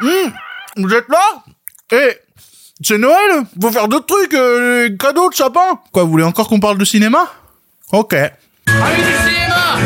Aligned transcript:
Hum, 0.00 0.32
vous 0.78 0.94
êtes 0.94 1.08
là? 1.08 1.42
Eh, 1.92 2.16
c'est 2.82 2.98
Noël 2.98 3.44
Faut 3.60 3.70
faire 3.70 3.88
d'autres 3.88 4.06
trucs, 4.06 4.34
euh, 4.34 4.88
les 4.88 4.96
cadeaux 4.96 5.30
de 5.30 5.34
sapin 5.34 5.78
Quoi, 5.92 6.04
vous 6.04 6.10
voulez 6.10 6.24
encore 6.24 6.48
qu'on 6.48 6.60
parle 6.60 6.78
de 6.78 6.84
cinéma? 6.84 7.30
Ok. 7.92 8.14
Allez 8.14 8.32
du 8.96 9.12
cinéma. 9.24 9.78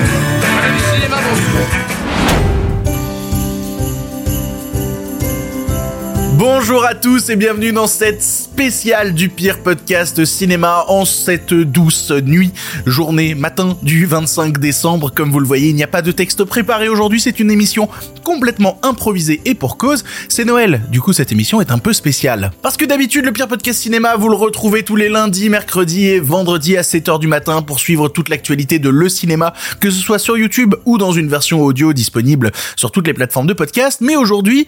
Bonjour 6.38 6.84
à 6.84 6.94
tous 6.94 7.30
et 7.30 7.36
bienvenue 7.36 7.72
dans 7.72 7.86
cette 7.86 8.22
spéciale 8.22 9.14
du 9.14 9.30
pire 9.30 9.62
podcast 9.62 10.22
cinéma 10.26 10.84
en 10.86 11.06
cette 11.06 11.54
douce 11.54 12.10
nuit, 12.10 12.52
journée, 12.84 13.34
matin 13.34 13.78
du 13.82 14.04
25 14.04 14.58
décembre. 14.58 15.10
Comme 15.14 15.30
vous 15.30 15.40
le 15.40 15.46
voyez, 15.46 15.70
il 15.70 15.74
n'y 15.74 15.82
a 15.82 15.86
pas 15.86 16.02
de 16.02 16.12
texte 16.12 16.44
préparé 16.44 16.90
aujourd'hui, 16.90 17.22
c'est 17.22 17.40
une 17.40 17.50
émission 17.50 17.88
complètement 18.22 18.78
improvisée 18.82 19.40
et 19.46 19.54
pour 19.54 19.78
cause, 19.78 20.04
c'est 20.28 20.44
Noël. 20.44 20.82
Du 20.90 21.00
coup, 21.00 21.14
cette 21.14 21.32
émission 21.32 21.62
est 21.62 21.70
un 21.70 21.78
peu 21.78 21.94
spéciale. 21.94 22.50
Parce 22.60 22.76
que 22.76 22.84
d'habitude, 22.84 23.24
le 23.24 23.32
pire 23.32 23.48
podcast 23.48 23.80
cinéma, 23.80 24.16
vous 24.16 24.28
le 24.28 24.36
retrouvez 24.36 24.82
tous 24.82 24.96
les 24.96 25.08
lundis, 25.08 25.48
mercredis 25.48 26.04
et 26.04 26.20
vendredis 26.20 26.76
à 26.76 26.82
7h 26.82 27.18
du 27.18 27.28
matin 27.28 27.62
pour 27.62 27.80
suivre 27.80 28.10
toute 28.10 28.28
l'actualité 28.28 28.78
de 28.78 28.90
le 28.90 29.08
cinéma, 29.08 29.54
que 29.80 29.90
ce 29.90 30.02
soit 30.02 30.18
sur 30.18 30.36
YouTube 30.36 30.74
ou 30.84 30.98
dans 30.98 31.12
une 31.12 31.28
version 31.28 31.62
audio 31.62 31.94
disponible 31.94 32.52
sur 32.76 32.90
toutes 32.90 33.06
les 33.06 33.14
plateformes 33.14 33.46
de 33.46 33.54
podcast. 33.54 34.02
Mais 34.02 34.16
aujourd'hui, 34.16 34.66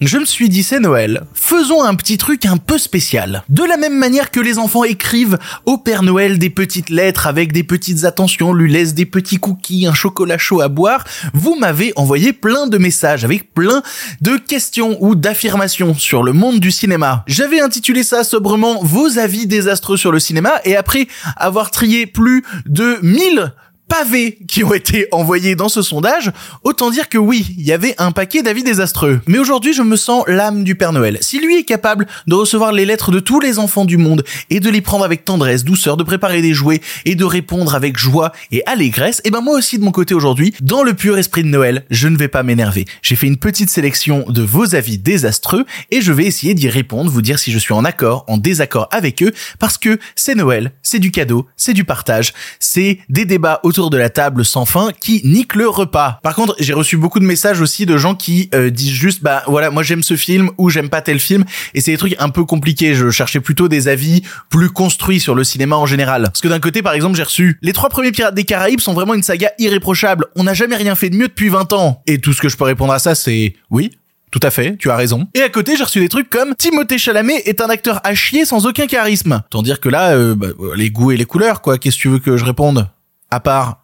je 0.00 0.18
me 0.18 0.24
suis 0.24 0.48
dit 0.48 0.62
c'est 0.62 0.80
Noël, 0.80 1.24
faisons 1.34 1.82
un 1.82 1.94
petit 1.94 2.16
truc 2.16 2.46
un 2.46 2.56
peu 2.56 2.78
spécial. 2.78 3.42
De 3.48 3.64
la 3.64 3.76
même 3.76 3.98
manière 3.98 4.30
que 4.30 4.40
les 4.40 4.58
enfants 4.58 4.84
écrivent 4.84 5.38
au 5.66 5.76
Père 5.76 6.02
Noël 6.02 6.38
des 6.38 6.48
petites 6.48 6.90
lettres 6.90 7.26
avec 7.26 7.52
des 7.52 7.64
petites 7.64 8.04
attentions, 8.04 8.52
lui 8.52 8.72
laissent 8.72 8.94
des 8.94 9.06
petits 9.06 9.36
cookies, 9.36 9.86
un 9.86 9.94
chocolat 9.94 10.38
chaud 10.38 10.62
à 10.62 10.68
boire, 10.68 11.04
vous 11.34 11.54
m'avez 11.54 11.92
envoyé 11.96 12.32
plein 12.32 12.66
de 12.66 12.78
messages 12.78 13.24
avec 13.24 13.52
plein 13.52 13.82
de 14.20 14.36
questions 14.36 14.96
ou 15.00 15.14
d'affirmations 15.14 15.94
sur 15.94 16.22
le 16.22 16.32
monde 16.32 16.60
du 16.60 16.70
cinéma. 16.70 17.24
J'avais 17.26 17.60
intitulé 17.60 18.02
ça 18.02 18.24
sobrement 18.24 18.82
vos 18.82 19.18
avis 19.18 19.46
désastreux 19.46 19.96
sur 19.96 20.12
le 20.12 20.18
cinéma 20.18 20.60
et 20.64 20.76
après 20.76 21.08
avoir 21.36 21.70
trié 21.70 22.06
plus 22.06 22.42
de 22.66 22.98
1000 23.02 23.52
pavés 23.90 24.38
qui 24.46 24.62
ont 24.62 24.72
été 24.72 25.08
envoyés 25.10 25.56
dans 25.56 25.68
ce 25.68 25.82
sondage, 25.82 26.30
autant 26.62 26.90
dire 26.90 27.08
que 27.08 27.18
oui, 27.18 27.54
il 27.58 27.66
y 27.66 27.72
avait 27.72 27.94
un 27.98 28.12
paquet 28.12 28.42
d'avis 28.42 28.62
désastreux. 28.62 29.20
Mais 29.26 29.38
aujourd'hui, 29.38 29.74
je 29.74 29.82
me 29.82 29.96
sens 29.96 30.24
l'âme 30.28 30.62
du 30.62 30.76
Père 30.76 30.92
Noël. 30.92 31.18
Si 31.20 31.40
lui 31.40 31.58
est 31.58 31.64
capable 31.64 32.06
de 32.28 32.34
recevoir 32.34 32.70
les 32.70 32.86
lettres 32.86 33.10
de 33.10 33.18
tous 33.18 33.40
les 33.40 33.58
enfants 33.58 33.84
du 33.84 33.96
monde 33.96 34.22
et 34.48 34.60
de 34.60 34.70
les 34.70 34.80
prendre 34.80 35.04
avec 35.04 35.24
tendresse, 35.24 35.64
douceur, 35.64 35.96
de 35.96 36.04
préparer 36.04 36.40
des 36.40 36.54
jouets 36.54 36.80
et 37.04 37.16
de 37.16 37.24
répondre 37.24 37.74
avec 37.74 37.98
joie 37.98 38.30
et 38.52 38.62
allégresse, 38.64 39.18
et 39.18 39.22
eh 39.28 39.30
ben 39.30 39.40
moi 39.40 39.58
aussi 39.58 39.76
de 39.76 39.82
mon 39.82 39.90
côté 39.90 40.14
aujourd'hui, 40.14 40.54
dans 40.60 40.84
le 40.84 40.94
pur 40.94 41.18
esprit 41.18 41.42
de 41.42 41.48
Noël, 41.48 41.84
je 41.90 42.06
ne 42.06 42.16
vais 42.16 42.28
pas 42.28 42.44
m'énerver. 42.44 42.84
J'ai 43.02 43.16
fait 43.16 43.26
une 43.26 43.38
petite 43.38 43.70
sélection 43.70 44.24
de 44.28 44.42
vos 44.42 44.76
avis 44.76 44.98
désastreux 44.98 45.64
et 45.90 46.00
je 46.00 46.12
vais 46.12 46.26
essayer 46.26 46.54
d'y 46.54 46.68
répondre, 46.68 47.10
vous 47.10 47.22
dire 47.22 47.40
si 47.40 47.50
je 47.50 47.58
suis 47.58 47.74
en 47.74 47.84
accord, 47.84 48.24
en 48.28 48.38
désaccord 48.38 48.88
avec 48.92 49.20
eux, 49.22 49.32
parce 49.58 49.78
que 49.78 49.98
c'est 50.14 50.36
Noël, 50.36 50.72
c'est 50.82 51.00
du 51.00 51.10
cadeau, 51.10 51.48
c'est 51.56 51.72
du 51.72 51.82
partage, 51.82 52.32
c'est 52.60 52.98
des 53.08 53.24
débats 53.24 53.58
autour 53.64 53.79
de 53.88 53.96
la 53.96 54.10
table 54.10 54.44
sans 54.44 54.66
fin 54.66 54.90
qui 55.00 55.22
nique 55.24 55.54
le 55.54 55.68
repas. 55.68 56.20
Par 56.22 56.34
contre, 56.34 56.54
j'ai 56.58 56.74
reçu 56.74 56.98
beaucoup 56.98 57.20
de 57.20 57.24
messages 57.24 57.60
aussi 57.60 57.86
de 57.86 57.96
gens 57.96 58.14
qui 58.14 58.50
euh, 58.54 58.68
disent 58.68 58.92
juste 58.92 59.22
bah 59.22 59.42
voilà, 59.46 59.70
moi 59.70 59.82
j'aime 59.82 60.02
ce 60.02 60.16
film 60.16 60.50
ou 60.58 60.68
j'aime 60.68 60.90
pas 60.90 61.00
tel 61.00 61.18
film 61.18 61.44
et 61.72 61.80
c'est 61.80 61.92
des 61.92 61.96
trucs 61.96 62.16
un 62.18 62.28
peu 62.28 62.44
compliqués. 62.44 62.94
Je 62.94 63.08
cherchais 63.10 63.40
plutôt 63.40 63.68
des 63.68 63.88
avis 63.88 64.22
plus 64.50 64.68
construits 64.68 65.20
sur 65.20 65.34
le 65.34 65.44
cinéma 65.44 65.76
en 65.76 65.86
général. 65.86 66.24
Parce 66.24 66.40
que 66.40 66.48
d'un 66.48 66.60
côté, 66.60 66.82
par 66.82 66.92
exemple, 66.92 67.16
j'ai 67.16 67.22
reçu 67.22 67.58
les 67.62 67.72
trois 67.72 67.88
premiers 67.88 68.12
Pirates 68.12 68.34
des 68.34 68.44
Caraïbes 68.44 68.80
sont 68.80 68.92
vraiment 68.92 69.14
une 69.14 69.22
saga 69.22 69.52
irréprochable. 69.58 70.26
On 70.34 70.44
n'a 70.44 70.54
jamais 70.54 70.76
rien 70.76 70.94
fait 70.94 71.08
de 71.10 71.16
mieux 71.16 71.28
depuis 71.28 71.48
20 71.48 71.72
ans. 71.72 72.02
Et 72.06 72.18
tout 72.18 72.32
ce 72.32 72.40
que 72.40 72.48
je 72.48 72.56
peux 72.56 72.64
répondre 72.64 72.92
à 72.92 72.98
ça, 72.98 73.14
c'est 73.14 73.54
oui, 73.70 73.92
tout 74.30 74.40
à 74.42 74.50
fait, 74.50 74.76
tu 74.76 74.90
as 74.90 74.96
raison. 74.96 75.26
Et 75.34 75.42
à 75.42 75.48
côté, 75.48 75.76
j'ai 75.76 75.84
reçu 75.84 76.00
des 76.00 76.08
trucs 76.08 76.30
comme 76.30 76.54
Timothée 76.54 76.98
Chalamet 76.98 77.42
est 77.46 77.60
un 77.60 77.68
acteur 77.68 78.00
à 78.04 78.14
chier 78.14 78.44
sans 78.44 78.66
aucun 78.66 78.86
charisme. 78.86 79.42
Tant 79.50 79.62
dire 79.62 79.80
que 79.80 79.88
là, 79.88 80.12
euh, 80.12 80.34
bah, 80.34 80.48
les 80.76 80.90
goûts 80.90 81.10
et 81.10 81.16
les 81.16 81.24
couleurs, 81.24 81.60
quoi. 81.60 81.78
Qu'est-ce 81.78 81.96
que 81.96 82.02
tu 82.02 82.08
veux 82.08 82.18
que 82.18 82.36
je 82.36 82.44
réponde? 82.44 82.88
À 83.30 83.40
part 83.40 83.79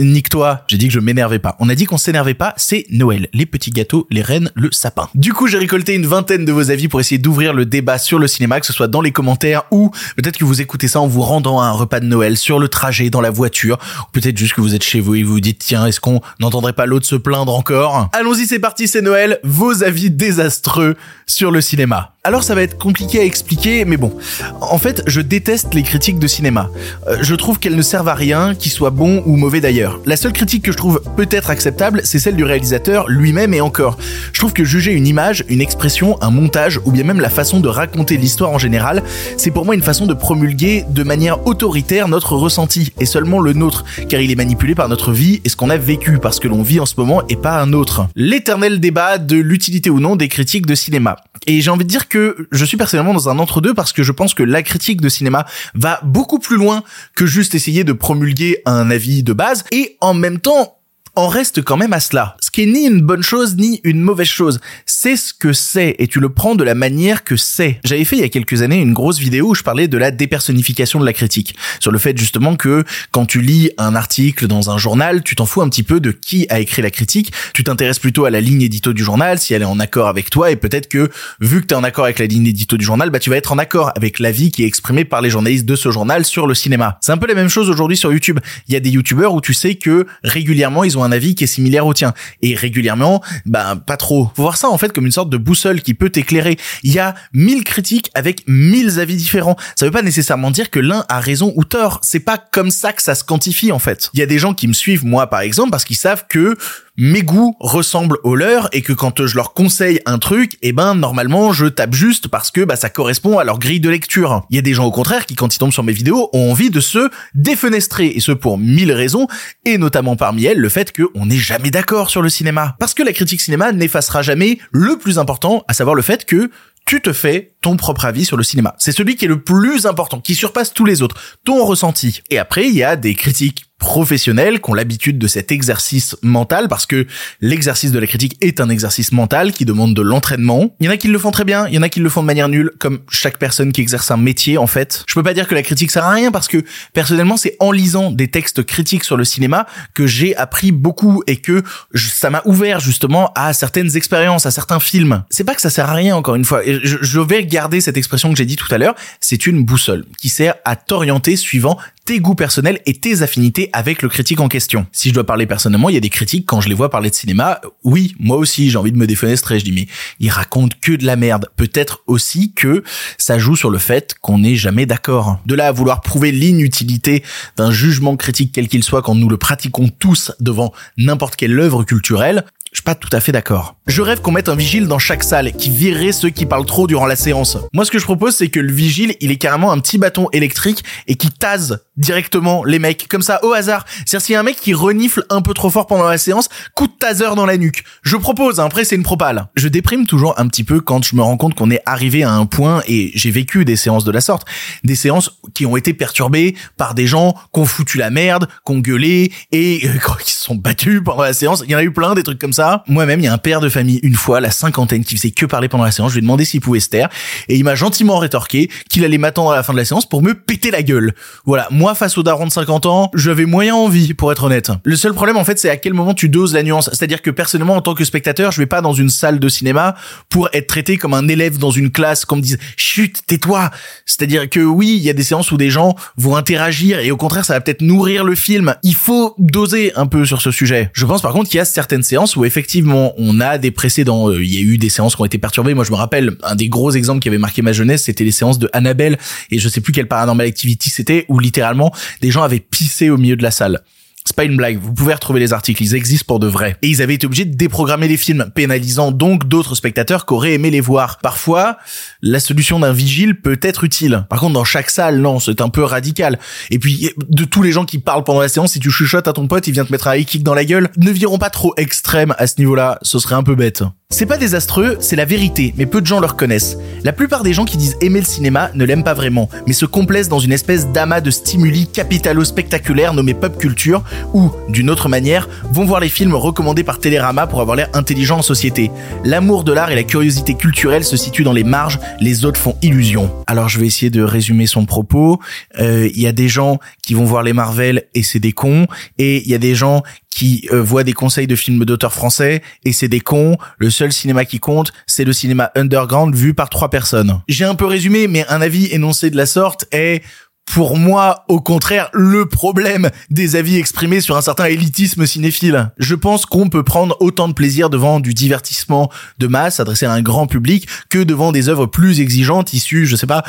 Nique-toi, 0.00 0.64
j'ai 0.66 0.76
dit 0.76 0.88
que 0.88 0.92
je 0.92 0.98
m'énervais 0.98 1.38
pas. 1.38 1.54
On 1.60 1.68
a 1.68 1.76
dit 1.76 1.84
qu'on 1.84 1.98
s'énervait 1.98 2.34
pas, 2.34 2.52
c'est 2.56 2.84
Noël. 2.90 3.28
Les 3.32 3.46
petits 3.46 3.70
gâteaux, 3.70 4.08
les 4.10 4.22
reines, 4.22 4.50
le 4.56 4.72
sapin. 4.72 5.08
Du 5.14 5.32
coup, 5.32 5.46
j'ai 5.46 5.56
récolté 5.56 5.94
une 5.94 6.04
vingtaine 6.04 6.44
de 6.44 6.50
vos 6.50 6.72
avis 6.72 6.88
pour 6.88 6.98
essayer 6.98 7.18
d'ouvrir 7.18 7.52
le 7.52 7.64
débat 7.64 7.98
sur 7.98 8.18
le 8.18 8.26
cinéma, 8.26 8.58
que 8.58 8.66
ce 8.66 8.72
soit 8.72 8.88
dans 8.88 9.00
les 9.00 9.12
commentaires 9.12 9.62
ou 9.70 9.92
peut-être 10.16 10.36
que 10.36 10.44
vous 10.44 10.60
écoutez 10.60 10.88
ça 10.88 11.00
en 11.00 11.06
vous 11.06 11.22
rendant 11.22 11.60
à 11.60 11.66
un 11.66 11.70
repas 11.70 12.00
de 12.00 12.06
Noël, 12.06 12.36
sur 12.36 12.58
le 12.58 12.66
trajet, 12.66 13.08
dans 13.08 13.20
la 13.20 13.30
voiture, 13.30 13.78
ou 14.00 14.10
peut-être 14.10 14.36
juste 14.36 14.54
que 14.54 14.60
vous 14.60 14.74
êtes 14.74 14.82
chez 14.82 14.98
vous 14.98 15.14
et 15.14 15.22
vous 15.22 15.34
vous 15.34 15.40
dites, 15.40 15.60
tiens, 15.60 15.86
est-ce 15.86 16.00
qu'on 16.00 16.20
n'entendrait 16.40 16.72
pas 16.72 16.86
l'autre 16.86 17.06
se 17.06 17.14
plaindre 17.14 17.54
encore? 17.54 18.08
Allons-y, 18.14 18.46
c'est 18.46 18.58
parti, 18.58 18.88
c'est 18.88 19.02
Noël. 19.02 19.38
Vos 19.44 19.84
avis 19.84 20.10
désastreux 20.10 20.96
sur 21.26 21.52
le 21.52 21.60
cinéma. 21.60 22.14
Alors 22.26 22.42
ça 22.42 22.54
va 22.54 22.62
être 22.62 22.78
compliqué 22.78 23.20
à 23.20 23.24
expliquer, 23.24 23.84
mais 23.84 23.98
bon. 23.98 24.16
En 24.60 24.78
fait, 24.78 25.02
je 25.06 25.20
déteste 25.20 25.74
les 25.74 25.82
critiques 25.82 26.18
de 26.18 26.26
cinéma. 26.26 26.70
Euh, 27.06 27.18
je 27.20 27.34
trouve 27.34 27.58
qu'elles 27.58 27.76
ne 27.76 27.82
servent 27.82 28.08
à 28.08 28.14
rien, 28.14 28.54
qu'ils 28.54 28.72
soient 28.72 28.90
bons 28.90 29.22
ou 29.26 29.36
mauvais 29.36 29.60
d'ailleurs. 29.60 29.83
La 30.06 30.16
seule 30.16 30.32
critique 30.32 30.64
que 30.64 30.72
je 30.72 30.76
trouve 30.76 31.02
peut-être 31.16 31.50
acceptable, 31.50 32.00
c'est 32.04 32.18
celle 32.18 32.36
du 32.36 32.44
réalisateur 32.44 33.08
lui-même 33.08 33.54
et 33.54 33.60
encore. 33.60 33.98
Je 34.32 34.38
trouve 34.38 34.52
que 34.52 34.64
juger 34.64 34.92
une 34.92 35.06
image, 35.06 35.44
une 35.48 35.60
expression, 35.60 36.20
un 36.22 36.30
montage, 36.30 36.80
ou 36.84 36.92
bien 36.92 37.04
même 37.04 37.20
la 37.20 37.30
façon 37.30 37.60
de 37.60 37.68
raconter 37.68 38.16
l'histoire 38.16 38.50
en 38.50 38.58
général, 38.58 39.02
c'est 39.36 39.50
pour 39.50 39.64
moi 39.64 39.74
une 39.74 39.82
façon 39.82 40.06
de 40.06 40.14
promulguer 40.14 40.84
de 40.88 41.02
manière 41.02 41.46
autoritaire 41.46 42.08
notre 42.08 42.36
ressenti, 42.36 42.92
et 43.00 43.06
seulement 43.06 43.40
le 43.40 43.52
nôtre, 43.52 43.84
car 44.08 44.20
il 44.20 44.30
est 44.30 44.36
manipulé 44.36 44.74
par 44.74 44.88
notre 44.88 45.12
vie 45.12 45.40
et 45.44 45.48
ce 45.48 45.56
qu'on 45.56 45.70
a 45.70 45.76
vécu, 45.76 46.18
parce 46.18 46.40
que 46.40 46.48
l'on 46.48 46.62
vit 46.62 46.80
en 46.80 46.86
ce 46.86 46.94
moment 46.96 47.22
et 47.28 47.36
pas 47.36 47.60
un 47.60 47.72
autre. 47.72 48.06
L'éternel 48.16 48.80
débat 48.80 49.18
de 49.18 49.36
l'utilité 49.36 49.90
ou 49.90 50.00
non 50.00 50.16
des 50.16 50.28
critiques 50.28 50.66
de 50.66 50.74
cinéma. 50.74 51.16
Et 51.46 51.60
j'ai 51.60 51.70
envie 51.70 51.84
de 51.84 51.90
dire 51.90 52.08
que 52.08 52.48
je 52.52 52.64
suis 52.64 52.76
personnellement 52.76 53.12
dans 53.12 53.28
un 53.28 53.38
entre-deux 53.38 53.74
parce 53.74 53.92
que 53.92 54.02
je 54.02 54.12
pense 54.12 54.34
que 54.34 54.42
la 54.42 54.62
critique 54.62 55.00
de 55.00 55.08
cinéma 55.08 55.44
va 55.74 56.00
beaucoup 56.02 56.38
plus 56.38 56.56
loin 56.56 56.82
que 57.14 57.26
juste 57.26 57.54
essayer 57.54 57.84
de 57.84 57.92
promulguer 57.92 58.62
un 58.64 58.90
avis 58.90 59.22
de 59.22 59.32
base 59.32 59.64
et 59.74 59.96
en 60.00 60.14
même 60.14 60.38
temps 60.38 60.78
en 61.16 61.26
reste 61.26 61.62
quand 61.62 61.76
même 61.76 61.92
à 61.92 61.98
cela. 61.98 62.36
Qui 62.54 62.62
est 62.62 62.66
ni 62.66 62.86
une 62.86 63.00
bonne 63.00 63.24
chose 63.24 63.56
ni 63.56 63.80
une 63.82 64.00
mauvaise 64.00 64.28
chose. 64.28 64.60
C'est 64.86 65.16
ce 65.16 65.34
que 65.34 65.52
c'est 65.52 65.96
et 65.98 66.06
tu 66.06 66.20
le 66.20 66.28
prends 66.28 66.54
de 66.54 66.62
la 66.62 66.76
manière 66.76 67.24
que 67.24 67.34
c'est. 67.34 67.80
J'avais 67.82 68.04
fait 68.04 68.14
il 68.14 68.20
y 68.20 68.24
a 68.24 68.28
quelques 68.28 68.62
années 68.62 68.80
une 68.80 68.92
grosse 68.92 69.18
vidéo 69.18 69.48
où 69.48 69.54
je 69.56 69.64
parlais 69.64 69.88
de 69.88 69.98
la 69.98 70.12
dépersonnification 70.12 71.00
de 71.00 71.04
la 71.04 71.12
critique. 71.12 71.56
Sur 71.80 71.90
le 71.90 71.98
fait 71.98 72.16
justement 72.16 72.54
que 72.54 72.84
quand 73.10 73.26
tu 73.26 73.40
lis 73.40 73.72
un 73.76 73.96
article 73.96 74.46
dans 74.46 74.70
un 74.70 74.78
journal, 74.78 75.24
tu 75.24 75.34
t'en 75.34 75.46
fous 75.46 75.62
un 75.62 75.68
petit 75.68 75.82
peu 75.82 75.98
de 75.98 76.12
qui 76.12 76.46
a 76.48 76.60
écrit 76.60 76.80
la 76.80 76.92
critique. 76.92 77.32
Tu 77.54 77.64
t'intéresses 77.64 77.98
plutôt 77.98 78.24
à 78.24 78.30
la 78.30 78.40
ligne 78.40 78.62
édito 78.62 78.92
du 78.92 79.02
journal, 79.02 79.40
si 79.40 79.52
elle 79.52 79.62
est 79.62 79.64
en 79.64 79.80
accord 79.80 80.06
avec 80.06 80.30
toi 80.30 80.52
et 80.52 80.54
peut-être 80.54 80.88
que 80.88 81.10
vu 81.40 81.60
que 81.60 81.66
tu 81.66 81.74
es 81.74 81.76
en 81.76 81.82
accord 81.82 82.04
avec 82.04 82.20
la 82.20 82.26
ligne 82.26 82.46
édito 82.46 82.76
du 82.76 82.84
journal, 82.84 83.10
bah 83.10 83.18
tu 83.18 83.30
vas 83.30 83.36
être 83.36 83.50
en 83.50 83.58
accord 83.58 83.90
avec 83.96 84.20
l'avis 84.20 84.52
qui 84.52 84.62
est 84.62 84.68
exprimé 84.68 85.04
par 85.04 85.22
les 85.22 85.30
journalistes 85.30 85.66
de 85.66 85.74
ce 85.74 85.90
journal 85.90 86.24
sur 86.24 86.46
le 86.46 86.54
cinéma. 86.54 86.98
C'est 87.00 87.10
un 87.10 87.18
peu 87.18 87.26
la 87.26 87.34
même 87.34 87.48
chose 87.48 87.68
aujourd'hui 87.68 87.96
sur 87.96 88.12
YouTube. 88.12 88.38
Il 88.68 88.74
y 88.74 88.76
a 88.76 88.80
des 88.80 88.90
youtubeurs 88.90 89.34
où 89.34 89.40
tu 89.40 89.54
sais 89.54 89.74
que 89.74 90.06
régulièrement 90.22 90.84
ils 90.84 90.96
ont 90.96 91.02
un 91.02 91.10
avis 91.10 91.34
qui 91.34 91.42
est 91.42 91.48
similaire 91.48 91.84
au 91.84 91.94
tien. 91.94 92.14
Et 92.46 92.54
régulièrement, 92.54 93.22
ben 93.46 93.76
pas 93.76 93.96
trop. 93.96 94.30
Faut 94.36 94.42
voir 94.42 94.58
ça 94.58 94.68
en 94.68 94.76
fait 94.76 94.92
comme 94.92 95.06
une 95.06 95.12
sorte 95.12 95.30
de 95.30 95.38
boussole 95.38 95.80
qui 95.80 95.94
peut 95.94 96.10
t'éclairer. 96.10 96.58
Il 96.82 96.92
y 96.92 96.98
a 96.98 97.14
mille 97.32 97.64
critiques 97.64 98.10
avec 98.12 98.44
mille 98.46 99.00
avis 99.00 99.16
différents. 99.16 99.56
Ça 99.76 99.86
veut 99.86 99.90
pas 99.90 100.02
nécessairement 100.02 100.50
dire 100.50 100.68
que 100.68 100.78
l'un 100.78 101.06
a 101.08 101.20
raison 101.20 101.54
ou 101.56 101.64
tort. 101.64 102.00
C'est 102.02 102.20
pas 102.20 102.36
comme 102.36 102.70
ça 102.70 102.92
que 102.92 103.00
ça 103.00 103.14
se 103.14 103.24
quantifie 103.24 103.72
en 103.72 103.78
fait. 103.78 104.10
Il 104.12 104.20
y 104.20 104.22
a 104.22 104.26
des 104.26 104.38
gens 104.38 104.52
qui 104.52 104.68
me 104.68 104.74
suivent 104.74 105.06
moi 105.06 105.28
par 105.30 105.40
exemple 105.40 105.70
parce 105.70 105.86
qu'ils 105.86 105.96
savent 105.96 106.26
que 106.28 106.54
mes 106.96 107.22
goûts 107.22 107.56
ressemblent 107.58 108.18
aux 108.22 108.36
leurs 108.36 108.68
et 108.72 108.80
que 108.80 108.92
quand 108.92 109.26
je 109.26 109.34
leur 109.34 109.52
conseille 109.52 109.98
un 110.06 110.18
truc, 110.18 110.58
eh 110.62 110.72
ben 110.72 110.94
normalement 110.94 111.52
je 111.52 111.66
tape 111.66 111.92
juste 111.92 112.28
parce 112.28 112.52
que 112.52 112.60
bah 112.60 112.76
ça 112.76 112.88
correspond 112.88 113.38
à 113.38 113.42
leur 113.44 113.58
grille 113.58 113.80
de 113.80 113.90
lecture. 113.90 114.46
Il 114.50 114.56
y 114.56 114.60
a 114.60 114.62
des 114.62 114.74
gens 114.74 114.84
au 114.84 114.92
contraire 114.92 115.26
qui 115.26 115.34
quand 115.34 115.52
ils 115.52 115.58
tombent 115.58 115.72
sur 115.72 115.82
mes 115.82 115.92
vidéos 115.92 116.30
ont 116.32 116.52
envie 116.52 116.70
de 116.70 116.78
se 116.78 117.10
défenestrer 117.34 118.06
et 118.06 118.20
ce 118.20 118.30
pour 118.30 118.58
mille 118.58 118.92
raisons 118.92 119.26
et 119.64 119.76
notamment 119.76 120.14
parmi 120.14 120.44
elles 120.44 120.60
le 120.60 120.68
fait 120.68 120.92
qu'on 120.96 121.26
n'est 121.26 121.36
jamais 121.36 121.70
d'accord 121.70 122.10
sur 122.10 122.22
le 122.22 122.28
cinéma. 122.28 122.76
Parce 122.78 122.94
que 122.94 123.02
la 123.02 123.12
critique 123.12 123.40
cinéma 123.40 123.72
n'effacera 123.72 124.22
jamais 124.22 124.58
le 124.70 124.96
plus 124.96 125.18
important, 125.18 125.64
à 125.66 125.74
savoir 125.74 125.96
le 125.96 126.02
fait 126.02 126.24
que 126.24 126.48
tu 126.86 127.00
te 127.00 127.12
fais 127.12 127.54
ton 127.60 127.76
propre 127.76 128.04
avis 128.04 128.24
sur 128.24 128.36
le 128.36 128.44
cinéma. 128.44 128.76
C'est 128.78 128.92
celui 128.92 129.16
qui 129.16 129.24
est 129.24 129.28
le 129.28 129.40
plus 129.40 129.86
important, 129.86 130.20
qui 130.20 130.34
surpasse 130.34 130.72
tous 130.72 130.84
les 130.84 131.02
autres, 131.02 131.16
ton 131.44 131.64
ressenti. 131.64 132.22
Et 132.30 132.38
après, 132.38 132.68
il 132.68 132.74
y 132.74 132.84
a 132.84 132.94
des 132.94 133.14
critiques 133.14 133.64
professionnels 133.78 134.60
qui 134.60 134.70
ont 134.70 134.74
l'habitude 134.74 135.18
de 135.18 135.26
cet 135.26 135.52
exercice 135.52 136.16
mental 136.22 136.68
parce 136.68 136.86
que 136.86 137.06
l'exercice 137.40 137.92
de 137.92 137.98
la 137.98 138.06
critique 138.06 138.36
est 138.40 138.60
un 138.60 138.68
exercice 138.68 139.12
mental 139.12 139.52
qui 139.52 139.64
demande 139.64 139.94
de 139.94 140.02
l'entraînement. 140.02 140.74
Il 140.80 140.86
y 140.86 140.88
en 140.88 140.92
a 140.92 140.96
qui 140.96 141.08
le 141.08 141.18
font 141.18 141.30
très 141.30 141.44
bien, 141.44 141.66
il 141.68 141.74
y 141.74 141.78
en 141.78 141.82
a 141.82 141.88
qui 141.88 142.00
le 142.00 142.08
font 142.08 142.22
de 142.22 142.26
manière 142.26 142.48
nulle, 142.48 142.70
comme 142.78 143.00
chaque 143.10 143.38
personne 143.38 143.72
qui 143.72 143.80
exerce 143.80 144.10
un 144.10 144.16
métier 144.16 144.58
en 144.58 144.66
fait. 144.66 145.04
Je 145.08 145.14
peux 145.14 145.22
pas 145.22 145.34
dire 145.34 145.48
que 145.48 145.54
la 145.54 145.62
critique 145.62 145.90
sert 145.90 146.04
à 146.04 146.12
rien 146.12 146.30
parce 146.30 146.48
que 146.48 146.64
personnellement 146.92 147.36
c'est 147.36 147.56
en 147.60 147.72
lisant 147.72 148.10
des 148.10 148.28
textes 148.28 148.62
critiques 148.62 149.04
sur 149.04 149.16
le 149.16 149.24
cinéma 149.24 149.66
que 149.92 150.06
j'ai 150.06 150.36
appris 150.36 150.72
beaucoup 150.72 151.22
et 151.26 151.36
que 151.36 151.62
ça 151.94 152.30
m'a 152.30 152.42
ouvert 152.44 152.80
justement 152.80 153.32
à 153.34 153.52
certaines 153.52 153.96
expériences, 153.96 154.46
à 154.46 154.50
certains 154.50 154.80
films. 154.80 155.24
C'est 155.30 155.44
pas 155.44 155.54
que 155.54 155.60
ça 155.60 155.70
sert 155.70 155.90
à 155.90 155.94
rien 155.94 156.16
encore 156.16 156.36
une 156.36 156.44
fois. 156.44 156.62
Je, 156.64 156.98
je 157.00 157.20
vais 157.20 157.44
garder 157.44 157.80
cette 157.80 157.96
expression 157.96 158.30
que 158.30 158.36
j'ai 158.36 158.46
dit 158.46 158.56
tout 158.56 158.72
à 158.72 158.78
l'heure. 158.78 158.94
C'est 159.20 159.46
une 159.46 159.64
boussole 159.64 160.04
qui 160.18 160.28
sert 160.28 160.54
à 160.64 160.76
t'orienter 160.76 161.36
suivant 161.36 161.78
tes 162.04 162.20
goûts 162.20 162.34
personnels 162.34 162.80
et 162.86 162.94
tes 162.94 163.22
affinités 163.22 163.70
avec 163.72 164.02
le 164.02 164.08
critique 164.08 164.40
en 164.40 164.48
question. 164.48 164.86
Si 164.92 165.08
je 165.08 165.14
dois 165.14 165.24
parler 165.24 165.46
personnellement, 165.46 165.88
il 165.88 165.94
y 165.94 165.98
a 165.98 166.00
des 166.00 166.10
critiques 166.10 166.44
quand 166.46 166.60
je 166.60 166.68
les 166.68 166.74
vois 166.74 166.90
parler 166.90 167.10
de 167.10 167.14
cinéma, 167.14 167.60
oui, 167.82 168.14
moi 168.18 168.36
aussi 168.36 168.70
j'ai 168.70 168.76
envie 168.76 168.92
de 168.92 168.98
me 168.98 169.06
défenestrer, 169.06 169.58
je 169.58 169.64
dis 169.64 169.72
mais 169.72 169.88
il 170.20 170.30
raconte 170.30 170.78
que 170.80 170.92
de 170.92 171.06
la 171.06 171.16
merde. 171.16 171.48
Peut-être 171.56 172.02
aussi 172.06 172.52
que 172.52 172.84
ça 173.16 173.38
joue 173.38 173.56
sur 173.56 173.70
le 173.70 173.78
fait 173.78 174.14
qu'on 174.20 174.38
n'est 174.38 174.56
jamais 174.56 174.86
d'accord. 174.86 175.40
De 175.46 175.54
là 175.54 175.68
à 175.68 175.72
vouloir 175.72 176.02
prouver 176.02 176.30
l'inutilité 176.30 177.22
d'un 177.56 177.70
jugement 177.70 178.16
critique 178.16 178.52
quel 178.52 178.68
qu'il 178.68 178.84
soit 178.84 179.02
quand 179.02 179.14
nous 179.14 179.28
le 179.28 179.38
pratiquons 179.38 179.88
tous 179.98 180.32
devant 180.40 180.72
n'importe 180.98 181.36
quelle 181.36 181.58
œuvre 181.58 181.84
culturelle, 181.84 182.44
je 182.74 182.78
suis 182.78 182.84
pas 182.84 182.96
tout 182.96 183.08
à 183.12 183.20
fait 183.20 183.30
d'accord. 183.30 183.76
Je 183.86 184.02
rêve 184.02 184.20
qu'on 184.20 184.32
mette 184.32 184.48
un 184.48 184.56
vigile 184.56 184.88
dans 184.88 184.98
chaque 184.98 185.22
salle 185.22 185.52
qui 185.52 185.70
virerait 185.70 186.10
ceux 186.10 186.30
qui 186.30 186.44
parlent 186.44 186.66
trop 186.66 186.88
durant 186.88 187.06
la 187.06 187.14
séance. 187.14 187.56
Moi, 187.72 187.84
ce 187.84 187.92
que 187.92 188.00
je 188.00 188.04
propose, 188.04 188.34
c'est 188.34 188.48
que 188.48 188.58
le 188.58 188.72
vigile, 188.72 189.14
il 189.20 189.30
est 189.30 189.36
carrément 189.36 189.70
un 189.70 189.78
petit 189.78 189.96
bâton 189.96 190.28
électrique 190.32 190.82
et 191.06 191.14
qui 191.14 191.30
tase 191.30 191.84
directement 191.96 192.64
les 192.64 192.78
mecs 192.78 193.06
comme 193.08 193.22
ça 193.22 193.44
au 193.44 193.52
hasard. 193.52 193.84
C'est-à-dire 194.06 194.24
s'il 194.24 194.32
y 194.32 194.36
a 194.36 194.40
un 194.40 194.44
mec 194.44 194.56
qui 194.56 194.74
renifle 194.74 195.24
un 195.30 195.42
peu 195.42 195.54
trop 195.54 195.70
fort 195.70 195.86
pendant 195.86 196.08
la 196.08 196.18
séance, 196.18 196.48
coup 196.74 196.86
de 196.86 196.92
taser 196.92 197.34
dans 197.36 197.46
la 197.46 197.56
nuque. 197.56 197.84
Je 198.02 198.16
propose, 198.16 198.60
hein, 198.60 198.66
après 198.66 198.84
c'est 198.84 198.96
une 198.96 199.02
propale. 199.02 199.46
Je 199.54 199.68
déprime 199.68 200.06
toujours 200.06 200.38
un 200.38 200.48
petit 200.48 200.64
peu 200.64 200.80
quand 200.80 201.04
je 201.04 201.16
me 201.16 201.22
rends 201.22 201.36
compte 201.36 201.54
qu'on 201.54 201.70
est 201.70 201.82
arrivé 201.86 202.22
à 202.22 202.32
un 202.32 202.46
point 202.46 202.82
et 202.88 203.12
j'ai 203.14 203.30
vécu 203.30 203.64
des 203.64 203.76
séances 203.76 204.04
de 204.04 204.10
la 204.10 204.20
sorte, 204.20 204.46
des 204.82 204.96
séances 204.96 205.38
qui 205.54 205.66
ont 205.66 205.76
été 205.76 205.94
perturbées 205.94 206.56
par 206.76 206.94
des 206.94 207.06
gens 207.06 207.34
qui 207.52 207.60
ont 207.60 207.66
foutu 207.66 207.98
la 207.98 208.10
merde, 208.10 208.48
qui 208.66 208.72
ont 208.72 208.78
gueulé 208.78 209.32
et 209.52 209.86
euh, 209.86 209.98
qui 210.24 210.32
se 210.32 210.42
sont 210.42 210.54
battus 210.54 211.00
pendant 211.04 211.22
la 211.22 211.32
séance. 211.32 211.62
Il 211.64 211.70
y 211.70 211.74
en 211.74 211.78
a 211.78 211.84
eu 211.84 211.92
plein 211.92 212.14
des 212.14 212.22
trucs 212.22 212.38
comme 212.38 212.52
ça 212.52 212.84
moi-même, 212.86 213.20
il 213.20 213.24
y 213.24 213.28
a 213.28 213.32
un 213.32 213.38
père 213.38 213.60
de 213.60 213.68
famille, 213.68 214.00
une 214.02 214.14
fois, 214.14 214.40
la 214.40 214.50
cinquantaine, 214.50 215.04
qui 215.04 215.16
faisait 215.16 215.30
que 215.30 215.46
parler 215.46 215.68
pendant 215.68 215.84
la 215.84 215.90
séance. 215.90 216.10
Je 216.10 216.14
lui 216.14 216.20
ai 216.20 216.22
demandé 216.22 216.44
s'il 216.44 216.60
pouvait 216.60 216.80
se 216.80 216.88
taire. 216.88 217.08
Et 217.48 217.56
il 217.56 217.64
m'a 217.64 217.74
gentiment 217.74 218.18
rétorqué 218.18 218.70
qu'il 218.88 219.04
allait 219.04 219.18
m'attendre 219.18 219.52
à 219.52 219.56
la 219.56 219.62
fin 219.62 219.72
de 219.72 219.78
la 219.78 219.84
séance 219.84 220.08
pour 220.08 220.22
me 220.22 220.34
péter 220.34 220.70
la 220.70 220.82
gueule. 220.82 221.14
Voilà. 221.44 221.68
Face 221.92 222.16
au 222.16 222.22
daron 222.22 222.46
de 222.46 222.52
50 222.52 222.86
ans, 222.86 223.10
j'avais 223.14 223.44
moyen 223.44 223.74
envie, 223.74 224.14
pour 224.14 224.32
être 224.32 224.44
honnête. 224.44 224.70
Le 224.84 224.96
seul 224.96 225.12
problème, 225.12 225.36
en 225.36 225.44
fait, 225.44 225.58
c'est 225.58 225.68
à 225.68 225.76
quel 225.76 225.92
moment 225.92 226.14
tu 226.14 226.30
doses 226.30 226.54
la 226.54 226.62
nuance. 226.62 226.88
C'est-à-dire 226.92 227.20
que 227.20 227.30
personnellement, 227.30 227.76
en 227.76 227.82
tant 227.82 227.94
que 227.94 228.04
spectateur, 228.04 228.52
je 228.52 228.60
vais 228.60 228.66
pas 228.66 228.80
dans 228.80 228.94
une 228.94 229.10
salle 229.10 229.38
de 229.38 229.48
cinéma 229.50 229.94
pour 230.30 230.48
être 230.54 230.66
traité 230.66 230.96
comme 230.96 231.12
un 231.12 231.28
élève 231.28 231.58
dans 231.58 231.70
une 231.70 231.90
classe, 231.90 232.24
qu'on 232.24 232.36
me 232.36 232.40
dise, 232.40 232.58
chut, 232.76 233.18
tais-toi. 233.26 233.70
C'est-à-dire 234.06 234.48
que 234.48 234.60
oui, 234.60 234.94
il 234.96 235.02
y 235.02 235.10
a 235.10 235.12
des 235.12 235.22
séances 235.22 235.52
où 235.52 235.56
des 235.56 235.70
gens 235.70 235.96
vont 236.16 236.36
interagir 236.36 237.00
et 237.00 237.10
au 237.10 237.16
contraire, 237.16 237.44
ça 237.44 237.54
va 237.54 237.60
peut-être 237.60 237.82
nourrir 237.82 238.24
le 238.24 238.34
film. 238.34 238.74
Il 238.82 238.94
faut 238.94 239.34
doser 239.38 239.92
un 239.96 240.06
peu 240.06 240.24
sur 240.24 240.40
ce 240.40 240.50
sujet. 240.50 240.90
Je 240.92 241.04
pense 241.06 241.22
par 241.22 241.32
contre 241.32 241.50
qu'il 241.50 241.58
y 241.58 241.60
a 241.60 241.64
certaines 241.64 242.02
séances 242.02 242.36
où 242.36 242.44
effectivement, 242.44 243.12
on 243.18 243.40
a 243.40 243.58
des 243.58 243.70
précédents. 243.70 244.30
Euh, 244.30 244.42
il 244.42 244.54
y 244.54 244.58
a 244.58 244.60
eu 244.60 244.78
des 244.78 244.88
séances 244.88 245.16
qui 245.16 245.22
ont 245.22 245.24
été 245.24 245.38
perturbées. 245.38 245.74
Moi, 245.74 245.84
je 245.84 245.90
me 245.90 245.96
rappelle 245.96 246.36
un 246.42 246.54
des 246.54 246.68
gros 246.68 246.92
exemples 246.92 247.20
qui 247.20 247.28
avait 247.28 247.38
marqué 247.38 247.62
ma 247.62 247.72
jeunesse, 247.72 248.04
c'était 248.04 248.24
les 248.24 248.30
séances 248.30 248.58
de 248.58 248.68
Annabelle 248.72 249.18
et 249.50 249.58
je 249.58 249.68
sais 249.68 249.80
plus 249.80 249.92
quelle 249.92 250.06
paranormal 250.06 250.46
activity 250.46 250.90
c'était 250.90 251.24
où 251.28 251.38
littéralement 251.38 251.73
des 252.20 252.30
gens 252.30 252.42
avaient 252.42 252.60
pissé 252.60 253.10
au 253.10 253.16
milieu 253.16 253.36
de 253.36 253.42
la 253.42 253.50
salle. 253.50 253.82
C'est 254.26 254.36
pas 254.36 254.44
une 254.44 254.56
blague, 254.56 254.78
vous 254.80 254.94
pouvez 254.94 255.12
retrouver 255.12 255.38
les 255.38 255.52
articles, 255.52 255.82
ils 255.82 255.94
existent 255.94 256.24
pour 256.26 256.38
de 256.38 256.46
vrai. 256.46 256.78
Et 256.80 256.88
ils 256.88 257.02
avaient 257.02 257.12
été 257.12 257.26
obligés 257.26 257.44
de 257.44 257.54
déprogrammer 257.54 258.08
les 258.08 258.16
films, 258.16 258.50
pénalisant 258.54 259.10
donc 259.10 259.46
d'autres 259.48 259.74
spectateurs 259.74 260.24
qui 260.24 260.32
auraient 260.32 260.54
aimé 260.54 260.70
les 260.70 260.80
voir. 260.80 261.18
Parfois, 261.18 261.76
la 262.22 262.40
solution 262.40 262.80
d'un 262.80 262.94
vigile 262.94 263.38
peut 263.38 263.58
être 263.60 263.84
utile. 263.84 264.24
Par 264.30 264.40
contre, 264.40 264.54
dans 264.54 264.64
chaque 264.64 264.88
salle, 264.88 265.18
non, 265.18 265.40
c'est 265.40 265.60
un 265.60 265.68
peu 265.68 265.84
radical. 265.84 266.38
Et 266.70 266.78
puis, 266.78 267.10
de 267.28 267.44
tous 267.44 267.60
les 267.60 267.70
gens 267.70 267.84
qui 267.84 267.98
parlent 267.98 268.24
pendant 268.24 268.40
la 268.40 268.48
séance, 268.48 268.72
si 268.72 268.80
tu 268.80 268.90
chuchotes 268.90 269.28
à 269.28 269.34
ton 269.34 269.46
pote, 269.46 269.66
il 269.66 269.72
vient 269.74 269.84
te 269.84 269.92
mettre 269.92 270.08
un 270.08 270.16
high 270.16 270.24
kick 270.24 270.42
dans 270.42 270.54
la 270.54 270.64
gueule, 270.64 270.88
ne 270.96 271.10
virons 271.10 271.36
pas 271.38 271.50
trop 271.50 271.74
extrême 271.76 272.34
à 272.38 272.46
ce 272.46 272.54
niveau-là, 272.60 272.98
ce 273.02 273.18
serait 273.18 273.34
un 273.34 273.42
peu 273.42 273.56
bête. 273.56 273.84
C'est 274.14 274.26
pas 274.26 274.38
désastreux, 274.38 274.96
c'est 275.00 275.16
la 275.16 275.24
vérité, 275.24 275.74
mais 275.76 275.86
peu 275.86 276.00
de 276.00 276.06
gens 276.06 276.20
le 276.20 276.26
reconnaissent. 276.26 276.78
La 277.02 277.12
plupart 277.12 277.42
des 277.42 277.52
gens 277.52 277.64
qui 277.64 277.76
disent 277.76 277.96
aimer 278.00 278.20
le 278.20 278.24
cinéma 278.24 278.70
ne 278.72 278.84
l'aiment 278.84 279.02
pas 279.02 279.12
vraiment, 279.12 279.48
mais 279.66 279.72
se 279.72 279.86
complaisent 279.86 280.28
dans 280.28 280.38
une 280.38 280.52
espèce 280.52 280.86
d'amas 280.86 281.20
de 281.20 281.32
stimuli 281.32 281.88
capitalo-spectaculaires 281.88 283.12
nommés 283.12 283.34
pop 283.34 283.58
culture, 283.58 284.04
ou, 284.32 284.52
d'une 284.68 284.88
autre 284.88 285.08
manière, 285.08 285.48
vont 285.64 285.84
voir 285.84 285.98
les 285.98 286.08
films 286.08 286.36
recommandés 286.36 286.84
par 286.84 287.00
Télérama 287.00 287.48
pour 287.48 287.60
avoir 287.60 287.76
l'air 287.76 287.88
intelligent 287.92 288.38
en 288.38 288.42
société. 288.42 288.92
L'amour 289.24 289.64
de 289.64 289.72
l'art 289.72 289.90
et 289.90 289.96
la 289.96 290.04
curiosité 290.04 290.54
culturelle 290.54 291.02
se 291.02 291.16
situent 291.16 291.42
dans 291.42 291.52
les 291.52 291.64
marges, 291.64 291.98
les 292.20 292.44
autres 292.44 292.60
font 292.60 292.76
illusion. 292.82 293.32
Alors 293.48 293.68
je 293.68 293.80
vais 293.80 293.86
essayer 293.86 294.10
de 294.10 294.22
résumer 294.22 294.68
son 294.68 294.86
propos. 294.86 295.40
Euh, 295.80 296.08
il 296.14 296.22
y 296.22 296.28
a 296.28 296.32
des 296.32 296.48
gens 296.48 296.78
qui 297.02 297.14
vont 297.14 297.24
voir 297.24 297.42
les 297.42 297.52
Marvel 297.52 298.04
et 298.14 298.22
c'est 298.22 298.38
des 298.38 298.52
cons, 298.52 298.86
et 299.18 299.42
il 299.42 299.50
y 299.50 299.56
a 299.56 299.58
des 299.58 299.74
gens 299.74 300.04
qui 300.34 300.68
euh, 300.72 300.82
voient 300.82 301.04
des 301.04 301.12
conseils 301.12 301.46
de 301.46 301.54
films 301.54 301.84
d'auteurs 301.84 302.12
français 302.12 302.60
et 302.84 302.92
c'est 302.92 303.06
des 303.06 303.20
cons. 303.20 303.56
Le 303.78 303.88
seul 303.88 304.12
cinéma 304.12 304.44
qui 304.44 304.58
compte, 304.58 304.92
c'est 305.06 305.24
le 305.24 305.32
cinéma 305.32 305.70
underground 305.76 306.34
vu 306.34 306.54
par 306.54 306.70
trois 306.70 306.90
personnes. 306.90 307.40
J'ai 307.46 307.64
un 307.64 307.76
peu 307.76 307.86
résumé, 307.86 308.26
mais 308.26 308.44
un 308.48 308.60
avis 308.60 308.86
énoncé 308.92 309.30
de 309.30 309.36
la 309.36 309.46
sorte 309.46 309.86
est 309.92 310.24
pour 310.66 310.96
moi, 310.98 311.44
au 311.48 311.60
contraire, 311.60 312.08
le 312.12 312.46
problème 312.46 313.10
des 313.30 313.54
avis 313.54 313.76
exprimés 313.76 314.20
sur 314.20 314.36
un 314.36 314.42
certain 314.42 314.64
élitisme 314.64 315.26
cinéphile. 315.26 315.92
Je 315.98 316.14
pense 316.14 316.46
qu'on 316.46 316.68
peut 316.68 316.82
prendre 316.82 317.16
autant 317.20 317.48
de 317.48 317.52
plaisir 317.52 317.90
devant 317.90 318.18
du 318.18 318.34
divertissement 318.34 319.10
de 319.38 319.46
masse 319.46 319.78
adressé 319.78 320.06
à 320.06 320.12
un 320.12 320.22
grand 320.22 320.46
public 320.46 320.88
que 321.10 321.22
devant 321.22 321.52
des 321.52 321.68
œuvres 321.68 321.86
plus 321.86 322.20
exigeantes 322.20 322.72
issues, 322.72 323.06
je 323.06 323.14
sais 323.14 323.26
pas, 323.26 323.44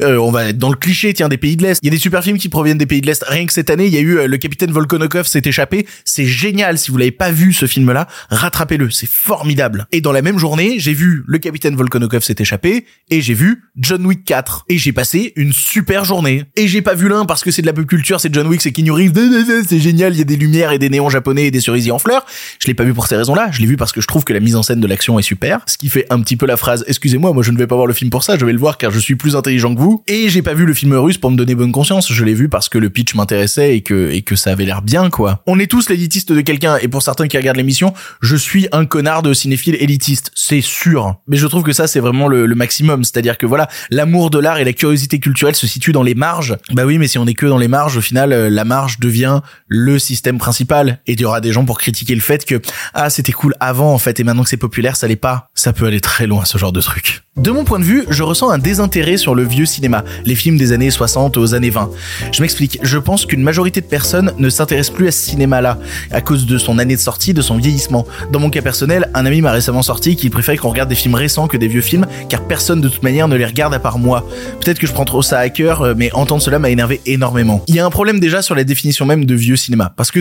euh, 0.00 0.16
on 0.16 0.30
va 0.30 0.48
être 0.48 0.58
dans 0.58 0.70
le 0.70 0.76
cliché, 0.76 1.12
tiens, 1.12 1.28
des 1.28 1.36
pays 1.36 1.56
de 1.56 1.62
l'Est. 1.62 1.80
Il 1.82 1.86
y 1.86 1.88
a 1.88 1.94
des 1.94 2.00
super 2.00 2.22
films 2.22 2.38
qui 2.38 2.48
proviennent 2.48 2.78
des 2.78 2.86
pays 2.86 3.00
de 3.00 3.06
l'Est. 3.06 3.24
Rien 3.26 3.44
que 3.44 3.52
cette 3.52 3.68
année, 3.68 3.86
il 3.86 3.92
y 3.92 3.98
a 3.98 4.00
eu 4.00 4.18
euh, 4.18 4.26
Le 4.26 4.36
Capitaine 4.38 4.70
Volkonokov 4.70 5.26
s'est 5.26 5.42
échappé. 5.44 5.86
C'est 6.04 6.26
génial. 6.26 6.78
Si 6.78 6.90
vous 6.90 6.96
l'avez 6.96 7.10
pas 7.10 7.30
vu, 7.30 7.52
ce 7.52 7.66
film-là, 7.66 8.06
rattrapez-le. 8.30 8.90
C'est 8.90 9.08
formidable. 9.08 9.86
Et 9.92 10.00
dans 10.00 10.12
la 10.12 10.22
même 10.22 10.38
journée, 10.38 10.78
j'ai 10.78 10.94
vu 10.94 11.24
Le 11.26 11.38
Capitaine 11.38 11.76
Volkonokov 11.76 12.22
s'est 12.22 12.36
échappé 12.38 12.86
et 13.10 13.20
j'ai 13.20 13.34
vu 13.34 13.64
John 13.76 14.06
Wick 14.06 14.24
4. 14.24 14.64
Et 14.68 14.78
j'ai 14.78 14.92
passé 14.92 15.32
une 15.36 15.52
super 15.52 16.04
journée 16.04 16.44
et 16.60 16.68
j'ai 16.68 16.82
pas 16.82 16.94
vu 16.94 17.08
l'un 17.08 17.24
parce 17.24 17.42
que 17.42 17.50
c'est 17.50 17.62
de 17.62 17.66
la 17.66 17.72
pop 17.72 17.86
culture, 17.86 18.20
c'est 18.20 18.32
John 18.34 18.46
Wick, 18.46 18.60
c'est 18.60 18.70
Keanu 18.70 18.90
Reeves, 18.90 19.64
c'est 19.66 19.80
génial, 19.80 20.12
il 20.12 20.18
y 20.18 20.20
a 20.20 20.24
des 20.24 20.36
lumières 20.36 20.72
et 20.72 20.78
des 20.78 20.90
néons 20.90 21.08
japonais 21.08 21.46
et 21.46 21.50
des 21.50 21.62
cerisiers 21.62 21.90
en 21.90 21.98
fleurs. 21.98 22.26
Je 22.58 22.66
l'ai 22.66 22.74
pas 22.74 22.84
vu 22.84 22.92
pour 22.92 23.06
ces 23.06 23.16
raisons-là, 23.16 23.48
je 23.50 23.60
l'ai 23.60 23.66
vu 23.66 23.78
parce 23.78 23.92
que 23.92 24.02
je 24.02 24.06
trouve 24.06 24.24
que 24.24 24.34
la 24.34 24.40
mise 24.40 24.56
en 24.56 24.62
scène 24.62 24.78
de 24.78 24.86
l'action 24.86 25.18
est 25.18 25.22
super, 25.22 25.60
ce 25.64 25.78
qui 25.78 25.88
fait 25.88 26.06
un 26.10 26.20
petit 26.20 26.36
peu 26.36 26.44
la 26.44 26.58
phrase 26.58 26.84
"Excusez-moi, 26.86 27.32
moi 27.32 27.42
je 27.42 27.50
ne 27.50 27.56
vais 27.56 27.66
pas 27.66 27.76
voir 27.76 27.86
le 27.86 27.94
film 27.94 28.10
pour 28.10 28.24
ça, 28.24 28.36
je 28.36 28.44
vais 28.44 28.52
le 28.52 28.58
voir 28.58 28.76
car 28.76 28.90
je 28.90 28.98
suis 28.98 29.14
plus 29.14 29.36
intelligent 29.36 29.74
que 29.74 29.80
vous." 29.80 30.02
Et 30.06 30.28
j'ai 30.28 30.42
pas 30.42 30.52
vu 30.52 30.66
le 30.66 30.74
film 30.74 30.92
russe 30.92 31.16
pour 31.16 31.30
me 31.30 31.36
donner 31.36 31.54
bonne 31.54 31.72
conscience, 31.72 32.12
je 32.12 32.24
l'ai 32.26 32.34
vu 32.34 32.50
parce 32.50 32.68
que 32.68 32.76
le 32.76 32.90
pitch 32.90 33.14
m'intéressait 33.14 33.74
et 33.74 33.80
que 33.80 34.10
et 34.10 34.20
que 34.20 34.36
ça 34.36 34.50
avait 34.50 34.66
l'air 34.66 34.82
bien 34.82 35.08
quoi. 35.08 35.42
On 35.46 35.58
est 35.58 35.66
tous 35.66 35.88
l'éditiste 35.88 36.30
de 36.30 36.42
quelqu'un 36.42 36.76
et 36.76 36.88
pour 36.88 37.00
certains 37.00 37.26
qui 37.26 37.38
regardent 37.38 37.56
l'émission, 37.56 37.94
je 38.20 38.36
suis 38.36 38.68
un 38.72 38.84
connard 38.84 39.22
de 39.22 39.32
cinéphile 39.32 39.76
élitiste, 39.80 40.30
c'est 40.34 40.60
sûr. 40.60 41.14
Mais 41.26 41.38
je 41.38 41.46
trouve 41.46 41.62
que 41.62 41.72
ça 41.72 41.86
c'est 41.86 42.00
vraiment 42.00 42.28
le, 42.28 42.44
le 42.44 42.54
maximum, 42.54 43.02
c'est-à-dire 43.02 43.38
que 43.38 43.46
voilà, 43.46 43.66
l'amour 43.90 44.28
de 44.28 44.38
l'art 44.38 44.58
et 44.58 44.64
la 44.64 44.74
curiosité 44.74 45.20
culturelle 45.20 45.56
se 45.56 45.66
situent 45.66 45.92
dans 45.92 46.02
les 46.02 46.14
marges. 46.14 46.49
Bah 46.72 46.84
oui, 46.84 46.98
mais 46.98 47.08
si 47.08 47.18
on 47.18 47.26
est 47.26 47.34
que 47.34 47.46
dans 47.46 47.58
les 47.58 47.68
marges, 47.68 47.96
au 47.96 48.00
final, 48.00 48.32
euh, 48.32 48.50
la 48.50 48.64
marge 48.64 48.98
devient 48.98 49.40
le 49.68 49.98
système 49.98 50.38
principal. 50.38 51.00
Et 51.06 51.12
il 51.12 51.20
y 51.20 51.24
aura 51.24 51.40
des 51.40 51.52
gens 51.52 51.64
pour 51.64 51.78
critiquer 51.78 52.14
le 52.14 52.20
fait 52.20 52.44
que, 52.44 52.60
ah, 52.94 53.10
c'était 53.10 53.32
cool 53.32 53.54
avant, 53.60 53.92
en 53.92 53.98
fait, 53.98 54.20
et 54.20 54.24
maintenant 54.24 54.42
que 54.42 54.50
c'est 54.50 54.56
populaire, 54.56 54.96
ça 54.96 55.08
l'est 55.08 55.16
pas. 55.16 55.50
Ça 55.54 55.72
peut 55.72 55.86
aller 55.86 56.00
très 56.00 56.26
loin, 56.26 56.44
ce 56.44 56.58
genre 56.58 56.72
de 56.72 56.80
truc. 56.80 57.22
De 57.40 57.50
mon 57.50 57.64
point 57.64 57.78
de 57.78 57.84
vue, 57.84 58.04
je 58.10 58.22
ressens 58.22 58.50
un 58.50 58.58
désintérêt 58.58 59.16
sur 59.16 59.34
le 59.34 59.44
vieux 59.44 59.64
cinéma, 59.64 60.04
les 60.26 60.34
films 60.34 60.58
des 60.58 60.72
années 60.72 60.90
60 60.90 61.38
aux 61.38 61.54
années 61.54 61.70
20. 61.70 61.90
Je 62.32 62.42
m'explique, 62.42 62.78
je 62.82 62.98
pense 62.98 63.24
qu'une 63.24 63.42
majorité 63.42 63.80
de 63.80 63.86
personnes 63.86 64.34
ne 64.36 64.50
s'intéressent 64.50 64.94
plus 64.94 65.08
à 65.08 65.10
ce 65.10 65.30
cinéma-là, 65.30 65.78
à 66.10 66.20
cause 66.20 66.44
de 66.44 66.58
son 66.58 66.78
année 66.78 66.96
de 66.96 67.00
sortie, 67.00 67.32
de 67.32 67.40
son 67.40 67.56
vieillissement. 67.56 68.06
Dans 68.30 68.40
mon 68.40 68.50
cas 68.50 68.60
personnel, 68.60 69.08
un 69.14 69.24
ami 69.24 69.40
m'a 69.40 69.52
récemment 69.52 69.80
sorti 69.80 70.16
qu'il 70.16 70.30
préférait 70.30 70.58
qu'on 70.58 70.68
regarde 70.68 70.90
des 70.90 70.94
films 70.94 71.14
récents 71.14 71.48
que 71.48 71.56
des 71.56 71.66
vieux 71.66 71.80
films, 71.80 72.06
car 72.28 72.46
personne 72.46 72.82
de 72.82 72.90
toute 72.90 73.02
manière 73.02 73.26
ne 73.26 73.36
les 73.36 73.46
regarde 73.46 73.72
à 73.72 73.78
part 73.78 73.98
moi. 73.98 74.28
Peut-être 74.62 74.78
que 74.78 74.86
je 74.86 74.92
prends 74.92 75.06
trop 75.06 75.22
ça 75.22 75.38
à 75.38 75.48
cœur, 75.48 75.80
euh, 75.80 75.94
mais 75.96 76.12
entendre 76.12 76.42
cela 76.42 76.58
m'a 76.58 76.68
énervé 76.68 77.00
énormément. 77.06 77.64
Il 77.68 77.74
y 77.74 77.80
a 77.80 77.86
un 77.86 77.90
problème 77.90 78.20
déjà 78.20 78.42
sur 78.42 78.54
la 78.54 78.64
définition 78.64 79.06
même 79.06 79.24
de 79.24 79.34
vieux 79.34 79.56
cinéma, 79.56 79.94
parce 79.96 80.10
que 80.10 80.20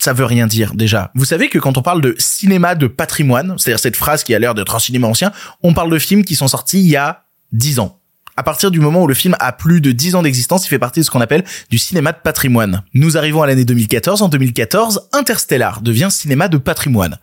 ça 0.00 0.12
veut 0.12 0.24
rien 0.24 0.48
dire 0.48 0.74
déjà. 0.74 1.12
Vous 1.14 1.26
savez 1.26 1.48
que 1.48 1.60
quand 1.60 1.78
on 1.78 1.82
parle 1.82 2.00
de 2.00 2.16
cinéma 2.18 2.74
de 2.74 2.88
patrimoine, 2.88 3.54
c'est-à-dire 3.56 3.78
cette 3.78 3.94
phrase 3.94 4.24
qui 4.24 4.34
a 4.34 4.40
l'air 4.40 4.56
d'être 4.56 4.74
un 4.74 4.80
cinéma 4.80 5.06
ancien, 5.06 5.30
on 5.62 5.72
parle 5.72 5.92
de 5.92 5.98
films 6.00 6.24
qui 6.24 6.34
sont 6.34 6.48
sortis 6.56 6.80
il 6.80 6.88
y 6.88 6.96
a 6.96 7.24
10 7.52 7.80
ans. 7.80 8.00
À 8.38 8.42
partir 8.42 8.70
du 8.70 8.80
moment 8.80 9.02
où 9.02 9.06
le 9.06 9.14
film 9.14 9.36
a 9.40 9.52
plus 9.52 9.82
de 9.82 9.92
10 9.92 10.14
ans 10.14 10.22
d'existence, 10.22 10.64
il 10.64 10.68
fait 10.68 10.78
partie 10.78 11.00
de 11.00 11.04
ce 11.04 11.10
qu'on 11.10 11.20
appelle 11.20 11.44
du 11.68 11.76
cinéma 11.76 12.12
de 12.12 12.18
patrimoine. 12.22 12.82
Nous 12.94 13.18
arrivons 13.18 13.42
à 13.42 13.46
l'année 13.46 13.66
2014. 13.66 14.22
En 14.22 14.28
2014, 14.28 15.08
Interstellar 15.12 15.82
devient 15.82 16.08
cinéma 16.10 16.48
de 16.48 16.56
patrimoine. 16.56 17.18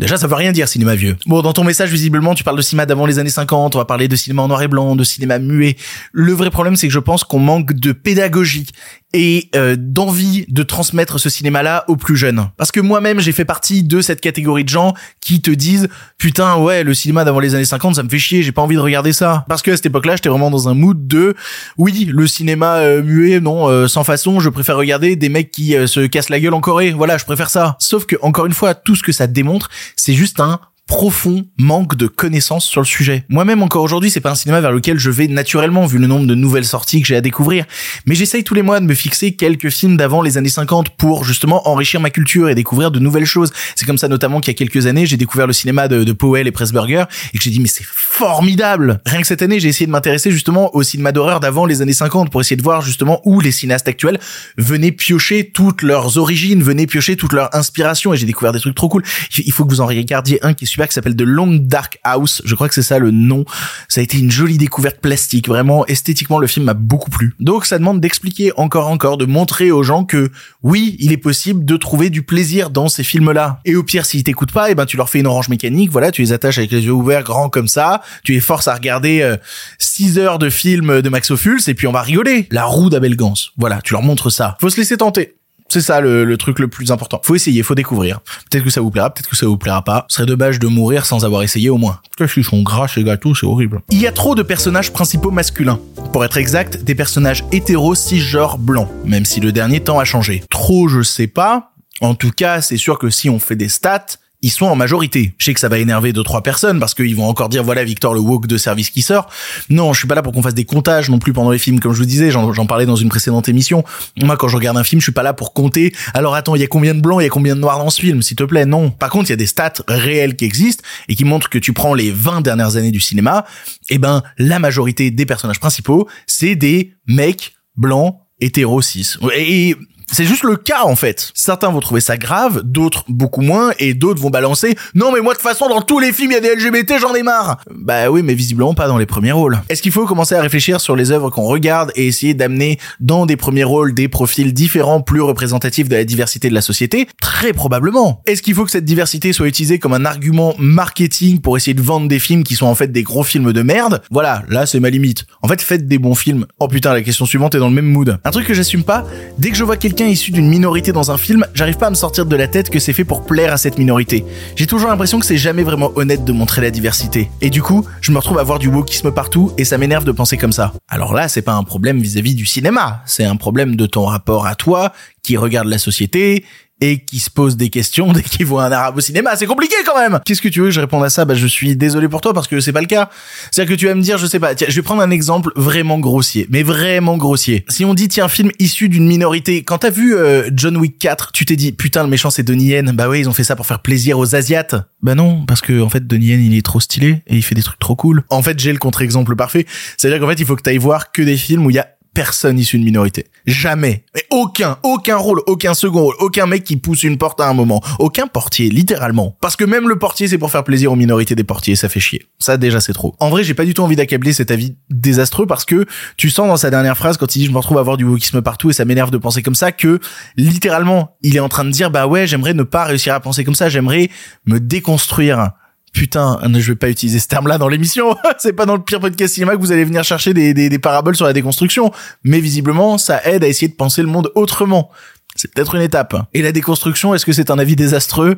Déjà, 0.00 0.16
ça 0.16 0.26
veut 0.26 0.34
rien 0.34 0.50
dire, 0.50 0.66
cinéma 0.66 0.96
vieux. 0.96 1.16
Bon, 1.26 1.40
dans 1.40 1.52
ton 1.52 1.62
message, 1.62 1.90
visiblement, 1.90 2.34
tu 2.34 2.42
parles 2.42 2.56
de 2.56 2.62
cinéma 2.62 2.84
d'avant 2.84 3.06
les 3.06 3.20
années 3.20 3.30
50, 3.30 3.76
on 3.76 3.78
va 3.78 3.84
parler 3.84 4.08
de 4.08 4.16
cinéma 4.16 4.42
en 4.42 4.48
noir 4.48 4.60
et 4.60 4.66
blanc, 4.66 4.96
de 4.96 5.04
cinéma 5.04 5.38
muet. 5.38 5.76
Le 6.12 6.32
vrai 6.32 6.50
problème, 6.50 6.74
c'est 6.74 6.88
que 6.88 6.92
je 6.92 6.98
pense 6.98 7.22
qu'on 7.22 7.38
manque 7.38 7.74
de 7.74 7.92
pédagogie 7.92 8.66
et 9.14 9.48
euh, 9.54 9.76
d'envie 9.78 10.44
de 10.48 10.64
transmettre 10.64 11.20
ce 11.20 11.30
cinéma-là 11.30 11.84
aux 11.86 11.96
plus 11.96 12.16
jeunes. 12.16 12.48
Parce 12.56 12.72
que 12.72 12.80
moi-même, 12.80 13.20
j'ai 13.20 13.30
fait 13.30 13.44
partie 13.44 13.84
de 13.84 14.00
cette 14.00 14.20
catégorie 14.20 14.64
de 14.64 14.68
gens 14.68 14.92
qui 15.20 15.40
te 15.40 15.52
disent 15.52 15.88
putain 16.18 16.56
ouais, 16.56 16.82
le 16.82 16.94
cinéma 16.94 17.24
d'avant 17.24 17.38
les 17.38 17.54
années 17.54 17.64
50, 17.64 17.94
ça 17.94 18.02
me 18.02 18.08
fait 18.08 18.18
chier, 18.18 18.42
j'ai 18.42 18.50
pas 18.50 18.62
envie 18.62 18.74
de 18.74 18.80
regarder 18.80 19.12
ça. 19.12 19.44
Parce 19.48 19.62
que 19.62 19.70
à 19.70 19.76
cette 19.76 19.86
époque-là, 19.86 20.16
j'étais 20.16 20.28
vraiment 20.28 20.50
dans 20.50 20.68
un 20.68 20.74
mood 20.74 21.06
de 21.06 21.36
oui, 21.78 22.08
le 22.10 22.26
cinéma 22.26 22.78
euh, 22.78 23.02
muet, 23.04 23.38
non, 23.38 23.68
euh, 23.68 23.86
sans 23.86 24.02
façon, 24.02 24.40
je 24.40 24.48
préfère 24.48 24.76
regarder 24.76 25.14
des 25.14 25.28
mecs 25.28 25.52
qui 25.52 25.76
se 25.86 26.06
cassent 26.06 26.30
la 26.30 26.40
gueule 26.40 26.54
en 26.54 26.60
Corée. 26.60 26.90
Voilà, 26.90 27.16
je 27.16 27.24
préfère 27.24 27.50
ça. 27.50 27.76
Sauf 27.78 28.06
que 28.06 28.16
encore 28.20 28.46
une 28.46 28.52
fois, 28.52 28.74
tout 28.74 28.96
ce 28.96 29.04
que 29.04 29.12
ça 29.12 29.28
démontre, 29.28 29.70
c'est 29.96 30.14
juste 30.14 30.40
un 30.40 30.60
profond 30.86 31.46
manque 31.58 31.96
de 31.96 32.06
connaissances 32.06 32.66
sur 32.66 32.80
le 32.80 32.86
sujet. 32.86 33.24
Moi-même 33.28 33.62
encore 33.62 33.82
aujourd'hui, 33.82 34.10
c'est 34.10 34.20
pas 34.20 34.30
un 34.30 34.34
cinéma 34.34 34.60
vers 34.60 34.72
lequel 34.72 34.98
je 34.98 35.10
vais 35.10 35.28
naturellement 35.28 35.86
vu 35.86 35.98
le 35.98 36.06
nombre 36.06 36.26
de 36.26 36.34
nouvelles 36.34 36.64
sorties 36.64 37.00
que 37.00 37.08
j'ai 37.08 37.16
à 37.16 37.20
découvrir, 37.20 37.64
mais 38.06 38.14
j'essaye 38.14 38.44
tous 38.44 38.54
les 38.54 38.62
mois 38.62 38.80
de 38.80 38.84
me 38.84 38.94
fixer 38.94 39.34
quelques 39.34 39.70
films 39.70 39.96
d'avant 39.96 40.20
les 40.20 40.36
années 40.36 40.48
50 40.48 40.90
pour 40.90 41.24
justement 41.24 41.68
enrichir 41.68 42.00
ma 42.00 42.10
culture 42.10 42.48
et 42.48 42.54
découvrir 42.54 42.90
de 42.90 42.98
nouvelles 42.98 43.24
choses. 43.24 43.52
C'est 43.76 43.86
comme 43.86 43.98
ça 43.98 44.08
notamment 44.08 44.40
qu'il 44.40 44.52
y 44.52 44.56
a 44.56 44.58
quelques 44.58 44.86
années, 44.86 45.06
j'ai 45.06 45.16
découvert 45.16 45.46
le 45.46 45.52
cinéma 45.52 45.88
de, 45.88 46.12
Powell 46.12 46.46
et 46.46 46.52
Pressburger 46.52 47.04
et 47.32 47.38
que 47.38 47.44
j'ai 47.44 47.50
dit 47.50 47.60
mais 47.60 47.68
c'est 47.68 47.84
formidable. 47.84 49.00
Rien 49.06 49.20
que 49.20 49.26
cette 49.26 49.42
année, 49.42 49.58
j'ai 49.58 49.68
essayé 49.68 49.86
de 49.86 49.90
m'intéresser 49.90 50.30
justement 50.30 50.74
au 50.76 50.82
cinéma 50.82 51.12
d'horreur 51.12 51.40
d'avant 51.40 51.66
les 51.66 51.82
années 51.82 51.92
50 51.92 52.30
pour 52.30 52.40
essayer 52.40 52.56
de 52.56 52.62
voir 52.62 52.82
justement 52.82 53.20
où 53.24 53.40
les 53.40 53.52
cinéastes 53.52 53.88
actuels 53.88 54.20
venaient 54.58 54.92
piocher 54.92 55.50
toutes 55.52 55.82
leurs 55.82 56.18
origines, 56.18 56.62
venaient 56.62 56.86
piocher 56.86 57.16
toute 57.16 57.32
leur 57.32 57.54
inspiration 57.54 58.12
et 58.14 58.16
j'ai 58.16 58.26
découvert 58.26 58.52
des 58.52 58.60
trucs 58.60 58.74
trop 58.74 58.88
cool. 58.88 59.02
Il 59.38 59.52
faut 59.52 59.64
que 59.64 59.70
vous 59.70 59.80
en 59.80 59.86
regardiez 59.86 60.44
un 60.44 60.54
qui 60.54 60.64
est 60.64 60.73
super 60.74 60.88
qui 60.88 60.94
s'appelle 60.94 61.14
The 61.14 61.22
Long 61.22 61.58
Dark 61.60 61.98
House. 62.02 62.42
Je 62.44 62.54
crois 62.56 62.68
que 62.68 62.74
c'est 62.74 62.82
ça 62.82 62.98
le 62.98 63.12
nom. 63.12 63.44
Ça 63.88 64.00
a 64.00 64.04
été 64.04 64.18
une 64.18 64.30
jolie 64.30 64.58
découverte 64.58 64.98
plastique. 65.00 65.46
Vraiment, 65.46 65.86
esthétiquement, 65.86 66.40
le 66.40 66.48
film 66.48 66.66
m'a 66.66 66.74
beaucoup 66.74 67.10
plu. 67.10 67.34
Donc, 67.38 67.64
ça 67.64 67.78
demande 67.78 68.00
d'expliquer 68.00 68.50
encore, 68.56 68.88
encore, 68.88 69.16
de 69.16 69.24
montrer 69.24 69.70
aux 69.70 69.84
gens 69.84 70.04
que 70.04 70.30
oui, 70.64 70.96
il 70.98 71.12
est 71.12 71.16
possible 71.16 71.64
de 71.64 71.76
trouver 71.76 72.10
du 72.10 72.22
plaisir 72.22 72.70
dans 72.70 72.88
ces 72.88 73.04
films-là. 73.04 73.60
Et 73.64 73.76
au 73.76 73.84
pire, 73.84 74.04
s'ils 74.04 74.24
t'écoutent 74.24 74.52
pas, 74.52 74.70
eh 74.70 74.74
ben, 74.74 74.84
tu 74.84 74.96
leur 74.96 75.08
fais 75.08 75.20
une 75.20 75.28
orange 75.28 75.48
mécanique. 75.48 75.90
Voilà, 75.92 76.10
tu 76.10 76.22
les 76.22 76.32
attaches 76.32 76.58
avec 76.58 76.72
les 76.72 76.84
yeux 76.84 76.92
ouverts, 76.92 77.22
grands 77.22 77.48
comme 77.48 77.68
ça. 77.68 78.02
Tu 78.24 78.32
les 78.32 78.40
forces 78.40 78.66
à 78.66 78.74
regarder 78.74 79.36
6 79.78 80.18
euh, 80.18 80.22
heures 80.22 80.38
de 80.40 80.50
film 80.50 81.02
de 81.02 81.08
Max 81.08 81.30
Ophuls 81.30 81.60
et 81.68 81.74
puis 81.74 81.86
on 81.86 81.92
va 81.92 82.02
rigoler. 82.02 82.48
La 82.50 82.64
roue 82.64 82.90
d'Abel 82.90 83.14
Gans. 83.14 83.34
Voilà, 83.56 83.80
tu 83.80 83.92
leur 83.92 84.02
montres 84.02 84.32
ça. 84.32 84.56
Faut 84.60 84.70
se 84.70 84.76
laisser 84.76 84.96
tenter. 84.96 85.36
C'est 85.74 85.80
ça 85.80 86.00
le, 86.00 86.36
truc 86.36 86.60
le 86.60 86.68
plus 86.68 86.92
important. 86.92 87.20
Faut 87.24 87.34
essayer, 87.34 87.64
faut 87.64 87.74
découvrir. 87.74 88.20
Peut-être 88.48 88.62
que 88.62 88.70
ça 88.70 88.80
vous 88.80 88.92
plaira, 88.92 89.12
peut-être 89.12 89.28
que 89.28 89.34
ça 89.34 89.46
vous 89.46 89.56
plaira 89.56 89.82
pas. 89.82 90.06
Ce 90.08 90.18
serait 90.18 90.26
dommage 90.26 90.60
de 90.60 90.68
mourir 90.68 91.04
sans 91.04 91.24
avoir 91.24 91.42
essayé 91.42 91.68
au 91.68 91.78
moins. 91.78 91.98
Parce 92.16 92.32
qu'ils 92.32 92.44
sont 92.44 92.62
gras 92.62 92.86
ces 92.86 93.02
gâteaux, 93.02 93.34
c'est 93.34 93.44
horrible. 93.44 93.82
Il 93.90 94.00
y 94.00 94.06
a 94.06 94.12
trop 94.12 94.36
de 94.36 94.44
personnages 94.44 94.92
principaux 94.92 95.32
masculins. 95.32 95.80
Pour 96.12 96.24
être 96.24 96.36
exact, 96.36 96.84
des 96.84 96.94
personnages 96.94 97.44
hétéros 97.50 97.96
cisgenres 97.96 98.56
blancs, 98.56 98.88
même 99.04 99.24
si 99.24 99.40
le 99.40 99.50
dernier 99.50 99.80
temps 99.80 99.98
a 99.98 100.04
changé. 100.04 100.44
Trop, 100.48 100.86
je 100.86 101.02
sais 101.02 101.26
pas. 101.26 101.72
En 102.00 102.14
tout 102.14 102.30
cas, 102.30 102.60
c'est 102.60 102.76
sûr 102.76 102.96
que 103.00 103.10
si 103.10 103.28
on 103.28 103.40
fait 103.40 103.56
des 103.56 103.68
stats, 103.68 104.06
ils 104.44 104.50
sont 104.50 104.66
en 104.66 104.76
majorité. 104.76 105.32
Je 105.38 105.46
sais 105.46 105.54
que 105.54 105.58
ça 105.58 105.70
va 105.70 105.78
énerver 105.78 106.12
deux 106.12 106.22
trois 106.22 106.42
personnes 106.42 106.78
parce 106.78 106.92
qu'ils 106.92 107.16
vont 107.16 107.26
encore 107.26 107.48
dire 107.48 107.64
voilà 107.64 107.82
Victor 107.82 108.12
le 108.12 108.20
woke 108.20 108.46
de 108.46 108.58
service 108.58 108.90
qui 108.90 109.00
sort. 109.00 109.30
Non, 109.70 109.94
je 109.94 110.00
suis 110.00 110.06
pas 110.06 110.14
là 110.14 110.20
pour 110.20 110.34
qu'on 110.34 110.42
fasse 110.42 110.52
des 110.52 110.66
comptages 110.66 111.08
non 111.08 111.18
plus 111.18 111.32
pendant 111.32 111.50
les 111.50 111.58
films 111.58 111.80
comme 111.80 111.94
je 111.94 111.98
vous 111.98 112.04
disais, 112.04 112.30
j'en 112.30 112.66
parlais 112.66 112.84
dans 112.84 112.94
une 112.94 113.08
précédente 113.08 113.48
émission. 113.48 113.84
Moi 114.20 114.36
quand 114.36 114.48
je 114.48 114.56
regarde 114.56 114.76
un 114.76 114.84
film, 114.84 115.00
je 115.00 115.06
suis 115.06 115.12
pas 115.12 115.22
là 115.22 115.32
pour 115.32 115.54
compter. 115.54 115.94
Alors 116.12 116.34
attends, 116.34 116.54
il 116.54 116.60
y 116.60 116.62
a 116.64 116.66
combien 116.66 116.94
de 116.94 117.00
blancs, 117.00 117.22
il 117.22 117.24
y 117.24 117.26
a 117.26 117.30
combien 117.30 117.54
de 117.54 117.60
noirs 117.60 117.78
dans 117.78 117.88
ce 117.88 118.02
film, 118.02 118.20
s'il 118.20 118.36
te 118.36 118.44
plaît? 118.44 118.66
Non. 118.66 118.90
Par 118.90 119.08
contre, 119.08 119.30
il 119.30 119.32
y 119.32 119.32
a 119.32 119.36
des 119.36 119.46
stats 119.46 119.72
réelles 119.88 120.36
qui 120.36 120.44
existent 120.44 120.84
et 121.08 121.14
qui 121.14 121.24
montrent 121.24 121.48
que 121.48 121.58
tu 121.58 121.72
prends 121.72 121.94
les 121.94 122.10
20 122.10 122.42
dernières 122.42 122.76
années 122.76 122.92
du 122.92 123.00
cinéma, 123.00 123.46
et 123.88 123.94
eh 123.94 123.98
ben 123.98 124.22
la 124.36 124.58
majorité 124.58 125.10
des 125.10 125.24
personnages 125.24 125.58
principaux, 125.58 126.06
c'est 126.26 126.54
des 126.54 126.92
mecs 127.06 127.54
blancs 127.76 128.16
hétéro 128.40 128.82
cis. 128.82 129.14
Et 129.34 129.74
c'est 130.12 130.24
juste 130.24 130.44
le 130.44 130.56
cas 130.56 130.84
en 130.84 130.96
fait. 130.96 131.30
Certains 131.34 131.70
vont 131.70 131.80
trouver 131.80 132.00
ça 132.00 132.16
grave, 132.16 132.62
d'autres 132.64 133.04
beaucoup 133.08 133.42
moins, 133.42 133.72
et 133.78 133.94
d'autres 133.94 134.20
vont 134.20 134.30
balancer 134.30 134.74
non 134.94 135.12
mais 135.12 135.20
moi 135.20 135.34
de 135.34 135.38
toute 135.38 135.48
façon 135.48 135.68
dans 135.68 135.82
tous 135.82 135.98
les 135.98 136.12
films 136.12 136.32
il 136.32 136.34
y 136.34 136.36
a 136.36 136.40
des 136.40 136.54
LGBT, 136.54 136.94
j'en 137.00 137.14
ai 137.14 137.22
marre. 137.22 137.58
Bah 137.70 138.10
oui, 138.10 138.22
mais 138.22 138.34
visiblement 138.34 138.74
pas 138.74 138.86
dans 138.86 138.98
les 138.98 139.06
premiers 139.06 139.32
rôles. 139.32 139.60
Est-ce 139.68 139.82
qu'il 139.82 139.92
faut 139.92 140.06
commencer 140.06 140.34
à 140.34 140.40
réfléchir 140.40 140.80
sur 140.80 140.96
les 140.96 141.10
œuvres 141.10 141.30
qu'on 141.30 141.44
regarde 141.44 141.92
et 141.96 142.06
essayer 142.06 142.34
d'amener 142.34 142.78
dans 143.00 143.26
des 143.26 143.36
premiers 143.36 143.64
rôles 143.64 143.94
des 143.94 144.08
profils 144.08 144.52
différents, 144.52 145.00
plus 145.00 145.20
représentatifs 145.20 145.88
de 145.88 145.96
la 145.96 146.04
diversité 146.04 146.48
de 146.48 146.54
la 146.54 146.60
société? 146.60 147.08
Très 147.20 147.52
probablement. 147.52 148.22
Est-ce 148.26 148.42
qu'il 148.42 148.54
faut 148.54 148.64
que 148.64 148.70
cette 148.70 148.84
diversité 148.84 149.32
soit 149.32 149.48
utilisée 149.48 149.78
comme 149.78 149.92
un 149.92 150.04
argument 150.04 150.54
marketing 150.58 151.40
pour 151.40 151.56
essayer 151.56 151.74
de 151.74 151.82
vendre 151.82 152.08
des 152.08 152.18
films 152.18 152.44
qui 152.44 152.54
sont 152.54 152.66
en 152.66 152.74
fait 152.74 152.88
des 152.88 153.02
gros 153.02 153.24
films 153.24 153.52
de 153.52 153.62
merde? 153.62 154.02
Voilà, 154.10 154.42
là 154.48 154.66
c'est 154.66 154.80
ma 154.80 154.90
limite. 154.90 155.26
En 155.42 155.48
fait, 155.48 155.60
faites 155.60 155.86
des 155.86 155.98
bons 155.98 156.14
films. 156.14 156.46
Oh 156.58 156.68
putain, 156.68 156.92
la 156.92 157.02
question 157.02 157.26
suivante 157.26 157.54
est 157.54 157.58
dans 157.58 157.68
le 157.68 157.74
même 157.74 157.86
mood. 157.86 158.18
Un 158.24 158.30
truc 158.30 158.46
que 158.46 158.54
j'assume 158.54 158.84
pas, 158.84 159.04
dès 159.38 159.50
que 159.50 159.56
je 159.56 159.64
vois 159.64 159.76
quelqu'un 159.76 160.03
issu 160.08 160.30
d'une 160.30 160.48
minorité 160.48 160.92
dans 160.92 161.10
un 161.10 161.18
film, 161.18 161.46
j'arrive 161.54 161.76
pas 161.76 161.86
à 161.86 161.90
me 161.90 161.94
sortir 161.94 162.26
de 162.26 162.36
la 162.36 162.48
tête 162.48 162.70
que 162.70 162.78
c'est 162.78 162.92
fait 162.92 163.04
pour 163.04 163.24
plaire 163.24 163.52
à 163.52 163.56
cette 163.56 163.78
minorité. 163.78 164.24
J'ai 164.56 164.66
toujours 164.66 164.88
l'impression 164.88 165.18
que 165.18 165.26
c'est 165.26 165.36
jamais 165.36 165.62
vraiment 165.62 165.92
honnête 165.96 166.24
de 166.24 166.32
montrer 166.32 166.62
la 166.62 166.70
diversité. 166.70 167.30
Et 167.40 167.50
du 167.50 167.62
coup, 167.62 167.84
je 168.00 168.12
me 168.12 168.18
retrouve 168.18 168.38
à 168.38 168.42
voir 168.42 168.58
du 168.58 168.68
wokisme 168.68 169.12
partout 169.12 169.52
et 169.58 169.64
ça 169.64 169.78
m'énerve 169.78 170.04
de 170.04 170.12
penser 170.12 170.36
comme 170.36 170.52
ça. 170.52 170.72
Alors 170.88 171.14
là, 171.14 171.28
c'est 171.28 171.42
pas 171.42 171.54
un 171.54 171.64
problème 171.64 172.00
vis-à-vis 172.00 172.32
-vis 172.32 172.36
du 172.36 172.46
cinéma, 172.46 173.02
c'est 173.06 173.24
un 173.24 173.36
problème 173.36 173.76
de 173.76 173.86
ton 173.86 174.04
rapport 174.04 174.46
à 174.46 174.54
toi 174.54 174.92
qui 175.22 175.36
regarde 175.36 175.68
la 175.68 175.78
société 175.78 176.44
et 176.80 177.04
qui 177.04 177.18
se 177.18 177.30
pose 177.30 177.56
des 177.56 177.70
questions 177.70 178.12
dès 178.12 178.22
qu'il 178.22 178.46
voit 178.46 178.64
un 178.64 178.72
arabe 178.72 178.96
au 178.96 179.00
cinéma. 179.00 179.36
C'est 179.36 179.46
compliqué 179.46 179.76
quand 179.86 179.98
même. 179.98 180.20
Qu'est-ce 180.24 180.42
que 180.42 180.48
tu 180.48 180.60
veux 180.60 180.66
que 180.66 180.72
je 180.72 180.80
réponde 180.80 181.04
à 181.04 181.10
ça? 181.10 181.24
Bah 181.24 181.34
je 181.34 181.46
suis 181.46 181.76
désolé 181.76 182.08
pour 182.08 182.20
toi 182.20 182.34
parce 182.34 182.48
que 182.48 182.60
c'est 182.60 182.72
pas 182.72 182.80
le 182.80 182.86
cas. 182.86 183.10
C'est-à-dire 183.50 183.74
que 183.74 183.78
tu 183.78 183.86
vas 183.86 183.94
me 183.94 184.02
dire, 184.02 184.18
je 184.18 184.26
sais 184.26 184.40
pas. 184.40 184.54
Tiens, 184.54 184.66
je 184.70 184.74
vais 184.74 184.82
prendre 184.82 185.02
un 185.02 185.10
exemple 185.10 185.52
vraiment 185.56 185.98
grossier, 185.98 186.46
mais 186.50 186.62
vraiment 186.62 187.16
grossier. 187.16 187.64
Si 187.68 187.84
on 187.84 187.94
dit 187.94 188.08
tiens 188.08 188.28
film 188.28 188.50
issu 188.58 188.88
d'une 188.88 189.06
minorité, 189.06 189.62
quand 189.62 189.78
t'as 189.78 189.90
vu 189.90 190.14
euh, 190.14 190.50
John 190.52 190.76
Wick 190.76 190.98
4, 190.98 191.32
tu 191.32 191.44
t'es 191.44 191.56
dit 191.56 191.72
putain 191.72 192.02
le 192.02 192.08
méchant 192.08 192.30
c'est 192.30 192.42
Donnie 192.42 192.66
Yen. 192.66 192.92
Bah 192.92 193.08
oui 193.08 193.20
ils 193.20 193.28
ont 193.28 193.32
fait 193.32 193.44
ça 193.44 193.56
pour 193.56 193.66
faire 193.66 193.80
plaisir 193.80 194.18
aux 194.18 194.34
asiates. 194.34 194.74
Bah 195.02 195.14
non 195.14 195.44
parce 195.46 195.60
que 195.60 195.80
en 195.80 195.88
fait 195.88 196.06
Donnie 196.06 196.26
Yen 196.26 196.40
il 196.40 196.56
est 196.56 196.64
trop 196.64 196.80
stylé 196.80 197.22
et 197.26 197.36
il 197.36 197.42
fait 197.42 197.54
des 197.54 197.62
trucs 197.62 197.78
trop 197.78 197.96
cool. 197.96 198.24
En 198.30 198.42
fait 198.42 198.58
j'ai 198.58 198.72
le 198.72 198.78
contre-exemple 198.78 199.36
parfait. 199.36 199.66
C'est-à-dire 199.96 200.20
qu'en 200.20 200.28
fait 200.28 200.40
il 200.40 200.46
faut 200.46 200.56
que 200.56 200.62
t'ailles 200.62 200.78
voir 200.78 201.12
que 201.12 201.22
des 201.22 201.36
films 201.36 201.66
où 201.66 201.70
il 201.70 201.76
y 201.76 201.78
a 201.78 201.88
personne 202.14 202.58
issu 202.58 202.78
de 202.78 202.84
minorité. 202.84 203.26
Jamais. 203.46 204.04
Mais 204.14 204.22
aucun, 204.30 204.78
aucun 204.82 205.16
rôle, 205.16 205.42
aucun 205.46 205.74
second 205.74 206.04
rôle, 206.04 206.14
aucun 206.20 206.46
mec 206.46 206.64
qui 206.64 206.76
pousse 206.76 207.02
une 207.02 207.18
porte 207.18 207.40
à 207.40 207.48
un 207.48 207.52
moment. 207.52 207.82
Aucun 207.98 208.26
portier, 208.26 208.70
littéralement. 208.70 209.36
Parce 209.40 209.56
que 209.56 209.64
même 209.64 209.88
le 209.88 209.98
portier, 209.98 210.28
c'est 210.28 210.38
pour 210.38 210.50
faire 210.50 210.64
plaisir 210.64 210.92
aux 210.92 210.96
minorités 210.96 211.34
des 211.34 211.44
portiers, 211.44 211.76
ça 211.76 211.88
fait 211.88 212.00
chier. 212.00 212.26
Ça, 212.38 212.56
déjà, 212.56 212.80
c'est 212.80 212.92
trop. 212.92 213.14
En 213.18 213.28
vrai, 213.28 213.44
j'ai 213.44 213.54
pas 213.54 213.64
du 213.64 213.74
tout 213.74 213.82
envie 213.82 213.96
d'accabler 213.96 214.32
cet 214.32 214.50
avis 214.50 214.76
désastreux 214.90 215.46
parce 215.46 215.64
que 215.64 215.86
tu 216.16 216.30
sens 216.30 216.46
dans 216.46 216.56
sa 216.56 216.70
dernière 216.70 216.96
phrase, 216.96 217.16
quand 217.16 217.34
il 217.36 217.40
dit 217.40 217.46
je 217.46 217.50
me 217.50 217.58
retrouve 217.58 217.78
à 217.78 217.80
avoir 217.80 217.96
du 217.96 218.04
wokisme 218.04 218.40
partout 218.40 218.70
et 218.70 218.72
ça 218.72 218.84
m'énerve 218.84 219.10
de 219.10 219.18
penser 219.18 219.42
comme 219.42 219.54
ça, 219.54 219.72
que 219.72 219.98
littéralement, 220.36 221.16
il 221.22 221.36
est 221.36 221.40
en 221.40 221.48
train 221.48 221.64
de 221.64 221.70
dire 221.70 221.90
bah 221.90 222.06
ouais, 222.06 222.26
j'aimerais 222.26 222.54
ne 222.54 222.62
pas 222.62 222.84
réussir 222.84 223.14
à 223.14 223.20
penser 223.20 223.44
comme 223.44 223.54
ça, 223.54 223.68
j'aimerais 223.68 224.08
me 224.46 224.60
déconstruire 224.60 225.50
putain, 225.94 226.38
je 226.52 226.72
vais 226.72 226.76
pas 226.76 226.90
utiliser 226.90 227.18
ce 227.18 227.28
terme-là 227.28 227.56
dans 227.56 227.68
l'émission. 227.68 228.14
c'est 228.38 228.52
pas 228.52 228.66
dans 228.66 228.74
le 228.74 228.82
pire 228.82 229.00
podcast 229.00 229.32
cinéma 229.32 229.52
que 229.56 229.60
vous 229.60 229.72
allez 229.72 229.84
venir 229.84 230.04
chercher 230.04 230.34
des, 230.34 230.78
paraboles 230.78 231.16
sur 231.16 231.24
la 231.24 231.32
déconstruction. 231.32 231.90
Mais 232.24 232.40
visiblement, 232.40 232.98
ça 232.98 233.22
aide 233.24 233.42
à 233.44 233.48
essayer 233.48 233.68
de 233.68 233.74
penser 233.74 234.02
le 234.02 234.08
monde 234.08 234.30
autrement. 234.34 234.90
C'est 235.36 235.52
peut-être 235.52 235.76
une 235.76 235.82
étape. 235.82 236.14
Et 236.34 236.42
la 236.42 236.52
déconstruction, 236.52 237.14
est-ce 237.14 237.24
que 237.24 237.32
c'est 237.32 237.50
un 237.50 237.58
avis 237.58 237.76
désastreux? 237.76 238.36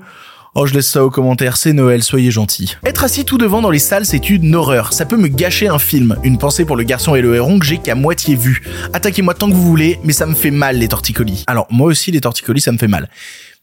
Oh, 0.54 0.64
je 0.64 0.72
laisse 0.72 0.88
ça 0.88 1.04
aux 1.04 1.10
commentaires, 1.10 1.58
c'est 1.58 1.74
Noël, 1.74 2.02
soyez 2.02 2.30
gentils. 2.30 2.76
Être 2.82 3.04
assis 3.04 3.26
tout 3.26 3.36
devant 3.36 3.60
dans 3.60 3.68
les 3.68 3.78
salles, 3.78 4.06
c'est 4.06 4.30
une 4.30 4.54
horreur. 4.54 4.94
Ça 4.94 5.04
peut 5.04 5.18
me 5.18 5.28
gâcher 5.28 5.68
un 5.68 5.78
film. 5.78 6.16
Une 6.22 6.38
pensée 6.38 6.64
pour 6.64 6.76
le 6.76 6.82
garçon 6.82 7.14
et 7.14 7.20
le 7.20 7.34
héron 7.34 7.58
que 7.58 7.66
j'ai 7.66 7.76
qu'à 7.76 7.94
moitié 7.94 8.36
vu. 8.36 8.62
Attaquez-moi 8.94 9.34
tant 9.34 9.50
que 9.50 9.54
vous 9.54 9.66
voulez, 9.66 10.00
mais 10.02 10.14
ça 10.14 10.24
me 10.24 10.34
fait 10.34 10.50
mal 10.50 10.78
les 10.78 10.88
torticolis. 10.88 11.44
Alors, 11.46 11.66
moi 11.68 11.88
aussi, 11.88 12.10
les 12.10 12.22
torticolis, 12.22 12.62
ça 12.62 12.72
me 12.72 12.78
fait 12.78 12.88
mal. 12.88 13.10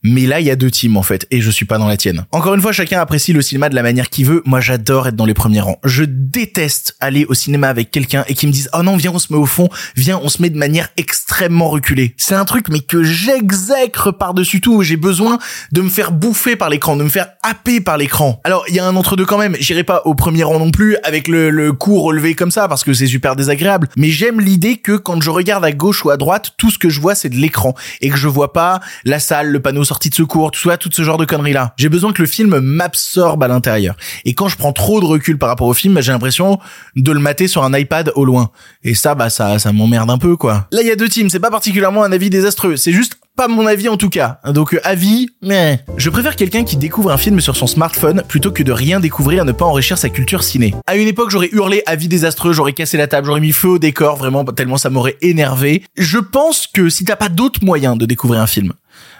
Mais 0.03 0.25
là, 0.25 0.41
il 0.41 0.45
y 0.45 0.51
a 0.51 0.55
deux 0.55 0.69
teams 0.69 0.98
en 0.98 1.03
fait, 1.03 1.25
et 1.31 1.41
je 1.41 1.50
suis 1.50 1.65
pas 1.65 1.77
dans 1.77 1.88
la 1.88 1.95
tienne. 1.95 2.25
Encore 2.31 2.53
une 2.53 2.62
fois, 2.62 2.74
chacun 2.74 3.00
apprécie 3.00 3.31
le 3.31 3.41
cinéma 3.41 3.69
de 3.69 3.75
la 3.75 3.83
manière 3.83 4.10
qu'il 4.10 4.25
veut. 4.25 4.41
Moi, 4.45 4.60
j'adore 4.60 5.07
être 5.07 5.15
dans 5.15 5.25
les 5.25 5.33
premiers 5.33 5.62
rangs. 5.62 5.79
Je 5.86 6.03
déteste 6.03 6.95
aller 7.00 7.25
au 7.25 7.33
cinéma 7.33 7.69
avec 7.69 7.89
quelqu'un 7.89 8.25
et 8.27 8.33
qui 8.33 8.45
me 8.45 8.51
dise 8.51 8.69
"Oh 8.74 8.83
non, 8.83 8.98
viens, 8.98 9.12
on 9.13 9.19
se 9.19 9.31
met 9.31 9.39
au 9.39 9.45
fond, 9.45 9.69
viens, 9.95 10.19
on 10.22 10.27
se 10.27 10.41
met 10.41 10.50
de 10.50 10.57
manière 10.57 10.89
extrêmement 10.98 11.69
reculée." 11.69 12.15
C'est 12.17 12.36
un 12.36 12.43
truc 12.43 12.67
mais 12.69 12.81
que 12.81 13.03
j'exècre 13.03 14.12
par-dessus 14.12 14.60
tout. 14.60 14.83
J'ai 14.83 14.98
besoin 14.98 15.39
de 15.72 15.81
me 15.81 15.89
faire 15.89 16.12
bouffer 16.12 16.55
par 16.57 16.69
l'écran, 16.69 16.98
de 16.98 17.03
me 17.03 17.10
faire 17.10 17.27
happer 17.41 17.79
par 17.79 17.98
l'écran. 17.98 18.41
Alors, 18.43 18.65
il 18.67 18.75
y 18.75 18.79
a 18.79 18.86
un 18.86 18.95
entre 18.98 19.15
deux 19.15 19.25
quand 19.25 19.38
même. 19.38 19.55
J'irai 19.60 19.86
pas 19.86 20.01
au 20.03 20.15
premier 20.15 20.43
rang 20.43 20.60
non 20.60 20.72
plus 20.72 20.98
avec 21.03 21.29
le, 21.29 21.50
le 21.50 21.72
cou 21.72 22.01
relevé 22.01 22.36
comme 22.36 22.51
ça 22.51 22.67
parce 22.67 22.83
que 22.83 22.93
c'est 22.93 23.07
super 23.07 23.38
désagréable. 23.38 23.88
Mais 23.95 24.10
j'aime 24.10 24.41
l'idée 24.41 24.77
que 24.77 24.98
quand 24.98 25.22
je 25.22 25.29
regarde 25.29 25.63
à 25.63 25.72
gauche 25.72 26.03
ou 26.03 26.10
à 26.10 26.17
droite, 26.17 26.51
tout 26.57 26.69
ce 26.69 26.77
que 26.77 26.89
je 26.89 27.00
vois 27.00 27.15
c'est 27.15 27.29
de 27.29 27.38
l'écran 27.38 27.74
et 28.01 28.10
que 28.10 28.17
je 28.17 28.27
vois 28.27 28.51
pas 28.51 28.81
la 29.05 29.19
salle, 29.19 29.50
le 29.50 29.62
panneau 29.62 29.83
sortie 29.93 30.09
de 30.09 30.15
secours, 30.15 30.50
tout 30.50 30.69
ça, 30.69 30.77
tout 30.77 30.89
ce 30.91 31.03
genre 31.03 31.17
de 31.17 31.25
conneries 31.25 31.53
là. 31.53 31.75
J'ai 31.77 31.88
besoin 31.88 32.13
que 32.13 32.21
le 32.23 32.27
film 32.27 32.59
m'absorbe 32.59 33.43
à 33.43 33.47
l'intérieur. 33.47 33.95
Et 34.25 34.33
quand 34.33 34.47
je 34.47 34.57
prends 34.57 34.73
trop 34.73 35.00
de 35.00 35.05
recul 35.05 35.38
par 35.38 35.50
rapport 35.50 35.67
au 35.67 35.75
film, 35.75 36.01
j'ai 36.01 36.12
l'impression 36.12 36.57
de 36.95 37.12
le 37.12 37.19
mater 37.19 37.47
sur 37.47 37.63
un 37.63 37.77
iPad 37.77 38.12
au 38.15 38.25
loin. 38.25 38.50
Et 38.83 38.95
ça, 38.95 39.13
bah 39.13 39.29
ça, 39.29 39.59
ça 39.59 39.71
m'emmerde 39.71 40.09
un 40.09 40.17
peu 40.17 40.35
quoi. 40.35 40.67
Là, 40.71 40.81
il 40.81 40.88
y 40.88 40.91
a 40.91 40.95
deux 40.95 41.09
teams. 41.09 41.29
C'est 41.29 41.39
pas 41.39 41.51
particulièrement 41.51 42.03
un 42.03 42.12
avis 42.12 42.31
désastreux. 42.31 42.75
C'est 42.75 42.91
juste 42.91 43.17
pas 43.35 43.47
mon 43.47 43.65
avis 43.65 43.89
en 43.89 43.97
tout 43.97 44.09
cas. 44.09 44.39
Donc 44.47 44.73
euh, 44.73 44.79
avis, 44.83 45.29
mais 45.41 45.79
je 45.97 46.09
préfère 46.09 46.35
quelqu'un 46.35 46.63
qui 46.63 46.77
découvre 46.77 47.12
un 47.12 47.17
film 47.17 47.39
sur 47.39 47.55
son 47.55 47.67
smartphone 47.67 48.23
plutôt 48.27 48.51
que 48.51 48.63
de 48.63 48.71
rien 48.71 49.00
découvrir, 49.00 49.45
ne 49.45 49.51
pas 49.51 49.65
enrichir 49.65 49.97
sa 49.97 50.09
culture 50.09 50.43
ciné. 50.43 50.73
À 50.85 50.95
une 50.95 51.07
époque, 51.07 51.29
j'aurais 51.31 51.50
hurlé 51.51 51.81
avis 51.85 52.07
désastreux, 52.07 52.53
j'aurais 52.53 52.73
cassé 52.73 52.97
la 52.97 53.07
table, 53.07 53.27
j'aurais 53.27 53.41
mis 53.41 53.51
feu 53.51 53.69
au 53.69 53.79
décor, 53.79 54.17
vraiment 54.17 54.43
tellement 54.45 54.77
ça 54.77 54.89
m'aurait 54.89 55.17
énervé. 55.21 55.83
Je 55.97 56.19
pense 56.19 56.67
que 56.67 56.89
si 56.89 57.05
t'as 57.05 57.15
pas 57.15 57.29
d'autres 57.29 57.63
moyens 57.63 57.97
de 57.97 58.05
découvrir 58.05 58.41
un 58.41 58.47
film, 58.47 58.73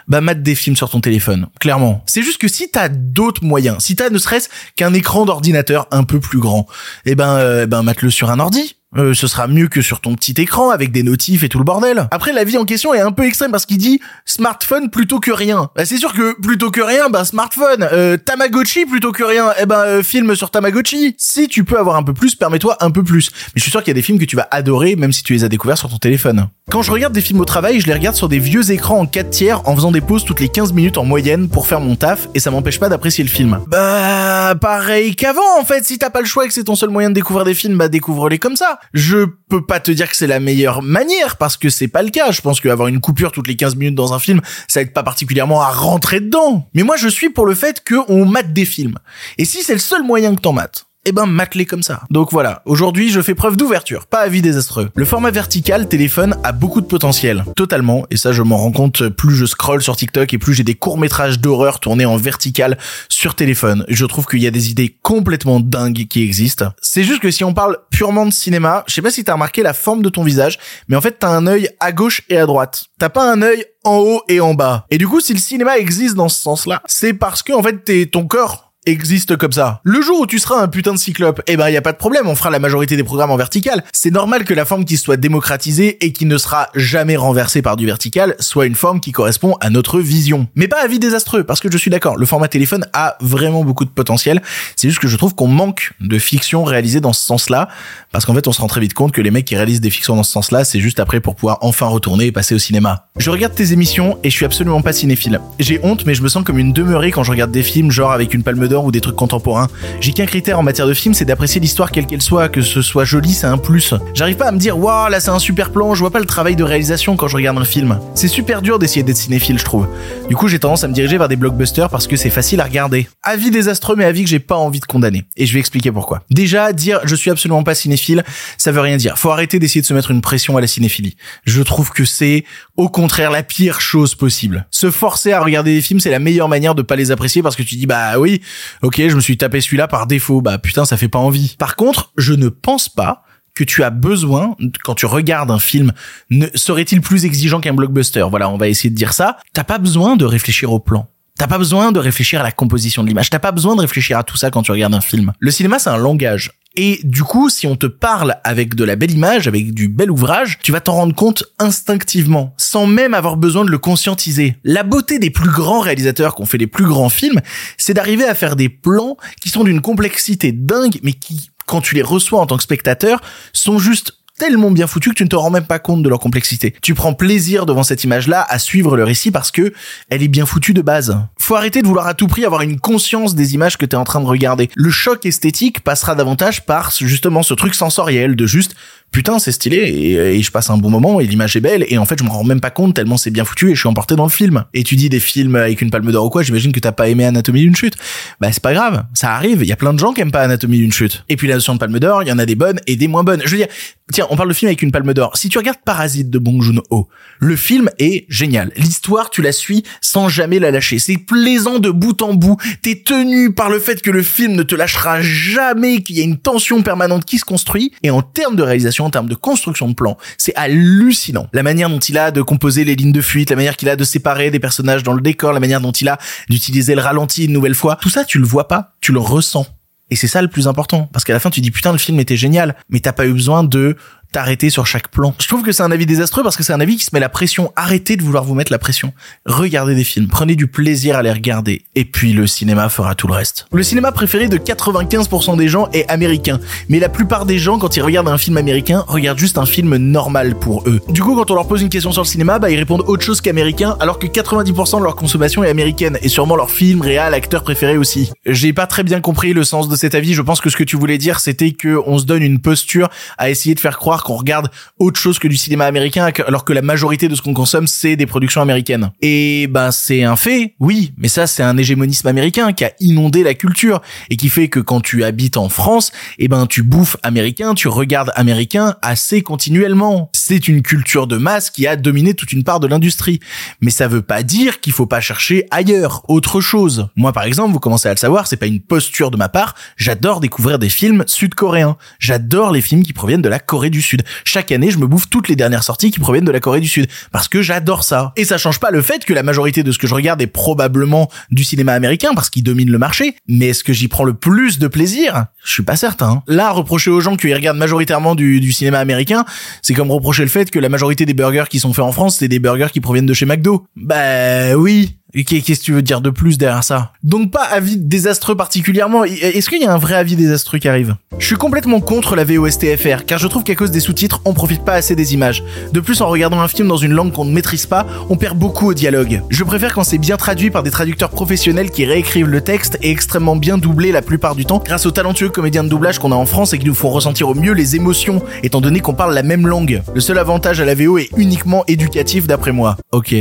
bah 0.08 0.22
mate 0.22 0.42
des 0.44 0.56
films 0.56 0.76
sur 0.76 0.90
ton 0.90 1.02
téléphone, 1.02 1.48
clairement. 1.60 2.04
C'est 2.06 2.24
juste 2.24 2.40
que 2.40 2.48
si 2.48 2.70
t'as 2.70 2.90
d'autres 2.90 3.44
moyens, 3.44 3.84
si 3.84 3.96
t'as 3.96 4.10
ne 4.10 4.18
serait-ce 4.18 4.50
qu'un 4.76 4.94
écran 4.94 5.26
d'ordinateur 5.26 5.88
un 5.92 6.04
peu 6.04 6.20
plus 6.20 6.40
grand, 6.40 6.68
eh 7.06 7.16
ben, 7.16 7.36
euh, 7.36 7.64
eh 7.64 7.68
ben 7.68 7.84
mate-le 7.84 8.10
sur 8.10 8.30
un 8.30 8.40
ordi. 8.40 8.76
Euh, 8.98 9.14
ce 9.14 9.28
sera 9.28 9.48
mieux 9.48 9.68
que 9.68 9.82
sur 9.82 10.02
ton 10.02 10.16
petit 10.16 10.34
écran 10.38 10.70
avec 10.70 10.92
des 10.92 11.04
notifs 11.04 11.44
et 11.44 11.50
tout 11.50 11.58
le 11.58 11.64
bordel. 11.64 12.08
Après, 12.12 12.32
la 12.34 12.44
vie 12.44 12.58
en 12.58 12.66
question 12.66 12.94
est 12.94 13.00
un 13.00 13.12
peu 13.12 13.26
extrême 13.26 13.52
parce 13.52 13.66
qu'il 13.66 13.78
dit 13.78 14.00
smartphone 14.26 14.90
plutôt 14.90 15.20
que 15.20 15.32
rien. 15.32 15.70
Bah, 15.76 15.86
c'est 15.86 15.98
sûr 15.98 16.14
que 16.14 16.40
plutôt 16.40 16.72
que 16.72 16.82
rien, 16.82 17.10
bah 17.10 17.26
smartphone. 17.26 17.88
Euh, 17.92 18.18
Tamagotchi 18.18 18.86
plutôt 18.86 19.12
que 19.12 19.24
rien, 19.24 19.54
eh 19.60 19.66
ben 19.66 19.80
euh, 19.80 20.04
film 20.04 20.36
sur 20.36 20.52
Tamagotchi. 20.52 21.16
Si 21.18 21.48
tu 21.48 21.64
peux 21.64 21.80
avoir 21.80 21.96
un 21.96 22.04
peu 22.04 22.14
plus, 22.14 22.36
permets-toi 22.36 22.78
un 22.82 22.92
peu 22.92 23.04
plus. 23.04 23.32
Mais 23.34 23.52
je 23.56 23.62
suis 23.62 23.72
sûr 23.72 23.82
qu'il 23.82 23.90
y 23.90 23.92
a 23.92 23.96
des 23.96 24.02
films 24.02 24.20
que 24.20 24.26
tu 24.26 24.36
vas 24.36 24.48
adorer 24.52 24.96
même 24.96 25.12
si 25.12 25.24
tu 25.24 25.34
les 25.34 25.44
as 25.44 25.50
découverts 25.50 25.78
sur 25.78 25.90
ton 25.90 25.98
téléphone. 25.98 26.48
Quand 26.72 26.82
je 26.82 26.92
regarde 26.92 27.14
des 27.14 27.22
films 27.22 27.42
au 27.42 27.46
travail, 27.46 27.80
je 27.82 27.88
les 27.88 27.94
regarde 27.94 28.16
sur 28.16 28.30
des 28.30 28.40
vieux 28.40 28.72
écrans 28.72 29.00
en 29.00 29.06
4 29.06 29.30
tiers 29.30 29.68
en 29.68 29.76
faisant 29.76 29.92
des 29.92 30.02
pauses 30.02 30.24
toutes 30.24 30.40
les 30.40 30.48
15 30.50 30.72
minutes 30.72 30.98
en 30.98 31.04
moyenne 31.04 31.50
pour 31.50 31.68
faire 31.68 31.82
mon 31.82 31.96
taf 31.96 32.30
et 32.36 32.40
ça 32.40 32.52
m'empêche 32.52 32.80
pas 32.80 32.90
d'apprécier 32.90 33.24
le 33.24 33.30
film. 33.30 33.60
Bah 33.68 34.56
pareil 34.60 35.16
qu'avant 35.16 35.60
en 35.60 35.66
fait, 35.66 35.84
si 35.84 35.98
t'as 35.98 36.10
pas 36.10 36.22
le 36.22 36.26
choix 36.26 36.46
et 36.46 36.48
que 36.48 36.54
c'est 36.54 36.64
ton 36.64 36.76
seul 36.76 36.90
moyen 36.90 37.10
de 37.10 37.16
découvrir 37.16 37.46
des 37.46 37.54
films, 37.54 37.78
bah 37.78 37.90
découvre-les 37.90 38.40
comme 38.40 38.56
ça. 38.56 38.80
Je 38.94 39.26
peux 39.50 39.66
pas 39.66 39.80
te 39.80 39.92
dire 39.92 40.10
que 40.10 40.16
c'est 40.16 40.28
la 40.28 40.40
meilleure 40.40 40.82
manière 40.82 41.38
parce 41.38 41.58
que 41.58 41.70
c'est 41.70 41.88
pas 41.88 42.04
le 42.04 42.10
cas. 42.10 42.32
Je 42.32 42.42
pense 42.42 42.60
qu'avoir 42.60 42.88
une 42.88 43.00
coupure 43.00 43.32
toutes 43.32 43.48
les 43.48 43.56
15 43.56 43.76
minutes 43.76 43.96
dans 43.96 44.14
un 44.14 44.20
film, 44.20 44.42
ça 44.68 44.82
aide 44.82 44.94
pas 44.94 45.04
particulièrement 45.04 45.62
à 45.62 45.70
rentrer 45.70 46.20
dedans. 46.20 46.68
Mais 46.74 46.84
moi 46.84 46.96
je 46.98 47.08
suis 47.08 47.30
pour 47.30 47.46
le 47.46 47.56
fait 47.56 47.84
qu'on 47.88 48.26
mate 48.26 48.54
des 48.54 48.66
films. 48.66 48.98
Et 49.38 49.46
si 49.46 49.64
c'est 49.64 49.74
le 49.74 49.80
seul 49.80 50.04
moyen 50.04 50.36
que 50.36 50.42
t'en 50.42 50.54
mates, 50.54 50.86
eh 51.06 51.12
ben 51.12 51.26
mate-les 51.26 51.66
comme 51.66 51.84
ça. 51.84 52.02
Donc 52.10 52.32
voilà, 52.32 52.62
aujourd'hui 52.66 53.10
je 53.12 53.22
fais 53.22 53.36
preuve 53.36 53.58
d'ouverture, 53.58 54.06
pas 54.06 54.20
avis 54.20 54.42
désastreux. 54.42 54.90
Le 54.96 55.06
format 55.06 55.32
vertical 55.32 55.88
téléphone 55.88 56.38
a 56.44 56.52
beaucoup 56.52 56.82
de 56.82 56.86
potentiel, 56.86 57.44
totalement, 57.56 58.06
et 58.10 58.18
ça 58.18 58.32
je 58.32 58.42
m'en 58.42 58.58
rends 58.58 58.72
compte 58.72 59.10
plus 59.10 59.36
je 59.36 59.46
scroll 59.46 59.82
sur 59.82 59.96
TikTok 59.96 60.34
et 60.34 60.38
plus 60.38 60.54
j'ai 60.54 60.64
des 60.64 60.76
courts-métrages 60.76 61.40
d'horreur 61.40 61.80
tournés 61.80 62.06
en 62.06 62.18
vertical 62.18 62.78
sur 63.10 63.36
téléphone. 63.36 63.86
Je 63.88 64.06
trouve 64.06 64.26
qu'il 64.26 64.42
y 64.42 64.48
a 64.48 64.52
des 64.52 64.70
idées 64.70 64.98
complètement 65.02 65.60
dingues 65.60 66.08
qui 66.08 66.24
existent. 66.24 66.72
C'est 66.82 67.04
juste 67.04 67.22
que 67.22 67.32
si 67.32 67.44
on 67.44 67.54
parle 67.54 67.78
purement 67.92 68.26
de 68.26 68.34
cinéma, 68.34 68.84
je 68.88 68.94
sais 68.94 69.02
pas 69.02 69.12
si 69.12 69.24
t'as 69.24 69.34
remarqué 69.34 69.64
la 69.64 69.74
forme 69.74 70.02
de 70.02 70.10
ton 70.10 70.24
visage, 70.24 70.60
mais 70.88 70.96
en 70.96 71.02
fait 71.02 71.18
t'as 71.20 71.30
un 71.30 71.48
œil 71.48 71.70
à 71.80 71.92
gauche 71.92 72.22
et 72.30 72.38
à 72.38 72.46
droite. 72.46 72.86
T'as 73.00 73.10
pas 73.10 73.32
un 73.32 73.42
œil 73.42 73.66
en 73.84 73.98
haut 73.98 74.22
et 74.30 74.40
en 74.40 74.54
bas. 74.54 74.86
Et 74.90 74.98
du 74.98 75.08
coup, 75.08 75.20
si 75.20 75.34
le 75.34 75.40
cinéma 75.40 75.78
existe 75.78 76.16
dans 76.16 76.30
ce 76.30 76.42
sens-là, 76.42 76.82
c'est 76.86 77.14
parce 77.14 77.44
que 77.44 77.54
en 77.54 77.62
fait 77.62 77.84
t'es 77.84 78.06
ton 78.06 78.26
corps 78.26 78.73
existe 78.86 79.38
comme 79.38 79.52
ça. 79.52 79.82
Le 79.84 80.02
jour 80.02 80.22
où 80.22 80.28
tu 80.28 80.40
seras 80.40 80.62
un 80.62 80.68
putain 80.68 80.94
de 80.94 80.98
cyclope, 80.98 81.42
eh 81.48 81.58
ben 81.58 81.70
y 81.70 81.78
a 81.78 81.82
pas 81.82 81.92
de 81.92 81.98
problème, 81.98 82.28
on 82.28 82.36
fera 82.36 82.50
la 82.50 82.60
majorité 82.60 82.96
des 82.96 83.04
programmes 83.04 83.32
en 83.32 83.38
vertical. 83.38 83.84
C'est 83.94 84.12
normal 84.12 84.44
que 84.44 84.54
la 84.54 84.66
forme 84.66 84.86
qui 84.86 84.98
soit 84.98 85.18
démocratisée 85.18 86.04
et 86.06 86.12
qui 86.12 86.26
ne 86.26 86.38
sera 86.38 86.70
jamais 86.76 87.16
renversée 87.16 87.62
par 87.62 87.78
du 87.78 87.86
vertical 87.86 88.36
soit 88.40 88.66
une 88.66 88.76
forme 88.76 89.00
qui 89.00 89.12
correspond 89.12 89.56
à 89.62 89.70
notre 89.70 90.00
vision. 90.00 90.48
Mais 90.56 90.68
pas 90.68 90.84
à 90.84 90.88
vie 90.88 91.00
désastreux, 91.00 91.44
parce 91.44 91.60
que 91.60 91.72
je 91.72 91.78
suis 91.78 91.92
d'accord, 91.92 92.18
le 92.18 92.26
format 92.26 92.48
téléphone 92.48 92.86
a 92.94 93.18
vraiment 93.22 93.64
beaucoup 93.64 93.86
de 93.86 93.90
potentiel. 93.90 94.42
C'est 94.76 94.90
juste 94.90 95.00
que 95.00 95.08
je 95.08 95.18
trouve 95.18 95.36
qu'on 95.36 95.48
manque 95.48 95.94
de 96.00 96.20
fiction 96.20 96.64
réalisée 96.64 97.02
dans 97.02 97.14
ce 97.14 97.26
sens-là, 97.26 97.70
parce 98.12 98.26
qu'en 98.26 98.34
fait 98.34 98.48
on 98.48 98.52
se 98.52 98.62
rend 98.62 98.68
très 98.68 98.82
vite 98.82 98.94
compte 98.94 99.12
que 99.12 99.22
les 99.22 99.32
mecs 99.32 99.46
qui 99.46 99.56
réalisent 99.56 99.82
des 99.82 99.90
fictions 99.90 100.16
dans 100.16 100.24
ce 100.24 100.32
sens-là, 100.32 100.64
c'est 100.64 100.80
juste 100.80 101.00
après 101.00 101.20
pour 101.20 101.36
pouvoir 101.36 101.60
enfin 101.62 101.88
retourner 101.88 102.26
et 102.26 102.32
passer 102.32 102.56
au 102.56 102.60
cinéma. 102.60 103.08
Je 103.18 103.30
regarde 103.30 103.54
tes 103.54 103.72
émissions 103.72 104.18
et 104.24 104.30
je 104.30 104.36
suis 104.36 104.46
absolument 104.46 104.82
pas 104.82 104.94
cinéphile. 104.94 105.40
J'ai 105.60 105.80
honte, 105.84 106.06
mais 106.06 106.16
je 106.16 106.24
me 106.24 106.28
sens 106.28 106.44
comme 106.44 106.58
une 106.58 106.74
demeurée 106.74 107.12
quand 107.12 107.24
je 107.24 107.32
regarde 107.32 107.52
des 107.52 107.64
films 107.64 107.92
genre 107.92 108.12
avec 108.12 108.34
une 108.34 108.44
palme 108.44 108.68
ou 108.82 108.92
des 108.92 109.02
trucs 109.02 109.16
contemporains. 109.16 109.68
J'ai 110.00 110.14
qu'un 110.14 110.26
critère 110.26 110.60
en 110.60 110.64
matière 110.64 110.88
de 110.88 110.94
film, 110.94 111.14
c'est 111.14 111.26
d'apprécier 111.26 111.62
l'histoire 111.62 111.92
quelle 111.92 112.06
qu'elle 112.06 112.22
soit, 112.22 112.50
que 112.50 112.62
ce 112.62 112.82
soit 112.82 113.06
joli, 113.06 113.34
c'est 113.34 113.48
un 113.48 113.58
plus. 113.58 113.94
J'arrive 114.14 114.38
pas 114.38 114.48
à 114.48 114.52
me 114.52 114.58
dire 114.58 114.78
waouh 114.78 115.10
là 115.10 115.20
c'est 115.20 115.30
un 115.30 115.40
super 115.40 115.72
plan, 115.72 115.94
je 115.94 116.00
vois 116.00 116.12
pas 116.12 116.20
le 116.20 116.26
travail 116.26 116.56
de 116.56 116.64
réalisation 116.64 117.16
quand 117.16 117.28
je 117.28 117.36
regarde 117.36 117.58
un 117.58 117.66
film. 117.66 118.00
C'est 118.16 118.28
super 118.28 118.62
dur 118.62 118.80
d'essayer 118.80 119.04
d'être 119.04 119.18
cinéphile, 119.18 119.60
je 119.60 119.66
trouve. 119.66 119.88
Du 120.30 120.36
coup, 120.36 120.48
j'ai 120.48 120.60
tendance 120.60 120.84
à 120.84 120.88
me 120.88 120.94
diriger 120.94 121.18
vers 121.18 121.28
des 121.28 121.36
blockbusters 121.36 121.90
parce 121.90 122.08
que 122.08 122.16
c'est 122.16 122.30
facile 122.30 122.62
à 122.62 122.66
regarder. 122.66 123.08
Avis 123.22 123.52
désastreux 123.52 123.96
mais 123.96 124.06
avis 124.06 124.24
que 124.24 124.30
j'ai 124.30 124.40
pas 124.40 124.56
envie 124.56 124.80
de 124.80 124.86
condamner. 124.86 125.26
Et 125.38 125.46
je 125.46 125.54
vais 125.54 125.60
expliquer 125.60 125.92
pourquoi. 125.92 126.24
Déjà, 126.30 126.74
dire 126.74 127.00
je 127.04 127.16
suis 127.16 127.30
absolument 127.30 127.64
pas 127.64 127.76
cinéphile, 127.76 128.24
ça 128.58 128.72
veut 128.72 128.82
rien 128.82 128.98
dire. 128.98 129.18
Faut 129.18 129.32
arrêter 129.32 129.60
d'essayer 129.60 129.82
de 129.82 129.86
se 129.86 129.94
mettre 129.94 130.12
une 130.12 130.22
pression 130.22 130.58
à 130.58 130.62
la 130.62 130.68
cinéphilie. 130.68 131.16
Je 131.46 131.62
trouve 131.62 131.92
que 131.92 132.06
c'est 132.06 132.46
au 132.78 132.90
contraire 132.90 133.32
la 133.32 133.44
pire 133.44 133.82
chose 133.82 134.16
possible. 134.16 134.66
Se 134.72 134.92
forcer 134.92 135.32
à 135.32 135.42
regarder 135.42 135.74
des 135.76 135.82
films, 135.82 136.00
c'est 136.00 136.10
la 136.10 136.20
meilleure 136.20 136.50
manière 136.50 136.76
de 136.76 136.82
pas 136.82 136.96
les 136.96 137.12
apprécier 137.12 137.42
parce 137.42 137.56
que 137.56 137.64
tu 137.64 137.76
dis 137.76 137.86
bah 137.86 138.18
oui, 138.18 138.42
ok, 138.82 139.02
je 139.08 139.16
me 139.16 139.22
suis 139.22 139.38
tapé 139.38 139.62
celui-là 139.62 139.88
par 139.88 140.08
défaut, 140.08 140.42
bah 140.42 140.58
putain, 140.58 140.86
ça 140.86 140.98
fait 140.98 141.08
pas 141.08 141.20
envie. 141.20 141.56
Par 141.58 141.76
contre, 141.76 142.12
je 142.18 142.34
ne 142.34 142.50
pense 142.50 142.90
pas 142.90 143.24
que 143.56 143.64
tu 143.64 143.84
as 143.84 143.90
besoin, 143.90 144.56
quand 144.84 144.96
tu 144.96 145.06
regardes 145.06 145.52
un 145.52 145.60
film, 145.60 145.92
ne 146.30 146.48
serait-il 146.56 147.02
plus 147.02 147.26
exigeant 147.26 147.60
qu'un 147.60 147.74
blockbuster? 147.74 148.26
Voilà, 148.30 148.50
on 148.50 148.58
va 148.58 148.68
essayer 148.68 148.90
de 148.90 148.96
dire 148.96 149.14
ça. 149.14 149.38
T'as 149.54 149.64
pas 149.64 149.78
besoin 149.78 150.16
de 150.16 150.26
réfléchir 150.26 150.72
au 150.72 150.80
plan. 150.80 151.08
T'as 151.38 151.48
pas 151.48 151.58
besoin 151.58 151.92
de 151.92 152.00
réfléchir 152.00 152.42
à 152.42 152.44
la 152.44 152.52
composition 152.52 153.04
de 153.04 153.08
l'image. 153.08 153.30
T'as 153.30 153.40
pas 153.40 153.52
besoin 153.52 153.76
de 153.76 153.82
réfléchir 153.82 154.18
à 154.18 154.24
tout 154.24 154.38
ça 154.38 154.52
quand 154.52 154.62
tu 154.62 154.72
regardes 154.72 154.94
un 154.94 155.02
film. 155.02 155.34
Le 155.40 155.52
cinéma, 155.52 155.80
c'est 155.80 155.90
un 155.90 155.98
langage. 155.98 156.52
Et 156.76 157.00
du 157.04 157.24
coup, 157.24 157.50
si 157.50 157.68
on 157.68 157.76
te 157.76 157.86
parle 157.86 158.38
avec 158.44 158.74
de 158.74 158.84
la 158.84 158.96
belle 158.96 159.12
image, 159.12 159.48
avec 159.48 159.74
du 159.74 159.88
bel 159.88 160.10
ouvrage, 160.10 160.58
tu 160.64 160.72
vas 160.72 160.82
t'en 160.82 160.94
rendre 160.94 161.16
compte 161.16 161.44
instinctivement, 161.60 162.56
sans 162.58 162.88
même 162.88 163.14
avoir 163.14 163.38
besoin 163.38 163.64
de 163.64 163.70
le 163.70 163.78
conscientiser. 163.78 164.56
La 164.64 164.82
beauté 164.82 165.20
des 165.20 165.30
plus 165.30 165.52
grands 165.52 165.82
réalisateurs 165.82 166.36
qui 166.36 166.42
ont 166.42 166.48
fait 166.48 166.58
les 166.58 166.68
plus 166.68 166.86
grands 166.86 167.10
films, 167.10 167.42
c'est 167.78 167.94
d'arriver 167.94 168.26
à 168.26 168.34
faire 168.34 168.56
des 168.56 168.70
plans 168.70 169.18
qui 169.40 169.50
sont 169.50 169.64
d'une 169.64 169.82
complexité 169.82 170.52
dingue, 170.52 171.00
mais 171.04 171.14
qui, 171.14 171.52
quand 171.68 171.82
tu 171.82 171.94
les 171.94 172.02
reçois 172.02 172.42
en 172.42 172.48
tant 172.48 172.58
que 172.58 172.64
spectateur, 172.64 173.22
sont 173.54 173.78
juste 173.78 174.18
tellement 174.38 174.72
bien 174.72 174.88
foutus 174.88 175.14
que 175.14 175.18
tu 175.18 175.24
ne 175.24 175.30
te 175.30 175.36
rends 175.36 175.52
même 175.52 175.66
pas 175.66 175.80
compte 175.80 176.04
de 176.04 176.10
leur 176.10 176.20
complexité. 176.20 176.74
Tu 176.82 176.96
prends 176.96 177.14
plaisir 177.14 177.66
devant 177.66 177.84
cette 177.84 178.04
image-là 178.04 178.46
à 178.48 178.60
suivre 178.60 178.98
le 178.98 179.04
récit 179.04 179.32
parce 179.32 179.52
que 179.52 179.74
elle 180.10 180.24
est 180.24 180.28
bien 180.28 180.46
foutue 180.46 180.74
de 180.74 180.82
base. 180.82 181.18
Faut 181.38 181.56
arrêter 181.56 181.82
de 181.82 181.88
vouloir 181.88 182.08
à 182.08 182.14
tout 182.14 182.28
prix 182.28 182.46
avoir 182.46 182.62
une 182.62 182.80
conscience 182.80 183.36
des 183.36 183.54
images 183.54 183.78
que 183.78 183.86
t'es 183.86 183.96
en 183.96 184.04
train 184.04 184.22
de 184.22 184.26
regarder. 184.26 184.70
Le 184.76 184.90
choc 184.90 185.26
esthétique 185.26 185.82
passera 185.82 186.16
davantage 186.16 186.66
par 186.66 186.92
justement 186.92 187.44
ce 187.44 187.54
truc 187.54 187.76
sensoriel 187.76 188.36
de 188.36 188.46
juste 188.46 188.76
putain 189.14 189.40
c'est 189.40 189.54
stylé 189.54 189.78
et, 189.78 190.42
je 190.42 190.52
passe 190.52 190.70
un 190.70 190.78
bon 190.78 190.90
moment 190.90 191.22
et 191.22 191.26
l'image 191.26 191.56
est 191.56 191.62
belle 191.62 191.86
et 191.88 191.98
en 191.98 192.06
fait 192.06 192.20
je 192.20 192.26
me 192.26 192.30
rends 192.30 192.44
même 192.44 192.60
pas 192.60 192.72
compte 192.72 192.94
tellement 192.94 193.16
c'est 193.16 193.32
bien 193.32 193.46
foutu 193.46 193.72
et 193.72 193.76
je 193.76 193.80
suis 193.80 193.88
emporté 193.88 194.16
dans 194.16 194.26
le 194.26 194.30
film. 194.30 194.66
Et 194.74 194.84
tu 194.84 194.98
dis 194.98 195.08
des 195.08 195.22
films 195.22 195.56
avec 195.56 195.82
une 195.82 195.92
palme 195.92 196.12
d'or 196.12 196.26
ou 196.26 196.30
quoi, 196.30 196.44
j'imagine 196.44 196.74
que 196.74 196.80
t'as 196.80 196.92
pas 196.92 197.08
aimé 197.08 197.24
Anatomie 197.24 197.62
d'une 197.62 197.76
chute. 197.76 197.96
Bah 198.42 198.52
c'est 198.52 198.62
pas 198.62 198.74
grave, 198.74 199.06
ça 199.14 199.32
arrive, 199.32 199.60
il 199.62 199.68
y 199.68 199.72
a 199.72 199.78
plein 199.78 199.94
de 199.94 200.00
gens 200.00 200.12
qui 200.12 200.22
aiment 200.22 200.32
pas 200.32 200.42
Anatomie 200.42 200.80
d'une 200.80 200.92
chute. 200.92 201.24
Et 201.30 201.38
puis 201.38 201.48
la 201.48 201.56
notion 201.56 201.74
de 201.76 201.80
palme 201.80 202.00
d'or, 202.00 202.24
il 202.24 202.30
y 202.30 202.32
en 202.32 202.40
a 202.40 202.46
des 202.46 202.56
bonnes 202.56 202.80
et 202.88 202.96
des 202.96 203.08
moins 203.08 203.24
bonnes. 203.24 203.42
Je 203.46 203.52
veux 203.52 203.58
dire, 203.58 203.68
tiens, 204.12 204.28
on 204.30 204.36
parle 204.36 204.50
de 204.50 204.54
film 204.54 204.68
avec 204.68 204.82
une 204.82 204.92
palme 204.92 205.14
d'or. 205.14 205.38
Si 205.38 205.50
tu 205.50 205.58
regardes 205.58 205.80
Parasite 205.86 206.30
de 206.30 206.40
Bong 206.40 206.62
Joon-ho, 206.62 207.08
le 207.40 207.56
film 207.56 207.90
est 208.00 208.26
génial. 208.30 208.72
L'histoire, 208.76 209.30
tu 209.30 209.42
la 209.42 209.52
suis 209.52 209.84
sans 210.02 210.30
jamais 210.30 210.60
la 210.60 210.72
lâcher. 210.72 211.00
C'est 211.00 211.18
plaisant 211.18 211.80
de 211.80 211.90
bout 211.90 212.22
en 212.22 212.34
bout. 212.34 212.58
T'es 212.82 213.02
tenu 213.04 213.54
par 213.54 213.70
le 213.70 213.80
fait 213.80 214.02
que 214.02 214.12
le 214.12 214.24
film 214.24 214.54
ne 214.54 214.64
te 214.64 214.76
lâchera 214.76 215.22
jamais, 215.22 216.02
qu'il 216.02 216.18
y 216.18 216.22
a 216.22 216.24
une 216.24 216.38
tension 216.38 216.82
permanente 216.82 217.26
qui 217.26 217.38
se 217.38 217.46
construit. 217.46 217.92
Et 218.04 218.10
en 218.10 218.22
termes 218.22 218.56
de 218.56 218.64
réalisation, 218.64 219.03
en 219.04 219.10
termes 219.10 219.30
de 219.30 219.36
construction 219.36 219.88
de 219.88 219.94
plan, 219.94 220.18
c'est 220.38 220.56
hallucinant. 220.56 221.48
La 221.54 221.64
manière 221.64 221.90
dont 221.90 222.00
il 222.00 222.18
a 222.18 222.32
de 222.32 222.42
composer 222.42 222.84
les 222.84 222.96
lignes 222.96 223.12
de 223.12 223.22
fuite, 223.22 223.50
la 223.50 223.56
manière 223.56 223.78
qu'il 223.78 223.90
a 223.90 223.96
de 223.96 224.04
séparer 224.04 224.52
des 224.52 224.60
personnages 224.60 225.04
dans 225.04 225.14
le 225.14 225.22
décor, 225.22 225.54
la 225.54 225.60
manière 225.60 225.82
dont 225.82 225.92
il 225.92 226.10
a 226.10 226.18
d'utiliser 226.50 226.96
le 226.96 227.02
ralenti 227.02 227.46
une 227.46 227.54
nouvelle 227.54 227.76
fois, 227.76 227.98
tout 228.02 228.10
ça, 228.10 228.26
tu 228.26 228.40
le 228.40 228.46
vois 228.46 228.68
pas, 228.68 228.94
tu 229.02 229.12
le 229.12 229.20
ressens. 229.20 229.68
Et 230.10 230.16
c'est 230.16 230.28
ça 230.28 230.42
le 230.42 230.48
plus 230.48 230.68
important. 230.68 231.10
Parce 231.12 231.26
qu'à 231.26 231.34
la 231.34 231.40
fin, 231.40 231.50
tu 231.50 231.62
dis 231.62 231.72
putain, 231.72 231.92
le 231.92 231.98
film 231.98 232.20
était 232.20 232.38
génial. 232.38 232.76
Mais 232.90 233.00
t'as 233.00 233.14
pas 233.14 233.26
eu 233.26 233.34
besoin 233.34 233.64
de 233.64 233.96
t'arrêter 234.34 234.70
sur 234.70 234.86
chaque 234.86 235.08
plan. 235.08 235.34
Je 235.40 235.48
trouve 235.48 235.64
que 235.64 235.72
c'est 235.72 235.84
un 235.84 235.92
avis 235.92 236.06
désastreux 236.06 236.44
parce 236.44 236.58
que 236.58 236.64
c'est 236.64 236.74
un 236.74 236.82
avis 236.82 236.98
qui 236.98 237.06
se 237.06 237.12
met 237.14 237.20
la 237.20 237.30
pression. 237.30 237.72
Arrêtez 237.76 238.18
de 238.18 238.24
vouloir 238.24 238.44
vous 238.44 238.56
mettre 238.56 238.72
la 238.72 238.80
pression. 238.80 239.14
Regardez 239.46 239.96
des 239.96 240.04
films. 240.04 240.28
Prenez 240.28 240.56
du 240.56 240.68
plaisir 240.68 241.16
à 241.16 241.22
les 241.22 241.32
regarder. 241.32 241.84
Et 241.96 242.04
puis 242.04 242.34
le 242.34 242.48
cinéma 242.48 242.90
fera 242.90 243.16
tout 243.16 243.28
le 243.28 243.34
reste. 243.36 243.68
Le 243.72 243.84
cinéma 243.84 244.12
préféré 244.12 244.48
de 244.50 244.58
95% 244.58 245.56
des 245.56 245.68
gens 245.68 245.88
est 245.94 246.10
américain. 246.10 246.60
Mais 246.90 247.00
la 247.00 247.10
plupart 247.10 247.46
des 247.46 247.60
gens, 247.60 247.78
quand 247.78 247.96
ils 247.96 248.02
regardent 248.02 248.28
un 248.28 248.40
film 248.40 248.58
américain, 248.58 249.06
regardent 249.08 249.38
juste 249.38 249.58
un 249.60 249.68
film 249.68 249.96
normal 249.98 250.56
pour 250.56 250.84
eux. 250.90 251.00
Du 251.10 251.22
coup, 251.22 251.36
quand 251.36 251.52
on 251.52 251.56
leur 251.56 251.68
pose 251.68 251.84
une 251.84 251.90
question 251.90 252.12
sur 252.12 252.24
le 252.24 252.28
cinéma, 252.28 252.58
bah, 252.58 252.72
ils 252.72 252.78
répondent 252.78 253.04
autre 253.06 253.24
chose 253.24 253.40
qu'américain, 253.40 253.96
alors 254.00 254.18
que 254.18 254.26
90% 254.26 254.98
de 254.98 255.04
leur 255.04 255.16
consommation 255.16 255.64
est 255.64 255.70
américaine. 255.70 256.18
Et 256.24 256.30
sûrement 256.30 256.56
leur 256.56 256.72
film, 256.72 257.02
réal, 257.02 257.36
acteur 257.36 257.64
préféré 257.64 257.98
aussi. 257.98 258.32
J'ai 258.48 258.74
pas 258.74 258.88
très 258.88 259.04
bien 259.04 259.22
compris 259.22 259.54
le 259.54 259.64
sens 259.64 259.88
de 259.90 259.96
cet 259.96 260.16
avis. 260.16 260.34
Je 260.34 260.42
pense 260.42 260.60
que 260.60 260.72
ce 260.72 260.78
que 260.78 260.84
tu 260.84 260.98
voulais 260.98 261.20
dire, 261.20 261.40
c'était 261.40 261.72
que 261.72 262.02
on 262.08 262.18
se 262.18 262.26
donne 262.26 262.42
une 262.42 262.60
posture 262.60 263.10
à 263.38 263.52
essayer 263.52 263.76
de 263.76 263.80
faire 263.80 263.98
croire 264.00 264.23
qu'on 264.24 264.36
regarde 264.36 264.70
autre 265.00 265.20
chose 265.20 265.40
que 265.40 265.48
du 265.48 265.58
cinéma 265.58 265.86
américain 265.86 266.32
alors 266.48 266.66
que 266.66 266.74
la 266.74 266.82
majorité 266.82 267.28
de 267.28 267.36
ce 267.36 267.42
qu'on 267.42 267.54
consomme 267.54 267.88
c'est 267.88 268.16
des 268.16 268.26
productions 268.26 268.62
américaines. 268.62 269.12
Et 269.22 269.68
ben 269.68 269.92
c'est 269.92 270.24
un 270.24 270.36
fait, 270.36 270.76
oui, 270.80 271.14
mais 271.18 271.28
ça 271.28 271.48
c'est 271.48 271.64
un 271.64 271.78
hégémonisme 271.78 272.28
américain 272.28 272.74
qui 272.74 272.86
a 272.86 272.92
inondé 273.00 273.44
la 273.44 273.54
culture 273.54 274.02
et 274.30 274.38
qui 274.38 274.50
fait 274.50 274.68
que 274.68 274.80
quand 274.80 275.02
tu 275.02 275.24
habites 275.24 275.58
en 275.58 275.70
France, 275.70 276.12
et 276.40 276.48
ben 276.48 276.66
tu 276.66 276.84
bouffes 276.84 277.18
américain, 277.24 277.74
tu 277.74 277.88
regardes 277.88 278.32
américain 278.36 278.96
assez 279.02 279.42
continuellement. 279.42 280.30
C'est 280.34 280.68
une 280.68 280.82
culture 280.82 281.28
de 281.28 281.38
masse 281.38 281.70
qui 281.70 281.88
a 281.88 281.96
dominé 281.96 282.34
toute 282.34 282.54
une 282.54 282.64
part 282.64 282.80
de 282.80 282.88
l'industrie. 282.88 283.40
Mais 283.82 283.92
ça 283.92 284.08
veut 284.08 284.22
pas 284.22 284.44
dire 284.44 284.80
qu'il 284.80 284.94
faut 284.94 285.06
pas 285.06 285.22
chercher 285.22 285.66
ailleurs, 285.72 286.24
autre 286.30 286.62
chose. 286.62 287.08
Moi 287.16 287.34
par 287.34 287.44
exemple, 287.44 287.74
vous 287.74 287.80
commencez 287.80 288.10
à 288.10 288.14
le 288.14 288.18
savoir, 288.18 288.48
c'est 288.48 288.58
pas 288.58 288.68
une 288.68 288.82
posture 288.82 289.32
de 289.32 289.38
ma 289.38 289.50
part, 289.50 289.76
j'adore 289.98 290.40
découvrir 290.40 290.80
des 290.80 290.90
films 290.90 291.24
sud-coréens. 291.28 291.98
J'adore 292.20 292.72
les 292.72 292.82
films 292.82 293.04
qui 293.04 293.14
proviennent 293.14 293.42
de 293.42 293.50
la 293.50 293.60
Corée 293.60 293.90
du 293.90 294.02
Sud 294.02 294.13
Chaque 294.44 294.72
année, 294.72 294.92
je 294.92 294.98
me 294.98 295.08
bouffe 295.08 295.30
toutes 295.30 295.48
les 295.48 295.56
dernières 295.56 295.84
sorties 295.84 296.12
qui 296.12 296.20
proviennent 296.20 296.46
de 296.46 296.52
la 296.52 296.60
Corée 296.60 296.82
du 296.82 296.88
Sud 296.88 297.08
parce 297.32 297.48
que 297.48 297.62
j'adore 297.62 298.04
ça. 298.04 298.34
Et 298.36 298.46
ça 298.46 298.58
change 298.58 298.80
pas 298.80 298.92
le 298.92 299.02
fait 299.02 299.26
que 299.26 299.34
la 299.34 299.44
majorité 299.44 299.84
de 299.84 299.92
ce 299.92 299.98
que 299.98 300.08
je 300.08 300.14
regarde 300.16 300.42
est 300.42 300.48
probablement 300.48 301.30
du 301.52 301.64
cinéma 301.64 301.94
américain 301.94 302.32
parce 302.36 302.50
qu'il 302.50 302.64
domine 302.64 302.92
le 302.92 302.98
marché. 302.98 303.36
Mais 303.48 303.68
est-ce 303.68 303.84
que 303.84 303.94
j'y 303.94 304.08
prends 304.08 304.24
le 304.24 304.34
plus 304.34 304.80
de 304.80 304.88
plaisir? 304.88 305.46
Je 305.64 305.72
suis 305.72 305.84
pas 305.84 305.96
certain. 305.96 306.44
Là, 306.48 306.72
reprocher 306.72 307.10
aux 307.10 307.22
gens 307.22 307.36
qu'ils 307.36 307.54
regardent 307.54 307.78
majoritairement 307.78 308.36
du, 308.36 308.60
du 308.60 308.72
cinéma 308.72 309.00
américain, 309.00 309.46
c'est 309.82 309.94
comme 309.94 310.12
reprocher 310.12 310.44
le 310.44 310.50
fait 310.50 310.70
que 310.70 310.80
la 310.80 310.90
majorité 310.90 311.26
des 311.26 311.34
burgers 311.34 311.66
qui 311.70 311.80
sont 311.80 311.94
faits 311.94 312.06
en 312.06 312.12
France, 312.12 312.38
c'est 312.38 312.48
des 312.48 312.60
burgers 312.60 312.90
qui 312.92 313.02
proviennent 313.02 313.26
de 313.26 313.34
chez 313.34 313.46
McDo. 313.46 313.86
Bah 313.96 314.76
oui, 314.76 315.18
Qu'est-ce 315.34 315.80
que 315.80 315.84
tu 315.84 315.94
veux 315.94 316.04
dire 316.04 316.22
de 316.22 316.30
plus 316.30 316.60
derrière 316.60 316.84
ça? 316.84 317.12
Donc 317.24 317.50
pas 317.50 317.64
avis 317.64 317.98
désastreux 317.98 318.56
particulièrement. 318.56 319.24
Est-ce 319.24 319.68
qu'il 319.68 319.82
y 319.82 319.86
a 319.86 319.92
un 319.92 319.98
vrai 319.98 320.14
avis 320.14 320.36
désastreux 320.36 320.78
qui 320.78 320.88
arrive? 320.88 321.16
Je 321.40 321.48
suis 321.48 321.56
complètement 321.56 322.02
contre 322.02 322.36
la 322.36 322.44
VOSTFR 322.44 323.26
car 323.26 323.40
je 323.40 323.48
trouve 323.48 323.64
qu'à 323.64 323.74
cause 323.74 323.90
des 323.90 324.00
sous-titres, 324.00 324.42
on 324.46 324.54
profite 324.54 324.86
pas 324.86 324.94
assez 324.94 325.16
des 325.16 325.34
images. 325.34 325.64
De 325.92 326.00
plus, 326.02 326.22
en 326.22 326.28
regardant 326.28 326.62
un 326.62 326.68
film 326.68 326.88
dans 326.88 326.98
une 326.98 327.14
langue 327.14 327.32
qu'on 327.32 327.46
ne 327.46 327.52
maîtrise 327.52 327.88
pas, 327.88 328.06
on 328.30 328.38
perd 328.38 328.60
beaucoup 328.60 328.90
au 328.90 328.94
dialogue. 328.94 329.42
Je 329.50 329.64
préfère 329.64 329.96
quand 329.96 330.04
c'est 330.04 330.20
bien 330.20 330.38
traduit 330.38 330.70
par 330.70 330.84
des 330.84 330.92
traducteurs 330.92 331.32
professionnels 331.32 331.90
qui 331.90 332.06
réécrivent 332.06 332.48
le 332.48 332.62
texte 332.62 333.00
et 333.02 333.10
extrêmement 333.10 333.56
bien 333.56 333.80
doublé 333.80 334.12
la 334.12 334.22
plupart 334.22 334.54
du 334.54 334.66
temps 334.66 334.84
grâce 334.86 335.08
aux 335.08 335.12
talentueux 335.12 335.50
comédiens 335.50 335.84
de 335.84 335.90
doublage 335.90 336.20
qu'on 336.20 336.32
a 336.32 336.36
en 336.36 336.46
France 336.46 336.74
et 336.74 336.78
qui 336.78 336.86
nous 336.86 336.94
font 336.94 337.10
ressentir 337.10 337.50
au 337.50 337.56
mieux 337.56 337.74
les 337.74 337.96
émotions 337.96 338.44
étant 338.62 338.82
donné 338.82 339.00
qu'on 339.00 339.16
parle 339.16 339.34
la 339.34 339.42
même 339.42 339.66
langue. 339.66 340.04
Le 340.14 340.22
seul 340.22 340.38
avantage 340.38 340.80
à 340.80 340.86
la 340.86 340.94
VO 340.94 341.18
est 341.18 341.30
uniquement 341.38 341.84
éducatif 341.88 342.46
d'après 342.46 342.72
moi. 342.72 342.98
Ok, 343.12 343.34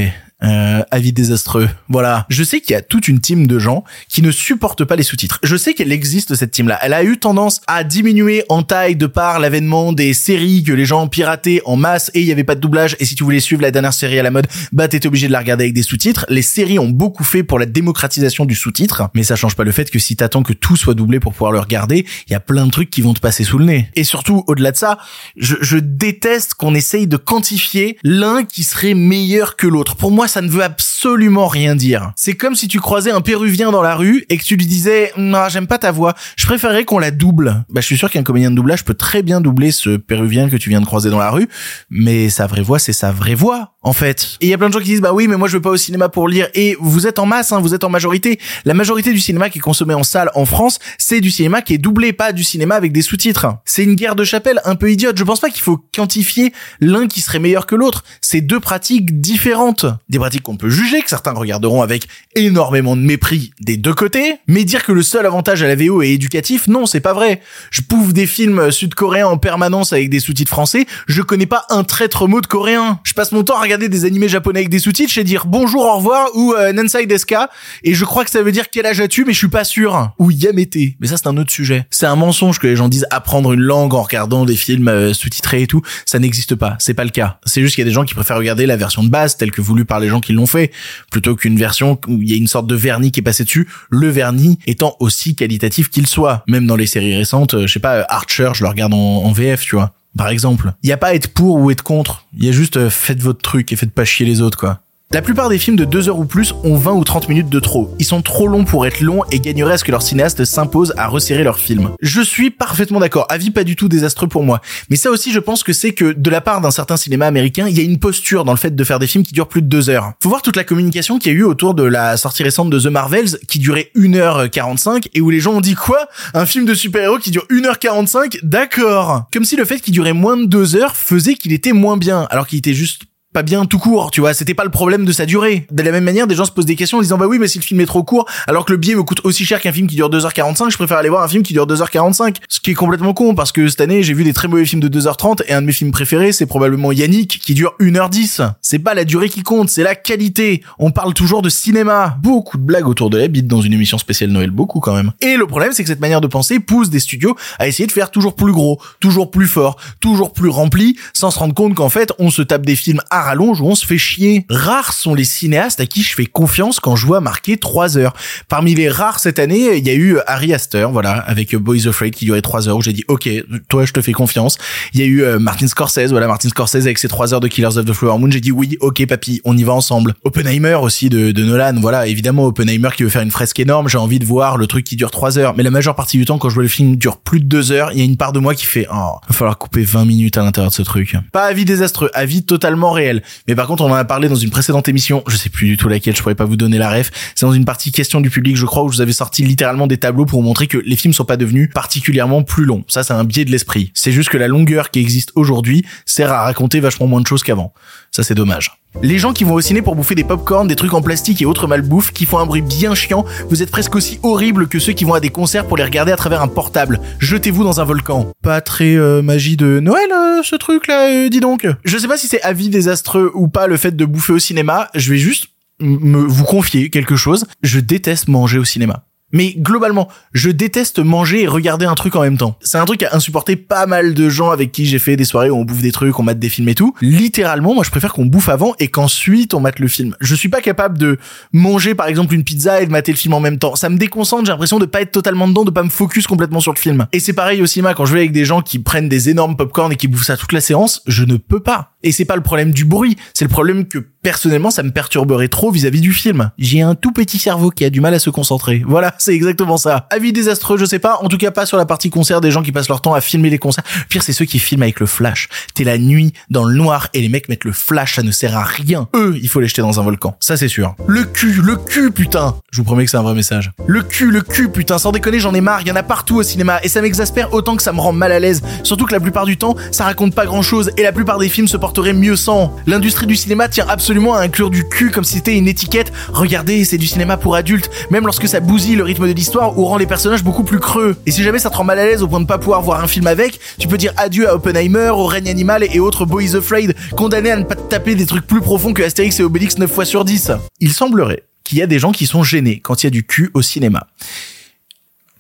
euh, 0.43 0.83
avis 0.91 1.13
désastreux. 1.13 1.69
Voilà. 1.89 2.27
Je 2.29 2.43
sais 2.43 2.61
qu'il 2.61 2.73
y 2.73 2.77
a 2.77 2.83
toute 2.83 3.09
une 3.09 3.21
team 3.21 3.47
de 3.47 3.59
gens 3.59 3.85
qui 4.09 4.23
ne 4.23 4.31
supportent 4.31 4.85
pas 4.85 4.97
les 4.97 5.03
sous-titres. 5.03 5.39
Je 5.43 5.57
sais 5.57 5.75
qu'elle 5.75 5.93
existe 5.93 6.35
cette 6.35 6.51
team-là. 6.51 6.79
Elle 6.83 6.95
a 6.95 7.05
eu 7.05 7.19
tendance 7.19 7.61
à 7.67 7.85
diminuer 7.85 8.45
en 8.49 8.63
taille 8.63 8.97
de 8.97 9.07
par 9.07 9.39
l'avènement 9.39 9.93
des 9.93 10.15
séries 10.15 10.63
que 10.65 10.73
les 10.73 10.85
gens 10.85 11.07
pirataient 11.09 11.63
en 11.65 11.77
masse 11.77 12.11
et 12.15 12.21
il 12.21 12.27
y 12.27 12.33
avait 12.33 12.45
pas 12.45 12.55
de 12.55 12.61
doublage. 12.61 12.97
Et 13.01 13.05
si 13.05 13.15
tu 13.15 13.25
voulais 13.25 13.41
suivre 13.41 13.63
la 13.63 13.71
dernière 13.71 13.93
série 13.93 14.19
à 14.19 14.23
la 14.23 14.31
mode, 14.31 14.47
bah 14.73 14.89
t'étais 14.89 15.07
obligé 15.07 15.27
de 15.27 15.33
la 15.33 15.39
regarder 15.39 15.65
avec 15.65 15.75
des 15.75 15.83
sous-titres. 15.83 16.27
Les 16.29 16.43
séries 16.43 16.79
ont 16.79 16.89
beaucoup 16.89 17.25
fait 17.25 17.43
pour 17.43 17.59
la 17.59 17.67
démocratisation 17.67 18.45
du 18.45 18.55
sous-titre, 18.55 19.09
mais 19.15 19.23
ça 19.23 19.37
change 19.37 19.57
pas 19.57 19.65
le 19.65 19.73
fait 19.73 19.91
que 19.91 19.99
si 19.99 20.17
t'attends 20.17 20.43
que 20.43 20.53
tout 20.53 20.77
soit 20.77 20.95
doublé 20.95 21.21
pour 21.21 21.33
pouvoir 21.33 21.53
le 21.53 21.61
regarder, 21.61 22.07
il 22.27 22.33
y 22.33 22.37
a 22.37 22.41
plein 22.41 22.67
de 22.67 22.71
trucs 22.71 22.91
qui 22.91 23.03
vont 23.03 23.15
te 23.15 23.21
passer 23.21 23.45
sous 23.45 23.59
le 23.59 23.65
nez. 23.65 23.89
Et 23.95 24.05
surtout, 24.05 24.45
au-delà 24.47 24.73
de 24.73 24.77
ça, 24.77 24.99
je, 25.37 25.57
je 25.61 25.79
déteste 25.79 26.55
qu'on 26.55 26.75
essaye 26.75 27.07
de 27.07 27.17
quantifier 27.17 27.99
l'un 28.03 28.45
qui 28.45 28.65
serait 28.65 28.95
meilleur 28.95 29.57
que 29.57 29.67
l'autre. 29.67 29.97
Pour 29.97 30.11
moi, 30.11 30.29
ça 30.33 30.41
ne 30.41 30.49
veut 30.49 30.63
absolument 30.63 31.47
rien 31.47 31.77
dire. 31.77 32.13
C'est 32.17 32.35
comme 32.35 32.55
si 32.55 32.67
tu 32.67 32.81
croisais 32.81 33.11
un 33.11 33.21
péruvien 33.21 33.71
dans 33.71 33.83
la 33.83 33.95
rue 33.95 34.25
et 34.31 34.39
que 34.39 34.45
tu 34.45 34.57
lui 34.57 34.67
disais 34.67 35.13
"Non, 35.17 35.49
j'aime 35.51 35.67
pas 35.67 35.79
ta 35.79 35.93
voix, 35.93 36.15
je 36.37 36.47
préférerais 36.47 36.85
qu'on 36.85 36.99
la 36.99 37.11
double." 37.11 37.65
Bah 37.69 37.81
je 37.81 37.87
suis 37.87 37.99
sûr 37.99 38.11
qu'un 38.11 38.23
comédien 38.23 38.51
de 38.51 38.57
doublage 38.57 38.85
peut 38.85 38.95
très 38.95 39.23
bien 39.23 39.41
doubler 39.41 39.73
ce 39.73 39.97
péruvien 39.97 40.49
que 40.49 40.57
tu 40.57 40.71
viens 40.71 40.81
de 40.81 40.87
croiser 40.87 41.11
dans 41.11 41.19
la 41.19 41.31
rue, 41.31 41.49
mais 41.91 42.31
sa 42.31 42.47
vraie 42.47 42.63
voix, 42.63 42.79
c'est 42.79 42.95
sa 42.95 43.13
vraie 43.13 43.35
voix 43.35 43.75
en 43.83 43.93
fait. 43.93 44.39
Et 44.41 44.47
il 44.47 44.49
y 44.49 44.55
a 44.55 44.59
plein 44.59 44.69
de 44.69 44.73
gens 44.73 44.79
qui 44.79 44.87
disent 44.87 45.01
"Bah 45.03 45.13
oui, 45.13 45.29
mais 45.29 45.37
moi 45.37 45.49
je 45.49 45.57
veux 45.57 45.63
pas 45.63 45.71
au 45.71 45.77
cinéma 45.77 46.09
pour 46.09 46.29
lire." 46.29 46.49
Et 46.55 46.77
vous 46.81 47.07
êtes 47.07 47.19
en 47.19 47.27
masse 47.27 47.53
hein, 47.53 47.61
vous 47.61 47.75
êtes 47.75 47.85
en 47.85 47.91
majorité. 47.91 48.39
La 48.65 48.73
majorité 48.73 49.13
du 49.13 49.21
cinéma 49.21 49.51
qui 49.51 49.59
est 49.59 49.61
consommé 49.61 49.93
en 49.93 50.03
salle 50.03 50.31
en 50.35 50.47
France, 50.47 50.79
c'est 50.97 51.21
du 51.21 51.31
cinéma 51.31 51.61
qui 51.61 51.75
est 51.75 51.79
doublé, 51.79 52.15
pas 52.15 52.33
du 52.33 52.43
cinéma 52.43 52.75
avec 52.75 52.93
des 52.93 53.03
sous-titres. 53.03 53.47
C'est 53.67 53.85
une 53.85 53.97
guerre 53.97 54.17
de 54.17 54.25
chapelle 54.25 54.61
un 54.65 54.77
peu 54.77 54.91
idiote. 54.91 55.19
Je 55.19 55.25
pense 55.25 55.41
pas 55.41 55.51
qu'il 55.51 55.63
faut 55.63 55.79
quantifier 55.95 56.53
l'un 56.81 57.07
qui 57.07 57.21
serait 57.21 57.39
meilleur 57.39 57.67
que 57.67 57.75
l'autre. 57.75 58.03
C'est 58.23 58.41
deux 58.41 58.61
pratiques 58.61 59.21
différentes. 59.21 59.85
Pratiques 60.23 60.45
qu'on 60.45 60.57
peut 60.57 60.71
juger, 60.71 61.03
que 61.03 61.11
certains 61.11 61.33
regarderont 61.33 61.83
avec 61.83 62.07
énormément 62.37 62.95
de 62.95 63.01
mépris 63.01 63.51
des 63.61 63.77
deux 63.77 63.93
côtés, 63.93 64.37
mais 64.47 64.63
dire 64.63 64.85
que 64.85 64.93
le 64.93 65.03
seul 65.03 65.27
avantage 65.27 65.65
à 65.65 65.67
la 65.67 65.75
VO 65.75 66.01
est 66.01 66.11
éducatif, 66.11 66.69
non, 66.69 66.87
c'est 66.87 67.01
pas 67.01 67.13
vrai. 67.13 67.41
Je 67.73 67.81
pouffe 67.81 68.13
des 68.13 68.29
films 68.29 68.71
sud-coréens 68.71 69.27
en 69.27 69.37
permanence 69.37 69.93
avec 69.93 70.11
des 70.11 70.21
sous-titres 70.21 70.53
français, 70.53 70.87
je 71.09 71.23
connais 71.23 71.47
pas 71.47 71.67
un 71.71 71.83
traître 71.83 72.29
mot 72.29 72.41
de 72.41 72.47
coréen. 72.47 73.01
Je 73.03 73.15
passe 73.15 73.33
mon 73.33 73.43
temps 73.43 73.57
à 73.59 73.63
regarder 73.63 73.89
des 73.89 74.05
animés 74.05 74.29
japonais 74.29 74.61
avec 74.61 74.69
des 74.69 74.79
sous-titres, 74.79 75.19
et 75.19 75.25
dire 75.25 75.47
bonjour, 75.47 75.87
au 75.87 75.97
revoir 75.97 76.29
ou 76.37 76.53
euh, 76.53 76.73
Nansai 76.73 77.07
Deska, 77.07 77.51
et 77.83 77.93
je 77.93 78.05
crois 78.05 78.25
que 78.25 78.31
ça 78.31 78.45
veut 78.45 78.53
dire 78.53 78.71
quel 78.71 78.87
âge 78.87 79.01
as-tu, 79.01 79.25
mais 79.25 79.33
je 79.33 79.39
suis 79.39 79.49
pas 79.49 79.65
sûr. 79.65 80.13
Ou 80.21 80.31
Yamete. 80.31 80.95
Mais 81.01 81.09
ça, 81.09 81.17
c'est 81.17 81.27
un 81.27 81.37
autre 81.37 81.51
sujet. 81.51 81.85
C'est 81.91 82.07
un 82.07 82.15
mensonge 82.15 82.61
que 82.61 82.69
les 82.69 82.77
gens 82.77 82.89
disent 82.89 83.09
apprendre 83.11 83.55
une 83.55 83.63
langue 83.63 83.93
en 83.93 84.03
regardant 84.03 84.45
des 84.45 84.55
films 84.55 84.87
euh, 84.87 85.15
sous-titrés 85.15 85.63
et 85.63 85.67
tout. 85.67 85.83
Ça 86.07 86.21
n'existe 86.21 86.55
pas. 86.55 86.77
C'est 86.79 86.95
pas 86.95 87.03
le 87.03 87.11
cas. 87.11 87.41
C'est 87.45 87.61
juste 87.61 87.75
qu'il 87.75 87.83
y 87.83 87.87
a 87.89 87.91
des 87.91 87.95
gens 87.95 88.05
qui 88.05 88.15
préfèrent 88.15 88.37
regarder 88.37 88.67
la 88.67 88.77
version 88.77 89.03
de 89.03 89.09
base 89.09 89.37
telle 89.37 89.51
que 89.51 89.61
voulue 89.61 89.85
par 89.85 89.99
les 89.99 90.12
qui 90.21 90.33
l'ont 90.33 90.47
fait 90.47 90.71
plutôt 91.11 91.37
qu'une 91.37 91.57
version 91.57 91.99
où 92.09 92.23
il 92.23 92.31
y 92.31 92.35
a 92.35 92.37
une 92.37 92.47
sorte 92.47 92.67
de 92.67 92.75
vernis 92.75 93.13
qui 93.13 93.21
est 93.21 93.23
passé 93.23 93.45
dessus, 93.45 93.69
le 93.91 94.09
vernis 94.09 94.59
étant 94.67 94.97
aussi 95.01 95.35
qualitatif 95.35 95.91
qu'il 95.91 96.07
soit. 96.07 96.45
Même 96.49 96.67
dans 96.67 96.77
les 96.77 96.87
séries 96.87 97.17
récentes, 97.17 97.55
euh, 97.55 97.67
je 97.67 97.73
sais 97.73 97.81
pas, 97.81 97.97
euh, 97.97 98.05
Archer, 98.09 98.51
je 98.55 98.63
le 98.63 98.69
regarde 98.69 98.95
en, 98.95 99.33
VF, 99.33 99.63
tu 99.63 99.77
vois. 99.77 99.93
Par 100.17 100.29
exemple. 100.29 100.75
Il 100.83 100.91
y 100.91 100.93
a 100.93 100.99
pas 100.99 101.15
être 101.15 101.33
pour 101.33 101.57
ou 101.57 101.71
être 101.71 101.83
contre. 101.83 102.27
Il 102.37 102.45
y 102.45 102.49
a 102.49 102.53
juste 102.53 102.77
euh, 102.77 102.91
faites 102.91 103.21
votre 103.21 103.41
truc 103.41 103.73
et 103.73 103.77
faites 103.77 103.93
pas 103.93 104.05
chier 104.05 104.27
les 104.27 104.41
autres, 104.43 104.59
quoi. 104.59 104.81
La 105.13 105.21
plupart 105.21 105.51
des 105.51 105.59
films 105.59 105.77
de 105.77 105.85
2 105.85 106.09
heures 106.09 106.19
ou 106.19 106.25
plus 106.25 106.55
ont 106.65 106.75
20 106.75 106.93
ou 106.93 107.05
30 107.05 107.29
minutes 107.29 107.51
de 107.51 107.61
trop. 107.61 107.95
Ils 107.99 108.07
sont 108.07 108.23
trop 108.23 108.49
longs 108.49 108.65
pour 108.65 108.87
être 108.87 109.03
longs 109.03 109.25
et 109.31 109.41
gagneraient 109.41 109.75
à 109.75 109.77
ce 109.77 109.85
que 109.85 109.91
leur 109.91 110.01
cinéaste 110.01 110.47
s'impose 110.47 110.95
à 110.97 111.07
resserrer 111.07 111.45
leur 111.45 111.59
film. 111.59 111.91
Je 112.01 112.23
suis 112.23 112.51
parfaitement 112.51 112.99
d'accord, 112.99 113.27
avis 113.29 113.51
pas 113.51 113.63
du 113.63 113.77
tout 113.77 113.89
désastreux 113.89 114.27
pour 114.27 114.43
moi. 114.43 114.63
Mais 114.89 114.97
ça 114.97 115.11
aussi 115.11 115.31
je 115.31 115.39
pense 115.39 115.65
que 115.65 115.75
c'est 115.75 115.93
que 115.93 116.13
de 116.13 116.31
la 116.31 116.41
part 116.41 116.63
d'un 116.63 116.71
certain 116.71 116.97
cinéma 116.97 117.27
américain, 117.27 117.69
il 117.69 117.77
y 117.77 117.81
a 117.81 117.85
une 117.85 117.99
posture 117.99 118.47
dans 118.47 118.53
le 118.53 118.59
fait 118.59 118.75
de 118.75 118.85
faire 118.85 118.99
des 118.99 119.07
films 119.07 119.23
qui 119.23 119.35
durent 119.35 119.49
plus 119.49 119.61
de 119.61 119.67
2 119.67 119.91
heures. 119.91 120.15
Faut 120.23 120.31
voir 120.31 120.41
toute 120.41 120.57
la 120.57 120.65
communication 120.65 121.19
qu'il 121.19 121.33
y 121.33 121.35
a 121.35 121.39
eu 121.39 121.45
autour 121.45 121.75
de 121.75 121.83
la 121.83 122.17
sortie 122.17 122.43
récente 122.43 122.71
de 122.71 122.81
The 122.81 122.87
Marvels 122.87 123.39
qui 123.49 123.59
durait 123.59 123.91
1h45 123.95 125.09
et 125.13 125.21
où 125.21 125.29
les 125.29 125.41
gens 125.41 125.53
ont 125.53 125.61
dit 125.61 125.75
quoi? 125.75 126.09
Un 126.33 126.47
film 126.47 126.65
de 126.65 126.73
super-héros 126.73 127.19
qui 127.19 127.31
dure 127.31 127.45
1h45 127.51 128.39
D'accord 128.45 129.27
Comme 129.31 129.45
si 129.45 129.57
le 129.57 129.67
fait 129.67 129.81
qu'il 129.81 129.93
durait 129.93 130.15
moins 130.15 130.39
de 130.39 130.47
2 130.47 130.75
heures 130.77 130.97
faisait 130.97 131.35
qu'il 131.35 131.53
était 131.53 131.75
moins 131.75 131.99
bien, 131.99 132.27
alors 132.31 132.47
qu'il 132.47 132.57
était 132.57 132.73
juste 132.73 133.03
pas 133.33 133.43
bien 133.43 133.65
tout 133.65 133.79
court, 133.79 134.11
tu 134.11 134.21
vois, 134.21 134.35
c'était 134.35 134.55
pas 134.55 134.65
le 134.65 134.71
problème 134.71 135.05
de 135.05 135.13
sa 135.13 135.27
durée. 135.27 135.67
De 135.71 135.83
la 135.83 135.91
même 135.91 136.05
manière, 136.05 136.27
des 136.27 136.35
gens 136.35 136.45
se 136.45 136.51
posent 136.51 136.67
des 136.67 136.77
questions 136.77 136.99
en 136.99 137.01
disant 137.01 137.19
bah 137.19 137.27
oui, 137.27 137.39
mais 137.39 137.49
si 137.49 137.59
le 137.59 137.65
film 137.65 137.81
est 137.81 137.87
trop 137.87 138.03
court, 138.03 138.27
alors 138.47 138.65
que 138.65 138.73
le 138.73 138.79
billet 138.79 138.95
me 138.95 139.03
coûte 139.03 139.21
aussi 139.25 139.45
cher 139.45 139.61
qu'un 139.61 139.73
film 139.73 139.87
qui 139.87 139.97
dure 139.97 140.11
2h45, 140.11 140.71
je 140.71 140.77
préfère 140.77 140.99
aller 140.99 141.09
voir 141.09 141.23
un 141.23 141.29
film 141.29 141.43
qui 141.43 141.53
dure 141.53 141.67
2h45. 141.67 142.37
Ce 142.49 142.61
qui 142.61 142.73
est 142.73 142.75
complètement 142.75 143.15
con 143.15 143.35
parce 143.35 143.53
que 143.53 143.69
cette 143.69 143.81
année, 143.81 144.03
j'ai 144.03 144.15
vu 144.15 144.25
des 144.25 144.33
très 144.33 144.49
mauvais 144.49 144.65
films 144.65 144.83
de 144.83 145.01
2h30 145.01 145.43
et 145.47 145.53
un 145.53 145.63
de 145.63 145.67
mes 145.67 145.73
films 145.73 145.93
préférés, 145.93 146.33
c'est 146.33 146.47
probablement 146.47 146.93
Yannick 146.93 147.41
qui 147.41 147.55
dure 147.55 147.75
1h10. 147.81 148.53
C'est 148.61 148.79
pas 148.79 148.95
la 148.95 149.05
durée 149.05 149.29
qui 149.29 149.43
compte, 149.43 149.71
c'est 149.71 149.83
la 149.83 149.95
qualité. 149.95 150.63
On 150.79 150.91
parle 150.91 151.15
toujours 151.15 151.43
de 151.43 151.49
cinéma. 151.49 152.19
Beaucoup 152.23 152.59
de 152.59 152.63
blagues 152.63 152.89
autour 152.89 153.09
de 153.09 153.19
la 153.19 153.29
bite 153.29 153.47
dans 153.47 153.63
une 153.63 153.73
émission 153.73 153.99
spéciale 153.99 154.31
Noël, 154.31 154.51
beaucoup 154.51 154.81
quand 154.81 154.95
même. 154.95 155.13
Et 155.21 155.37
le 155.37 155.47
problème, 155.47 155.73
c'est 155.73 155.83
que 155.83 155.89
cette 155.89 156.01
manière 156.01 156.21
de 156.21 156.27
penser 156.27 156.61
pousse 156.61 156.91
des 156.91 157.01
studios 157.01 157.35
à 157.59 157.67
essayer 157.67 157.87
de 157.87 157.93
faire 157.93 158.11
toujours 158.11 158.37
plus 158.37 158.53
gros, 158.53 158.81
toujours 159.01 159.31
plus 159.31 159.47
fort, 159.47 159.77
toujours 160.01 160.33
plus 160.33 160.49
rempli, 160.49 160.99
sans 161.15 161.31
se 161.31 161.39
rendre 161.39 161.55
compte 161.55 161.75
qu'en 161.75 161.89
fait, 161.89 162.13
on 162.19 162.31
se 162.31 162.43
tape 162.43 162.67
des 162.67 162.77
films 162.77 163.01
à 163.11 163.22
rallonge 163.23 163.61
où 163.61 163.67
on 163.67 163.75
se 163.75 163.87
fait 163.87 163.99
chier. 163.99 164.45
Rares 164.51 164.93
sont 164.93 165.15
les 165.15 165.25
cinéastes 165.25 165.81
à 165.81 165.87
qui 165.87 166.03
je 166.03 166.15
fais 166.15 166.27
confiance 166.27 166.81
quand 166.81 166.97
je 166.97 167.07
vois 167.07 167.21
marquer 167.21 167.57
3 167.57 167.99
heures. 167.99 168.15
Parmi 168.49 168.75
les 168.75 168.89
rares 168.89 169.21
cette 169.21 169.39
année, 169.39 169.77
il 169.77 169.87
y 169.87 169.91
a 169.91 169.95
eu 169.95 170.19
Harry 170.27 170.53
Astor, 170.53 170.93
voilà, 170.93 171.13
avec 171.13 171.55
Boys 171.57 171.87
Afraid 171.87 172.15
qui 172.15 172.25
durait 172.25 172.43
3 172.43 172.69
heures 172.69 172.77
où 172.77 172.83
j'ai 172.83 172.93
dit 172.93 173.05
OK, 173.09 173.29
toi 173.69 173.85
je 173.85 173.93
te 173.93 174.01
fais 174.01 174.13
confiance. 174.13 174.59
Il 174.95 175.01
y 175.01 175.03
a 175.03 175.07
eu 175.07 175.23
euh, 175.23 175.39
Martin 175.39 175.67
Scorsese, 175.67 176.11
voilà, 176.11 176.27
Martin 176.27 176.49
Scorsese 176.49 176.77
avec 176.77 176.99
ses 176.99 177.09
3 177.09 177.35
heures 177.35 177.41
de 177.41 177.49
Killers 177.49 177.77
of 177.77 177.85
the 177.85 177.93
Flower 177.93 178.19
Moon, 178.19 178.31
j'ai 178.31 178.41
dit 178.41 178.53
oui, 178.53 178.77
OK 178.81 179.05
papy, 179.07 179.41
on 179.45 179.57
y 179.57 179.65
va 179.65 179.73
ensemble. 179.73 180.15
Oppenheimer 180.25 180.75
aussi 180.75 181.09
de, 181.09 181.33
de 181.33 181.45
Nolan, 181.45 181.75
voilà, 181.81 182.07
évidemment 182.07 182.47
Oppenheimer 182.47 182.91
qui 182.97 183.03
veut 183.03 183.09
faire 183.09 183.23
une 183.23 183.31
fresque 183.31 183.59
énorme, 183.61 183.89
j'ai 183.89 183.99
envie 183.99 184.19
de 184.19 184.25
voir 184.25 184.57
le 184.57 184.67
truc 184.67 184.85
qui 184.85 184.97
dure 184.97 185.11
3 185.11 185.39
heures, 185.39 185.55
mais 185.57 185.63
la 185.63 185.71
majeure 185.71 185.95
partie 185.95 186.19
du 186.19 186.25
temps 186.25 186.39
quand 186.39 186.49
je 186.49 186.55
vois 186.55 186.63
le 186.63 186.69
film 186.69 186.97
dure 186.97 187.19
plus 187.19 187.41
de 187.41 187.47
2 187.47 187.73
heures, 187.73 187.91
il 187.93 187.99
y 187.99 188.01
a 188.01 188.05
une 188.05 188.17
part 188.17 188.33
de 188.33 188.39
moi 188.39 188.55
qui 188.55 188.67
fait 188.67 188.87
oh, 188.91 189.19
va 189.29 189.35
falloir 189.35 189.59
couper 189.59 189.83
20 189.83 190.05
minutes 190.05 190.37
à 190.37 190.43
l'intérieur 190.43 190.71
de 190.71 190.75
ce 190.75 190.83
truc. 190.83 191.17
Pas 191.33 191.45
avis 191.45 191.65
désastreux, 191.65 192.11
avis 192.15 192.45
totalement 192.45 192.93
réel. 192.93 193.12
Mais 193.49 193.55
par 193.55 193.67
contre, 193.67 193.83
on 193.83 193.91
en 193.91 193.95
a 193.95 194.05
parlé 194.05 194.29
dans 194.29 194.37
une 194.37 194.51
précédente 194.51 194.89
émission, 194.89 195.23
je 195.27 195.37
sais 195.37 195.51
plus 195.51 195.67
du 195.67 195.77
tout 195.77 195.89
laquelle, 195.89 196.17
je 196.17 196.23
pourrais 196.23 196.35
pas 196.35 196.45
vous 196.45 196.57
donner 196.57 196.79
la 196.79 196.91
ref. 196.91 197.11
C'est 197.35 197.45
dans 197.45 197.53
une 197.53 197.65
partie 197.65 197.93
question 197.93 198.21
du 198.21 198.31
public, 198.31 198.57
je 198.57 198.65
crois, 198.65 198.85
où 198.85 198.89
je 198.89 198.97
vous 198.97 199.03
avais 199.03 199.13
sorti 199.13 199.43
littéralement 199.43 199.87
des 199.87 199.99
tableaux 199.99 200.25
pour 200.25 200.41
vous 200.41 200.47
montrer 200.47 200.67
que 200.67 200.79
les 200.79 200.97
films 200.97 201.13
sont 201.13 201.25
pas 201.25 201.37
devenus 201.37 201.69
particulièrement 201.73 202.43
plus 202.43 202.65
longs. 202.65 202.85
Ça, 202.89 203.03
c'est 203.03 203.13
un 203.13 203.25
biais 203.25 203.45
de 203.45 203.51
l'esprit. 203.51 203.91
C'est 203.95 204.13
juste 204.13 204.31
que 204.31 204.39
la 204.39 204.49
longueur 204.49 204.91
qui 204.91 205.01
existe 205.01 205.33
aujourd'hui 205.35 205.85
sert 206.07 206.33
à 206.33 206.43
raconter 206.43 206.81
vachement 206.81 207.07
moins 207.07 207.21
de 207.21 207.27
choses 207.27 207.43
qu'avant. 207.43 207.73
Ça, 208.11 208.23
c'est 208.23 208.35
dommage. 208.35 208.82
Les 209.01 209.19
gens 209.19 209.33
qui 209.33 209.45
vont 209.45 209.55
au 209.55 209.61
ciné 209.61 209.83
pour 209.83 209.97
bouffer 209.97 210.15
des 210.15 210.23
pop-corn, 210.23 210.69
des 210.69 210.77
trucs 210.77 210.93
en 210.93 211.03
plastique 211.03 211.41
et 211.43 211.47
autres 211.47 211.67
malbouffes 211.67 212.13
qui 212.13 212.27
font 212.27 212.39
un 212.39 212.47
bruit 212.47 212.63
bien 212.63 212.95
chiant, 212.95 213.25
vous 213.49 213.63
êtes 213.63 213.71
presque 213.71 213.97
aussi 213.97 214.21
horribles 214.23 214.69
que 214.69 214.79
ceux 214.79 214.93
qui 214.93 215.05
vont 215.05 215.15
à 215.15 215.21
des 215.21 215.31
concerts 215.31 215.67
pour 215.67 215.77
les 215.77 215.85
regarder 215.85 216.13
à 216.13 216.17
travers 216.17 216.43
un 216.43 216.49
portable. 216.49 217.01
Jetez-vous 217.19 217.65
dans 217.65 217.81
un 217.81 217.85
volcan. 217.85 218.31
Pas 218.43 218.61
très 218.61 218.95
euh, 218.95 219.23
magie 219.23 219.57
de 219.57 219.81
Noël 219.81 220.09
euh, 220.13 220.43
ce 220.43 220.57
truc 220.57 220.87
là, 220.87 221.09
euh, 221.09 221.29
dis 221.29 221.41
donc. 221.41 221.67
Je 221.85 221.99
sais 221.99 222.09
pas 222.09 222.17
si 222.17 222.29
c'est 222.29 222.43
avis 222.43 222.69
désastreux 222.69 223.31
ou 223.35 223.49
pas 223.49 223.67
le 223.67 223.77
fait 223.77 223.97
de 223.97 224.05
bouffer 224.05 224.35
au 224.35 224.39
cinéma, 224.39 224.89
je 224.95 225.13
vais 225.13 225.19
juste 225.19 225.47
me 225.81 226.19
vous 226.19 226.45
confier 226.45 226.91
quelque 226.91 227.17
chose. 227.17 227.47
Je 227.63 227.81
déteste 227.81 228.29
manger 228.29 228.59
au 228.59 228.65
cinéma 228.65 229.05
Mais 229.33 229.55
globalement, 229.57 230.09
je 230.33 230.51
déteste 230.51 230.99
manger 230.99 231.43
et 231.43 231.47
regarder 231.47 231.87
un 231.87 231.95
truc 231.95 232.17
en 232.17 232.21
même 232.21 232.37
temps. 232.37 232.57
C'est 232.61 232.79
un 232.79 232.85
truc 232.85 233.03
à 233.03 233.15
insupporter 233.17 233.57
pas 233.57 233.87
mal 233.87 234.15
de 234.15 234.29
gens 234.29 234.51
avec 234.51 234.73
qui 234.73 234.87
j'ai 234.87 234.99
fait 234.99 235.17
des 235.17 235.25
soirées 235.25 235.51
où 235.51 235.57
on 235.57 235.65
bouffe 235.65 235.83
des 235.83 235.93
trucs, 235.93 236.19
on 236.19 236.23
mate 236.23 236.39
des 236.39 236.49
films 236.49 236.69
et 236.69 236.75
tout. 236.75 236.95
Littéralement, 237.01 237.75
moi 237.75 237.85
je 237.85 237.91
préfère 237.91 238.13
qu'on 238.13 238.27
bouffe 238.27 238.49
avant 238.49 238.75
et 238.79 238.89
qu'ensuite 238.89 239.55
on 239.55 239.61
mate 239.61 239.79
le 239.79 239.89
film. 239.89 240.15
Je 240.21 240.35
suis 240.35 240.49
pas 240.49 240.61
capable 240.61 240.99
de 240.99 241.19
manger 241.53 241.95
par 241.95 242.07
exemple 242.07 242.35
une 242.35 242.45
pizza 242.45 242.83
et 242.83 242.87
de 242.87 242.93
mater 242.93 243.13
le 243.13 243.19
film 243.19 243.35
en 243.35 243.41
même 243.41 243.59
temps. 243.59 243.75
Ça 243.75 243.89
me 243.89 243.97
déconcentre, 243.97 244.45
j'ai 244.45 244.53
l'impression 244.53 244.79
de 244.79 244.87
pas 244.87 245.01
être 245.01 245.13
totalement 245.13 245.49
dedans, 245.49 245.65
de 245.65 245.71
pas 245.71 245.83
me 245.83 245.91
focus 245.91 246.27
complètement 246.27 246.61
sur 246.61 246.73
le 246.73 246.79
film. 246.79 247.07
Et 247.13 247.21
c'est 247.21 247.33
pareil 247.33 247.63
au 247.63 247.67
cinéma 247.67 247.95
quand 247.95 248.05
je 248.05 248.13
vais 248.13 248.21
avec 248.21 248.33
des 248.33 248.45
gens 248.45 248.61
qui 248.61 248.79
prennent 248.79 249.09
des 249.09 249.31
énormes 249.31 249.57
popcorn 249.57 249.93
et 249.93 249.97
qui 249.97 250.09
bouffent 250.09 250.27
ça 250.27 250.37
toute 250.37 250.53
la 250.53 250.61
séance, 250.61 251.03
je 251.07 251.25
ne 251.25 251.37
peux 251.37 251.61
pas. 251.61 251.92
Et 252.03 252.13
c'est 252.13 252.25
pas 252.25 252.37
le 252.37 252.43
problème 252.43 252.73
du 252.73 252.85
bruit, 252.85 253.17
c'est 253.35 253.45
le 253.45 253.51
problème 253.51 253.87
que 253.87 253.99
personnellement 254.23 254.71
ça 254.71 254.83
me 254.83 254.91
perturberait 254.91 255.49
trop 255.49 255.71
vis-à-vis 255.71 256.01
du 256.01 256.13
film. 256.13 256.51
J'ai 256.59 256.81
un 256.81 256.95
tout 256.95 257.13
petit 257.13 257.39
cerveau 257.39 257.71
qui 257.71 257.85
a 257.85 257.91
du 257.91 258.01
mal 258.01 258.15
à 258.15 258.19
se 258.19 258.31
concentrer. 258.31 258.83
Voilà, 258.87 259.15
c'est 259.19 259.35
exactement 259.35 259.77
ça. 259.77 260.07
Avis 260.11 260.33
désastreux, 260.33 260.79
je 260.79 260.85
sais 260.85 260.99
pas, 260.99 261.19
en 261.23 261.29
tout 261.29 261.39
cas 261.39 261.51
pas 261.51 261.67
sur 261.67 261.77
la 261.77 261.87
partie 261.87 262.11
concert 262.11 262.41
des 262.41 262.51
gens 262.51 262.63
qui 262.63 262.73
passent 262.73 262.89
leur 262.89 263.01
temps 263.01 263.15
à 263.15 263.21
filmer 263.21 263.51
les 263.51 263.59
concerts. 263.59 263.85
Pire, 264.09 264.23
c'est 264.23 264.33
ceux 264.33 264.45
qui 264.45 264.59
filment 264.59 264.83
avec 264.83 265.01
le 265.01 265.07
flash. 265.07 265.49
T'es 265.75 265.85
la 265.85 265.99
nuit 265.99 266.33
dans 266.51 266.65
le 266.65 266.75
noir 266.75 267.09
et 267.15 267.21
les 267.21 267.29
mecs 267.29 267.49
mettent 267.49 267.65
le 267.65 267.73
flash, 267.73 268.17
ça 268.17 268.23
ne 268.23 268.31
sert 268.31 268.57
à 268.57 268.65
rien. 268.65 269.09
Eux, 269.15 269.39
il 269.41 269.49
faut 269.49 269.61
les 269.61 269.69
jeter 269.69 269.83
dans 269.83 270.01
un 270.01 270.03
volcan. 270.03 270.37
Ça 270.41 270.57
c'est 270.57 270.69
sûr. 270.69 270.95
Le 271.07 271.25
cul, 271.25 271.61
le 271.63 271.77
cul 271.77 272.11
putain. 272.11 272.57
Je 272.71 272.79
vous 272.79 272.85
promets 272.85 273.05
que 273.05 273.11
c'est 273.11 273.17
un 273.17 273.23
vrai 273.23 273.35
message. 273.35 273.73
Le 273.87 274.03
cul, 274.03 274.31
le 274.31 274.41
cul 274.41 274.69
putain, 274.69 274.99
sans 274.99 275.13
déconner, 275.13 275.41
j'en 275.41 275.55
ai 275.55 275.61
marre, 275.61 275.83
il 275.83 275.89
y 275.89 275.93
en 275.93 275.97
a 275.97 276.03
partout 276.03 276.37
au 276.37 276.43
cinéma 276.43 276.81
et 276.83 276.89
ça 276.89 277.01
m'exaspère 277.01 277.53
autant 277.55 277.77
que 277.77 277.83
ça 277.83 277.93
me 277.93 278.01
rend 278.01 278.13
mal 278.13 278.33
à 278.33 278.39
l'aise. 278.39 278.63
Surtout 278.83 279.07
que 279.07 279.13
la 279.13 279.21
plupart 279.21 279.47
du 279.47 279.57
temps, 279.57 279.77
ça 279.91 280.05
raconte 280.05 280.35
pas 280.35 280.47
grand-chose 280.47 280.91
et 280.97 281.03
la 281.03 281.13
plupart 281.13 281.39
des 281.39 281.49
films 281.49 281.69
se 281.69 281.77
porteraient 281.93 282.15
mieux 282.15 282.37
sans. 282.37 282.75
L'industrie 282.87 283.27
du 283.27 283.37
cinéma 283.37 283.69
tient 283.69 283.85
absolument 283.87 284.33
à 284.33 284.41
inclure 284.41 284.71
du 284.71 284.89
cul 284.89 285.11
comme 285.11 285.25
si 285.25 285.35
c'était 285.35 285.59
une 285.59 285.69
étiquette. 285.69 286.11
Regardez, 286.33 286.87
c'est 286.87 286.97
du 286.97 287.07
cinéma 287.07 287.37
pour 287.37 287.55
adultes, 287.55 287.91
même 288.11 288.25
lorsque 288.25 288.49
ça 288.49 288.61
bousille 288.61 288.97
le 288.97 289.03
rythme 289.03 289.29
de 289.29 289.33
l'histoire 289.35 289.79
ou 289.79 289.85
rend 289.85 289.99
les 289.99 290.07
personnages 290.07 290.43
beaucoup 290.43 290.65
plus 290.65 290.81
creux. 290.81 291.17
Et 291.27 291.31
si 291.31 291.43
jamais 291.43 291.59
ça 291.59 291.69
te 291.69 291.77
rend 291.77 291.85
mal 291.85 291.99
à 291.99 292.07
l'aise 292.07 292.23
au 292.23 292.29
point 292.29 292.41
de 292.41 292.47
pas 292.47 292.57
pouvoir 292.57 292.81
voir 292.81 293.05
un 293.05 293.07
film 293.07 293.27
avec, 293.27 293.61
tu 293.79 293.89
peux 293.89 293.99
dire 293.99 294.15
adieu 294.17 294.49
à 294.49 294.55
Oppenheimer, 294.55 295.11
au 295.11 295.27
règne 295.27 295.51
animal 295.51 295.85
et 295.85 296.01
autres 296.01 296.25
Boys 296.25 296.57
Afraid, 296.57 296.97
condamnés 297.15 297.51
à 297.51 297.57
ne 297.57 297.65
pas 297.65 297.75
taper 297.75 298.15
des 298.15 298.25
trucs 298.25 298.47
plus 298.47 298.63
profonds 298.63 298.95
que 298.95 299.03
Astérix 299.03 299.39
et 299.41 299.43
Obélix 299.43 299.77
9 299.77 299.93
fois 299.93 300.07
sur 300.07 300.25
10. 300.25 300.53
Il 300.81 300.95
semblerait 300.95 301.43
qu'il 301.63 301.77
y 301.77 301.83
a 301.83 301.87
des 301.87 301.99
gens 301.99 302.13
qui 302.13 302.27
sont 302.27 302.43
gênés 302.43 302.81
quand 302.81 303.03
il 303.03 303.07
y 303.07 303.09
a 303.09 303.11
du 303.11 303.27
cul 303.27 303.51
au 303.53 303.61
cinéma. 303.61 304.07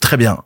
Très 0.00 0.18
bien. 0.18 0.36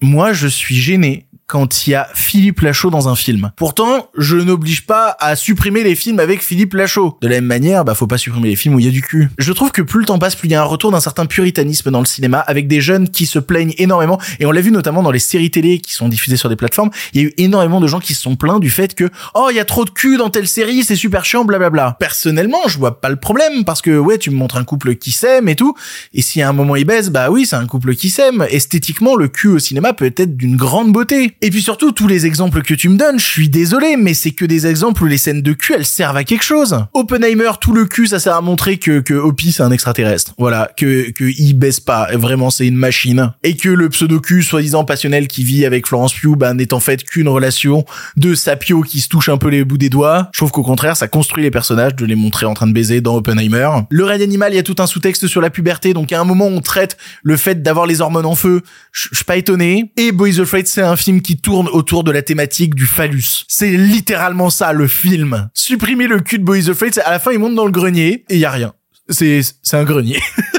Moi, 0.00 0.32
je 0.32 0.48
suis 0.48 0.74
gêné 0.74 1.26
quand 1.46 1.86
il 1.86 1.90
y 1.90 1.94
a 1.94 2.08
Philippe 2.14 2.60
Lachaud 2.60 2.90
dans 2.90 3.08
un 3.08 3.16
film. 3.16 3.52
Pourtant, 3.56 4.08
je 4.16 4.36
n'oblige 4.36 4.86
pas 4.86 5.16
à 5.20 5.36
supprimer 5.36 5.82
les 5.82 5.94
films 5.94 6.18
avec 6.20 6.42
Philippe 6.42 6.74
Lachaud. 6.74 7.18
De 7.20 7.28
la 7.28 7.36
même 7.36 7.44
manière, 7.44 7.84
bah 7.84 7.94
faut 7.94 8.06
pas 8.06 8.18
supprimer 8.18 8.48
les 8.48 8.56
films 8.56 8.74
où 8.74 8.80
il 8.80 8.86
y 8.86 8.88
a 8.88 8.92
du 8.92 9.02
cul. 9.02 9.28
Je 9.38 9.52
trouve 9.52 9.70
que 9.70 9.82
plus 9.82 10.00
le 10.00 10.06
temps 10.06 10.18
passe, 10.18 10.36
plus 10.36 10.48
il 10.48 10.52
y 10.52 10.54
a 10.54 10.62
un 10.62 10.64
retour 10.64 10.90
d'un 10.90 11.00
certain 11.00 11.26
puritanisme 11.26 11.90
dans 11.90 12.00
le 12.00 12.06
cinéma, 12.06 12.40
avec 12.40 12.66
des 12.66 12.80
jeunes 12.80 13.08
qui 13.08 13.26
se 13.26 13.38
plaignent 13.38 13.74
énormément, 13.78 14.20
et 14.40 14.46
on 14.46 14.52
l'a 14.52 14.60
vu 14.60 14.70
notamment 14.70 15.02
dans 15.02 15.10
les 15.10 15.18
séries 15.18 15.50
télé 15.50 15.78
qui 15.78 15.92
sont 15.92 16.08
diffusées 16.08 16.36
sur 16.36 16.48
des 16.48 16.56
plateformes, 16.56 16.90
il 17.12 17.20
y 17.20 17.24
a 17.24 17.28
eu 17.28 17.34
énormément 17.38 17.80
de 17.80 17.86
gens 17.86 18.00
qui 18.00 18.14
se 18.14 18.22
sont 18.22 18.36
plaints 18.36 18.58
du 18.58 18.70
fait 18.70 18.94
que 18.94 19.10
oh 19.34 19.48
il 19.50 19.56
y 19.56 19.60
a 19.60 19.64
trop 19.64 19.84
de 19.84 19.90
cul 19.90 20.16
dans 20.16 20.30
telle 20.30 20.48
série, 20.48 20.84
c'est 20.84 20.96
super 20.96 21.24
chiant, 21.24 21.44
blablabla. 21.44 21.96
Personnellement, 21.98 22.60
je 22.66 22.78
vois 22.78 23.00
pas 23.00 23.08
le 23.08 23.16
problème 23.16 23.64
parce 23.64 23.82
que 23.82 23.96
ouais, 23.98 24.18
tu 24.18 24.30
me 24.30 24.36
montres 24.36 24.56
un 24.56 24.64
couple 24.64 24.96
qui 24.96 25.12
s'aime 25.12 25.48
et 25.48 25.56
tout, 25.56 25.74
et 26.12 26.22
si 26.22 26.42
à 26.42 26.48
un 26.48 26.52
moment 26.52 26.76
il 26.76 26.84
baise, 26.84 27.10
bah 27.10 27.30
oui, 27.30 27.46
c'est 27.46 27.56
un 27.56 27.66
couple 27.66 27.94
qui 27.94 28.10
s'aime. 28.10 28.46
Esthétiquement, 28.50 29.16
le 29.16 29.28
cul 29.28 29.48
au 29.48 29.58
cinéma 29.58 29.92
peut 29.92 30.12
être 30.16 30.36
d'une 30.36 30.56
grande 30.56 30.92
beauté. 30.92 31.33
Et 31.40 31.50
puis 31.50 31.62
surtout, 31.62 31.92
tous 31.92 32.08
les 32.08 32.26
exemples 32.26 32.62
que 32.62 32.74
tu 32.74 32.88
me 32.88 32.96
donnes, 32.96 33.18
je 33.18 33.24
suis 33.24 33.48
désolé, 33.48 33.96
mais 33.96 34.14
c'est 34.14 34.30
que 34.30 34.44
des 34.44 34.66
exemples 34.66 35.02
où 35.02 35.06
les 35.06 35.18
scènes 35.18 35.42
de 35.42 35.52
cul, 35.52 35.74
elles 35.74 35.86
servent 35.86 36.16
à 36.16 36.24
quelque 36.24 36.44
chose. 36.44 36.76
Oppenheimer, 36.94 37.50
tout 37.60 37.72
le 37.72 37.84
cul, 37.84 38.06
ça 38.06 38.18
sert 38.18 38.34
à 38.34 38.40
montrer 38.40 38.78
que, 38.78 39.00
que 39.00 39.14
Hopi, 39.14 39.52
c'est 39.52 39.62
un 39.62 39.70
extraterrestre. 39.70 40.34
Voilà. 40.38 40.70
Que, 40.76 41.10
que 41.10 41.24
il 41.24 41.54
baisse 41.54 41.80
pas. 41.80 42.08
Vraiment, 42.16 42.50
c'est 42.50 42.66
une 42.66 42.76
machine. 42.76 43.32
Et 43.42 43.56
que 43.56 43.68
le 43.68 43.88
pseudo-cul, 43.88 44.42
soi-disant 44.42 44.84
passionnel 44.84 45.28
qui 45.28 45.44
vit 45.44 45.66
avec 45.66 45.86
Florence 45.86 46.14
Pugh, 46.14 46.36
bah, 46.36 46.54
n'est 46.54 46.72
en 46.72 46.80
fait 46.80 47.04
qu'une 47.04 47.28
relation 47.28 47.84
de 48.16 48.34
sapio 48.34 48.82
qui 48.82 49.00
se 49.00 49.08
touche 49.08 49.28
un 49.28 49.36
peu 49.36 49.48
les 49.48 49.64
bouts 49.64 49.78
des 49.78 49.90
doigts. 49.90 50.28
Je 50.32 50.38
trouve 50.38 50.50
qu'au 50.50 50.62
contraire, 50.62 50.96
ça 50.96 51.08
construit 51.08 51.42
les 51.42 51.50
personnages 51.50 51.94
de 51.94 52.06
les 52.06 52.14
montrer 52.14 52.46
en 52.46 52.54
train 52.54 52.66
de 52.66 52.72
baiser 52.72 53.00
dans 53.00 53.16
Oppenheimer. 53.16 53.68
Le 53.90 54.04
règne 54.04 54.22
animal, 54.22 54.52
il 54.52 54.56
y 54.56 54.58
a 54.58 54.62
tout 54.62 54.76
un 54.78 54.86
sous-texte 54.86 55.26
sur 55.26 55.40
la 55.40 55.50
puberté, 55.50 55.94
donc 55.94 56.12
à 56.12 56.20
un 56.20 56.24
moment, 56.24 56.46
on 56.46 56.60
traite 56.60 56.96
le 57.22 57.36
fait 57.36 57.62
d'avoir 57.62 57.86
les 57.86 58.00
hormones 58.00 58.26
en 58.26 58.34
feu. 58.34 58.62
Je 58.92 59.08
suis 59.12 59.24
pas 59.24 59.36
étonné. 59.36 59.92
Et 59.96 60.12
Boys 60.12 60.40
Afraid, 60.40 60.66
c'est 60.66 60.82
un 60.82 60.96
film 60.96 61.20
qui 61.24 61.36
tourne 61.36 61.68
autour 61.68 62.04
de 62.04 62.12
la 62.12 62.22
thématique 62.22 62.74
du 62.74 62.86
phallus. 62.86 63.44
C'est 63.48 63.72
littéralement 63.72 64.50
ça, 64.50 64.72
le 64.72 64.86
film. 64.86 65.48
Supprimer 65.54 66.06
le 66.06 66.20
cul 66.20 66.38
de 66.38 66.44
Boys 66.44 66.70
Afraid, 66.70 66.94
c'est 66.94 67.02
à 67.02 67.10
la 67.10 67.18
fin, 67.18 67.32
il 67.32 67.40
monte 67.40 67.56
dans 67.56 67.66
le 67.66 67.72
grenier 67.72 68.24
et 68.28 68.34
il 68.34 68.38
y 68.38 68.44
a 68.44 68.50
rien. 68.50 68.72
C'est, 69.08 69.40
c'est 69.62 69.76
un 69.76 69.84
grenier. 69.84 70.20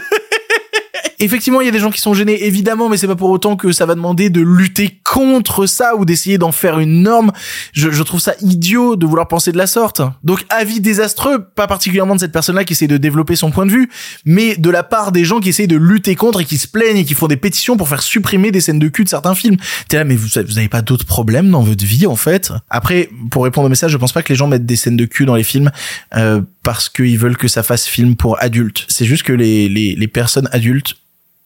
Effectivement, 1.20 1.62
il 1.62 1.66
y 1.66 1.70
a 1.70 1.72
des 1.72 1.80
gens 1.80 1.92
qui 1.92 2.02
sont 2.02 2.14
gênés, 2.14 2.46
évidemment, 2.46 2.90
mais 2.90 2.98
c'est 2.98 3.08
pas 3.08 3.16
pour 3.16 3.30
autant 3.30 3.56
que 3.56 3.72
ça 3.72 3.86
va 3.86 3.96
demander 3.96 4.30
de 4.30 4.42
lutter 4.42 5.00
contre 5.04 5.66
ça 5.66 5.96
ou 5.96 6.06
d'essayer 6.06 6.38
d'en 6.38 6.52
faire 6.52 6.80
une 6.80 7.02
norme. 7.04 7.32
Je, 7.74 7.92
je, 7.92 8.04
trouve 8.04 8.20
ça 8.20 8.34
idiot 8.42 8.96
de 8.96 9.06
vouloir 9.06 9.28
penser 9.28 9.52
de 9.52 9.58
la 9.58 9.68
sorte. 9.68 10.02
Donc, 10.24 10.46
avis 10.50 10.82
désastreux, 10.82 11.44
pas 11.44 11.68
particulièrement 11.68 12.16
de 12.16 12.20
cette 12.20 12.32
personne-là 12.32 12.64
qui 12.64 12.74
essaie 12.74 12.88
de 12.88 12.98
développer 12.98 13.36
son 13.36 13.52
point 13.52 13.66
de 13.66 13.72
vue, 13.72 13.90
mais 14.26 14.56
de 14.58 14.70
la 14.70 14.84
part 14.84 15.12
des 15.12 15.26
gens 15.26 15.40
qui 15.40 15.50
essayent 15.50 15.68
de 15.68 15.78
lutter 15.78 16.16
contre 16.16 16.42
et 16.42 16.46
qui 16.46 16.58
se 16.58 16.68
plaignent 16.68 16.98
et 16.98 17.06
qui 17.06 17.14
font 17.14 17.28
des 17.28 17.38
pétitions 17.38 17.78
pour 17.78 17.88
faire 17.88 18.02
supprimer 18.02 18.52
des 18.52 18.62
scènes 18.62 18.80
de 18.80 18.88
cul 18.88 19.04
de 19.04 19.10
certains 19.10 19.36
films. 19.36 19.58
T'es 19.88 19.98
là, 19.98 20.04
mais 20.04 20.16
vous, 20.16 20.28
vous 20.28 20.58
avez 20.58 20.70
pas 20.70 20.82
d'autres 20.82 21.06
problèmes 21.06 21.50
dans 21.50 21.62
votre 21.62 21.86
vie, 21.86 22.08
en 22.08 22.16
fait? 22.16 22.52
Après, 22.70 23.10
pour 23.32 23.44
répondre 23.44 23.68
au 23.68 23.70
message, 23.70 23.92
je 23.92 23.98
pense 23.98 24.12
pas 24.12 24.24
que 24.24 24.30
les 24.30 24.36
gens 24.36 24.48
mettent 24.48 24.66
des 24.66 24.76
scènes 24.76 24.98
de 24.98 25.06
cul 25.06 25.26
dans 25.26 25.36
les 25.36 25.44
films, 25.44 25.72
euh, 26.16 26.42
parce 26.64 26.90
qu'ils 26.90 27.18
veulent 27.18 27.38
que 27.38 27.48
ça 27.48 27.64
fasse 27.64 27.86
film 27.88 28.16
pour 28.16 28.42
adultes. 28.42 28.86
C'est 28.90 29.06
juste 29.06 29.24
que 29.24 29.34
les, 29.34 29.70
les, 29.70 29.96
les 29.96 30.08
personnes 30.08 30.50
adultes 30.52 30.96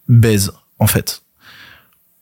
baise, 0.10 0.52
en 0.80 0.88
fait. 0.88 1.22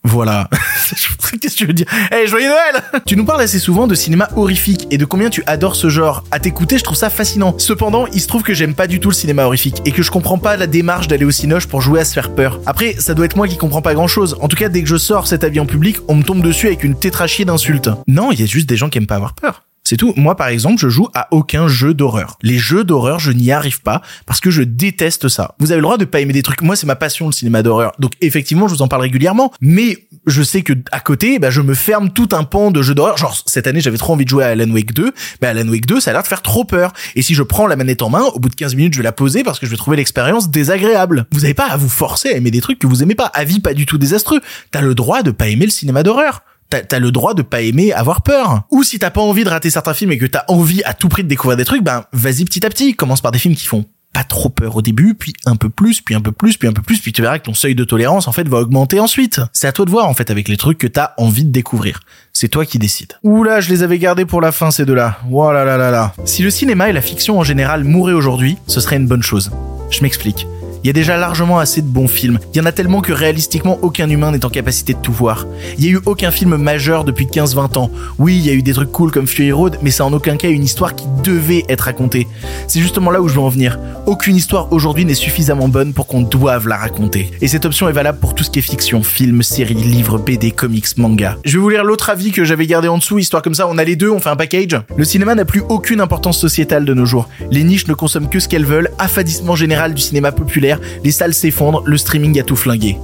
Voilà. 0.03 0.49
Qu'est-ce 1.41 1.53
que 1.53 1.57
tu 1.57 1.65
veux 1.65 1.73
dire 1.73 1.87
Eh, 2.13 2.27
joyeux 2.27 2.47
Noël 2.47 2.81
Tu 3.05 3.17
nous 3.17 3.25
parles 3.25 3.41
assez 3.41 3.59
souvent 3.59 3.87
de 3.87 3.95
cinéma 3.95 4.29
horrifique 4.37 4.87
et 4.89 4.97
de 4.97 5.03
combien 5.03 5.29
tu 5.29 5.43
adores 5.47 5.75
ce 5.75 5.89
genre. 5.89 6.23
À 6.31 6.39
t'écouter, 6.39 6.77
je 6.77 6.83
trouve 6.83 6.95
ça 6.95 7.09
fascinant. 7.09 7.55
Cependant, 7.57 8.07
il 8.07 8.21
se 8.21 8.27
trouve 8.27 8.41
que 8.43 8.53
j'aime 8.53 8.73
pas 8.73 8.87
du 8.87 9.01
tout 9.01 9.09
le 9.09 9.13
cinéma 9.13 9.45
horrifique 9.45 9.81
et 9.83 9.91
que 9.91 10.03
je 10.03 10.11
comprends 10.11 10.37
pas 10.37 10.55
la 10.55 10.67
démarche 10.67 11.09
d'aller 11.09 11.25
au 11.25 11.31
cinoche 11.31 11.67
pour 11.67 11.81
jouer 11.81 11.99
à 11.99 12.05
se 12.05 12.13
faire 12.13 12.33
peur. 12.33 12.61
Après, 12.65 12.95
ça 12.99 13.15
doit 13.15 13.25
être 13.25 13.35
moi 13.35 13.49
qui 13.49 13.57
comprends 13.57 13.81
pas 13.81 13.95
grand 13.95 14.07
chose. 14.07 14.37
En 14.39 14.47
tout 14.47 14.55
cas, 14.55 14.69
dès 14.69 14.81
que 14.81 14.87
je 14.87 14.97
sors 14.97 15.27
cet 15.27 15.43
avis 15.43 15.59
en 15.59 15.65
public, 15.65 15.97
on 16.07 16.15
me 16.15 16.23
tombe 16.23 16.41
dessus 16.41 16.67
avec 16.67 16.85
une 16.85 16.97
tétrachie 16.97 17.43
d'insultes. 17.43 17.89
Non, 18.07 18.31
il 18.31 18.39
y 18.39 18.43
a 18.43 18.45
juste 18.45 18.69
des 18.69 18.77
gens 18.77 18.89
qui 18.89 18.99
aiment 18.99 19.07
pas 19.07 19.15
avoir 19.15 19.33
peur. 19.33 19.66
C'est 19.87 19.95
tout. 19.95 20.11
Moi, 20.17 20.35
par 20.35 20.49
exemple, 20.49 20.77
je 20.79 20.89
joue 20.89 21.07
à 21.13 21.29
aucun 21.31 21.69
jeu 21.69 21.93
d'horreur. 21.93 22.37
Les 22.41 22.57
jeux 22.57 22.83
d'horreur, 22.83 23.19
je 23.19 23.31
n'y 23.31 23.53
arrive 23.53 23.81
pas 23.81 24.01
parce 24.25 24.41
que 24.41 24.51
je 24.51 24.61
déteste 24.61 25.29
ça. 25.29 25.55
Vous 25.59 25.71
avez 25.71 25.77
le 25.77 25.83
droit 25.83 25.97
de 25.97 26.03
pas 26.03 26.19
aimer 26.19 26.33
des 26.33 26.43
trucs. 26.43 26.61
Moi, 26.61 26.75
c'est 26.75 26.85
ma 26.85 26.97
passion, 26.97 27.27
le 27.27 27.31
cinéma 27.31 27.63
d'horreur. 27.63 27.93
Donc, 27.97 28.11
effectivement, 28.19 28.67
je 28.67 28.73
vous 28.73 28.81
en 28.81 28.89
parle 28.89 29.03
régulièrement. 29.03 29.53
Mais 29.61 30.09
je 30.25 30.43
sais 30.43 30.61
que 30.61 30.73
à 30.91 30.99
côté, 30.99 31.39
bah, 31.39 31.51
je 31.51 31.61
me 31.61 31.73
ferme 31.73 32.09
tout 32.09 32.27
un 32.33 32.43
pan 32.43 32.69
de 32.69 32.81
jeux 32.81 32.95
d'horreur. 32.95 33.15
Genre, 33.15 33.41
cette 33.45 33.65
année, 33.65 33.79
j'avais 33.79 33.95
trop 33.95 34.11
envie 34.11 34.25
de 34.25 34.29
jouer 34.29 34.43
à 34.43 34.47
Alan 34.47 34.69
Wake 34.69 34.91
2. 34.91 35.13
Bah, 35.39 35.51
Alan 35.51 35.69
Wake 35.69 35.85
2, 35.85 36.01
ça 36.01 36.09
a 36.09 36.13
l'air 36.15 36.23
de 36.23 36.27
faire 36.27 36.41
trop 36.41 36.65
peur. 36.65 36.91
Et 37.15 37.21
si 37.21 37.33
je 37.33 37.43
prends 37.43 37.65
la 37.65 37.77
manette 37.77 38.01
en 38.01 38.09
main, 38.09 38.23
au 38.23 38.39
bout 38.39 38.49
de 38.49 38.55
15 38.55 38.75
minutes, 38.75 38.93
je 38.93 38.99
vais 38.99 39.05
la 39.05 39.13
poser 39.13 39.45
parce 39.45 39.57
que 39.57 39.65
je 39.65 39.71
vais 39.71 39.77
trouver 39.77 39.95
l'expérience 39.95 40.49
désagréable. 40.49 41.27
Vous 41.31 41.39
n'avez 41.43 41.53
pas 41.53 41.67
à 41.67 41.77
vous 41.77 41.87
forcer 41.87 42.27
à 42.27 42.35
aimer 42.35 42.51
des 42.51 42.59
trucs 42.59 42.79
que 42.79 42.87
vous 42.87 43.03
aimez 43.03 43.15
pas. 43.15 43.31
Avis 43.33 43.61
pas 43.61 43.73
du 43.73 43.85
tout 43.85 43.97
désastreux. 43.97 44.41
T'as 44.71 44.81
le 44.81 44.95
droit 44.95 45.23
de 45.23 45.31
pas 45.31 45.47
aimer 45.47 45.63
le 45.63 45.71
cinéma 45.71 46.03
d'horreur 46.03 46.41
t'as 46.69 46.99
le 46.99 47.11
droit 47.11 47.33
de 47.33 47.41
pas 47.41 47.61
aimer 47.61 47.93
avoir 47.93 48.21
peur. 48.21 48.63
Ou 48.71 48.83
si 48.83 48.99
t'as 48.99 49.09
pas 49.09 49.21
envie 49.21 49.43
de 49.43 49.49
rater 49.49 49.69
certains 49.69 49.93
films 49.93 50.11
et 50.11 50.17
que 50.17 50.25
t'as 50.25 50.43
envie 50.47 50.83
à 50.83 50.93
tout 50.93 51.09
prix 51.09 51.23
de 51.23 51.29
découvrir 51.29 51.57
des 51.57 51.65
trucs, 51.65 51.83
ben 51.83 52.05
vas-y 52.13 52.45
petit 52.45 52.65
à 52.65 52.69
petit. 52.69 52.95
Commence 52.95 53.21
par 53.21 53.31
des 53.31 53.39
films 53.39 53.55
qui 53.55 53.65
font 53.65 53.85
pas 54.13 54.23
trop 54.23 54.49
peur 54.49 54.75
au 54.75 54.81
début, 54.81 55.13
puis 55.13 55.33
un 55.45 55.55
peu 55.55 55.69
plus, 55.69 56.01
puis 56.01 56.15
un 56.15 56.21
peu 56.21 56.31
plus, 56.31 56.57
puis 56.57 56.67
un 56.67 56.73
peu 56.73 56.81
plus, 56.81 56.99
puis 56.99 57.13
tu 57.13 57.21
verras 57.21 57.37
que 57.37 57.45
ton 57.45 57.53
seuil 57.53 57.75
de 57.75 57.83
tolérance 57.83 58.27
en 58.27 58.31
fait 58.31 58.47
va 58.47 58.57
augmenter 58.57 58.99
ensuite. 58.99 59.41
C'est 59.53 59.67
à 59.67 59.71
toi 59.71 59.85
de 59.85 59.91
voir 59.91 60.07
en 60.07 60.15
fait 60.15 60.31
avec 60.31 60.47
les 60.47 60.57
trucs 60.57 60.79
que 60.79 60.87
t'as 60.87 61.11
envie 61.17 61.45
de 61.45 61.51
découvrir. 61.51 61.99
C'est 62.33 62.47
toi 62.47 62.65
qui 62.65 62.79
décides. 62.79 63.13
Oula, 63.23 63.61
je 63.61 63.69
les 63.69 63.83
avais 63.83 63.99
gardés 63.99 64.25
pour 64.25 64.41
la 64.41 64.51
fin 64.51 64.71
ces 64.71 64.85
deux-là. 64.85 65.19
Oh 65.31 65.51
là 65.51 65.63
là 65.65 65.77
là 65.77 65.91
là. 65.91 66.13
Si 66.25 66.41
le 66.41 66.49
cinéma 66.49 66.89
et 66.89 66.93
la 66.93 67.01
fiction 67.01 67.37
en 67.37 67.43
général 67.43 67.83
mouraient 67.83 68.13
aujourd'hui, 68.13 68.57
ce 68.65 68.79
serait 68.79 68.97
une 68.97 69.07
bonne 69.07 69.23
chose. 69.23 69.51
Je 69.91 70.01
m'explique. 70.01 70.47
Il 70.83 70.87
y 70.87 70.89
a 70.89 70.93
déjà 70.93 71.17
largement 71.17 71.59
assez 71.59 71.81
de 71.81 71.87
bons 71.87 72.07
films. 72.07 72.39
Il 72.53 72.57
y 72.57 72.61
en 72.61 72.65
a 72.65 72.71
tellement 72.71 73.01
que 73.01 73.11
réalistiquement 73.11 73.79
aucun 73.81 74.09
humain 74.09 74.31
n'est 74.31 74.45
en 74.45 74.49
capacité 74.49 74.93
de 74.93 74.99
tout 74.99 75.11
voir. 75.11 75.45
Il 75.77 75.85
y 75.85 75.87
a 75.87 75.91
eu 75.91 75.99
aucun 76.05 76.31
film 76.31 76.55
majeur 76.57 77.03
depuis 77.03 77.25
15-20 77.25 77.77
ans. 77.77 77.91
Oui, 78.19 78.37
il 78.37 78.45
y 78.45 78.49
a 78.49 78.53
eu 78.53 78.61
des 78.61 78.73
trucs 78.73 78.91
cool 78.91 79.11
comme 79.11 79.27
Fury 79.27 79.51
Road, 79.51 79.77
mais 79.81 79.91
c'est 79.91 80.03
en 80.03 80.13
aucun 80.13 80.37
cas 80.37 80.49
une 80.49 80.63
histoire 80.63 80.95
qui 80.95 81.05
devait 81.23 81.65
être 81.69 81.81
racontée. 81.81 82.27
C'est 82.67 82.79
justement 82.79 83.11
là 83.11 83.21
où 83.21 83.27
je 83.27 83.33
veux 83.33 83.41
en 83.41 83.49
venir. 83.49 83.79
Aucune 84.05 84.35
histoire 84.35 84.71
aujourd'hui 84.71 85.05
n'est 85.05 85.13
suffisamment 85.13 85.67
bonne 85.67 85.93
pour 85.93 86.07
qu'on 86.07 86.21
doive 86.21 86.67
la 86.67 86.77
raconter. 86.77 87.31
Et 87.41 87.47
cette 87.47 87.65
option 87.65 87.89
est 87.89 87.93
valable 87.93 88.19
pour 88.19 88.35
tout 88.35 88.43
ce 88.43 88.49
qui 88.49 88.59
est 88.59 88.61
fiction, 88.61 89.03
film, 89.03 89.43
série, 89.43 89.73
livre, 89.73 90.17
BD, 90.17 90.51
comics, 90.51 90.97
manga. 90.97 91.37
Je 91.43 91.57
vais 91.57 91.61
vous 91.61 91.69
lire 91.69 91.83
l'autre 91.83 92.09
avis 92.09 92.31
que 92.31 92.43
j'avais 92.43 92.67
gardé 92.67 92.87
en 92.87 92.97
dessous, 92.97 93.19
histoire 93.19 93.41
comme 93.41 93.55
ça 93.55 93.67
on 93.67 93.77
a 93.77 93.83
les 93.83 93.95
deux, 93.95 94.09
on 94.09 94.19
fait 94.19 94.29
un 94.29 94.35
package. 94.35 94.79
Le 94.95 95.03
cinéma 95.03 95.35
n'a 95.35 95.45
plus 95.45 95.61
aucune 95.69 96.01
importance 96.01 96.39
sociétale 96.39 96.85
de 96.85 96.93
nos 96.93 97.05
jours. 97.05 97.27
Les 97.51 97.63
niches 97.63 97.87
ne 97.87 97.93
consomment 97.93 98.29
que 98.29 98.39
ce 98.39 98.47
qu'elles 98.47 98.65
veulent, 98.65 98.91
affadissement 98.99 99.55
général 99.55 99.93
du 99.93 100.01
cinéma 100.01 100.31
populaire, 100.31 100.66
les 101.03 101.11
salles 101.11 101.33
s'effondrent, 101.33 101.83
le 101.85 101.97
streaming 101.97 102.39
a 102.39 102.43
tout 102.43 102.55
flingué. 102.55 102.97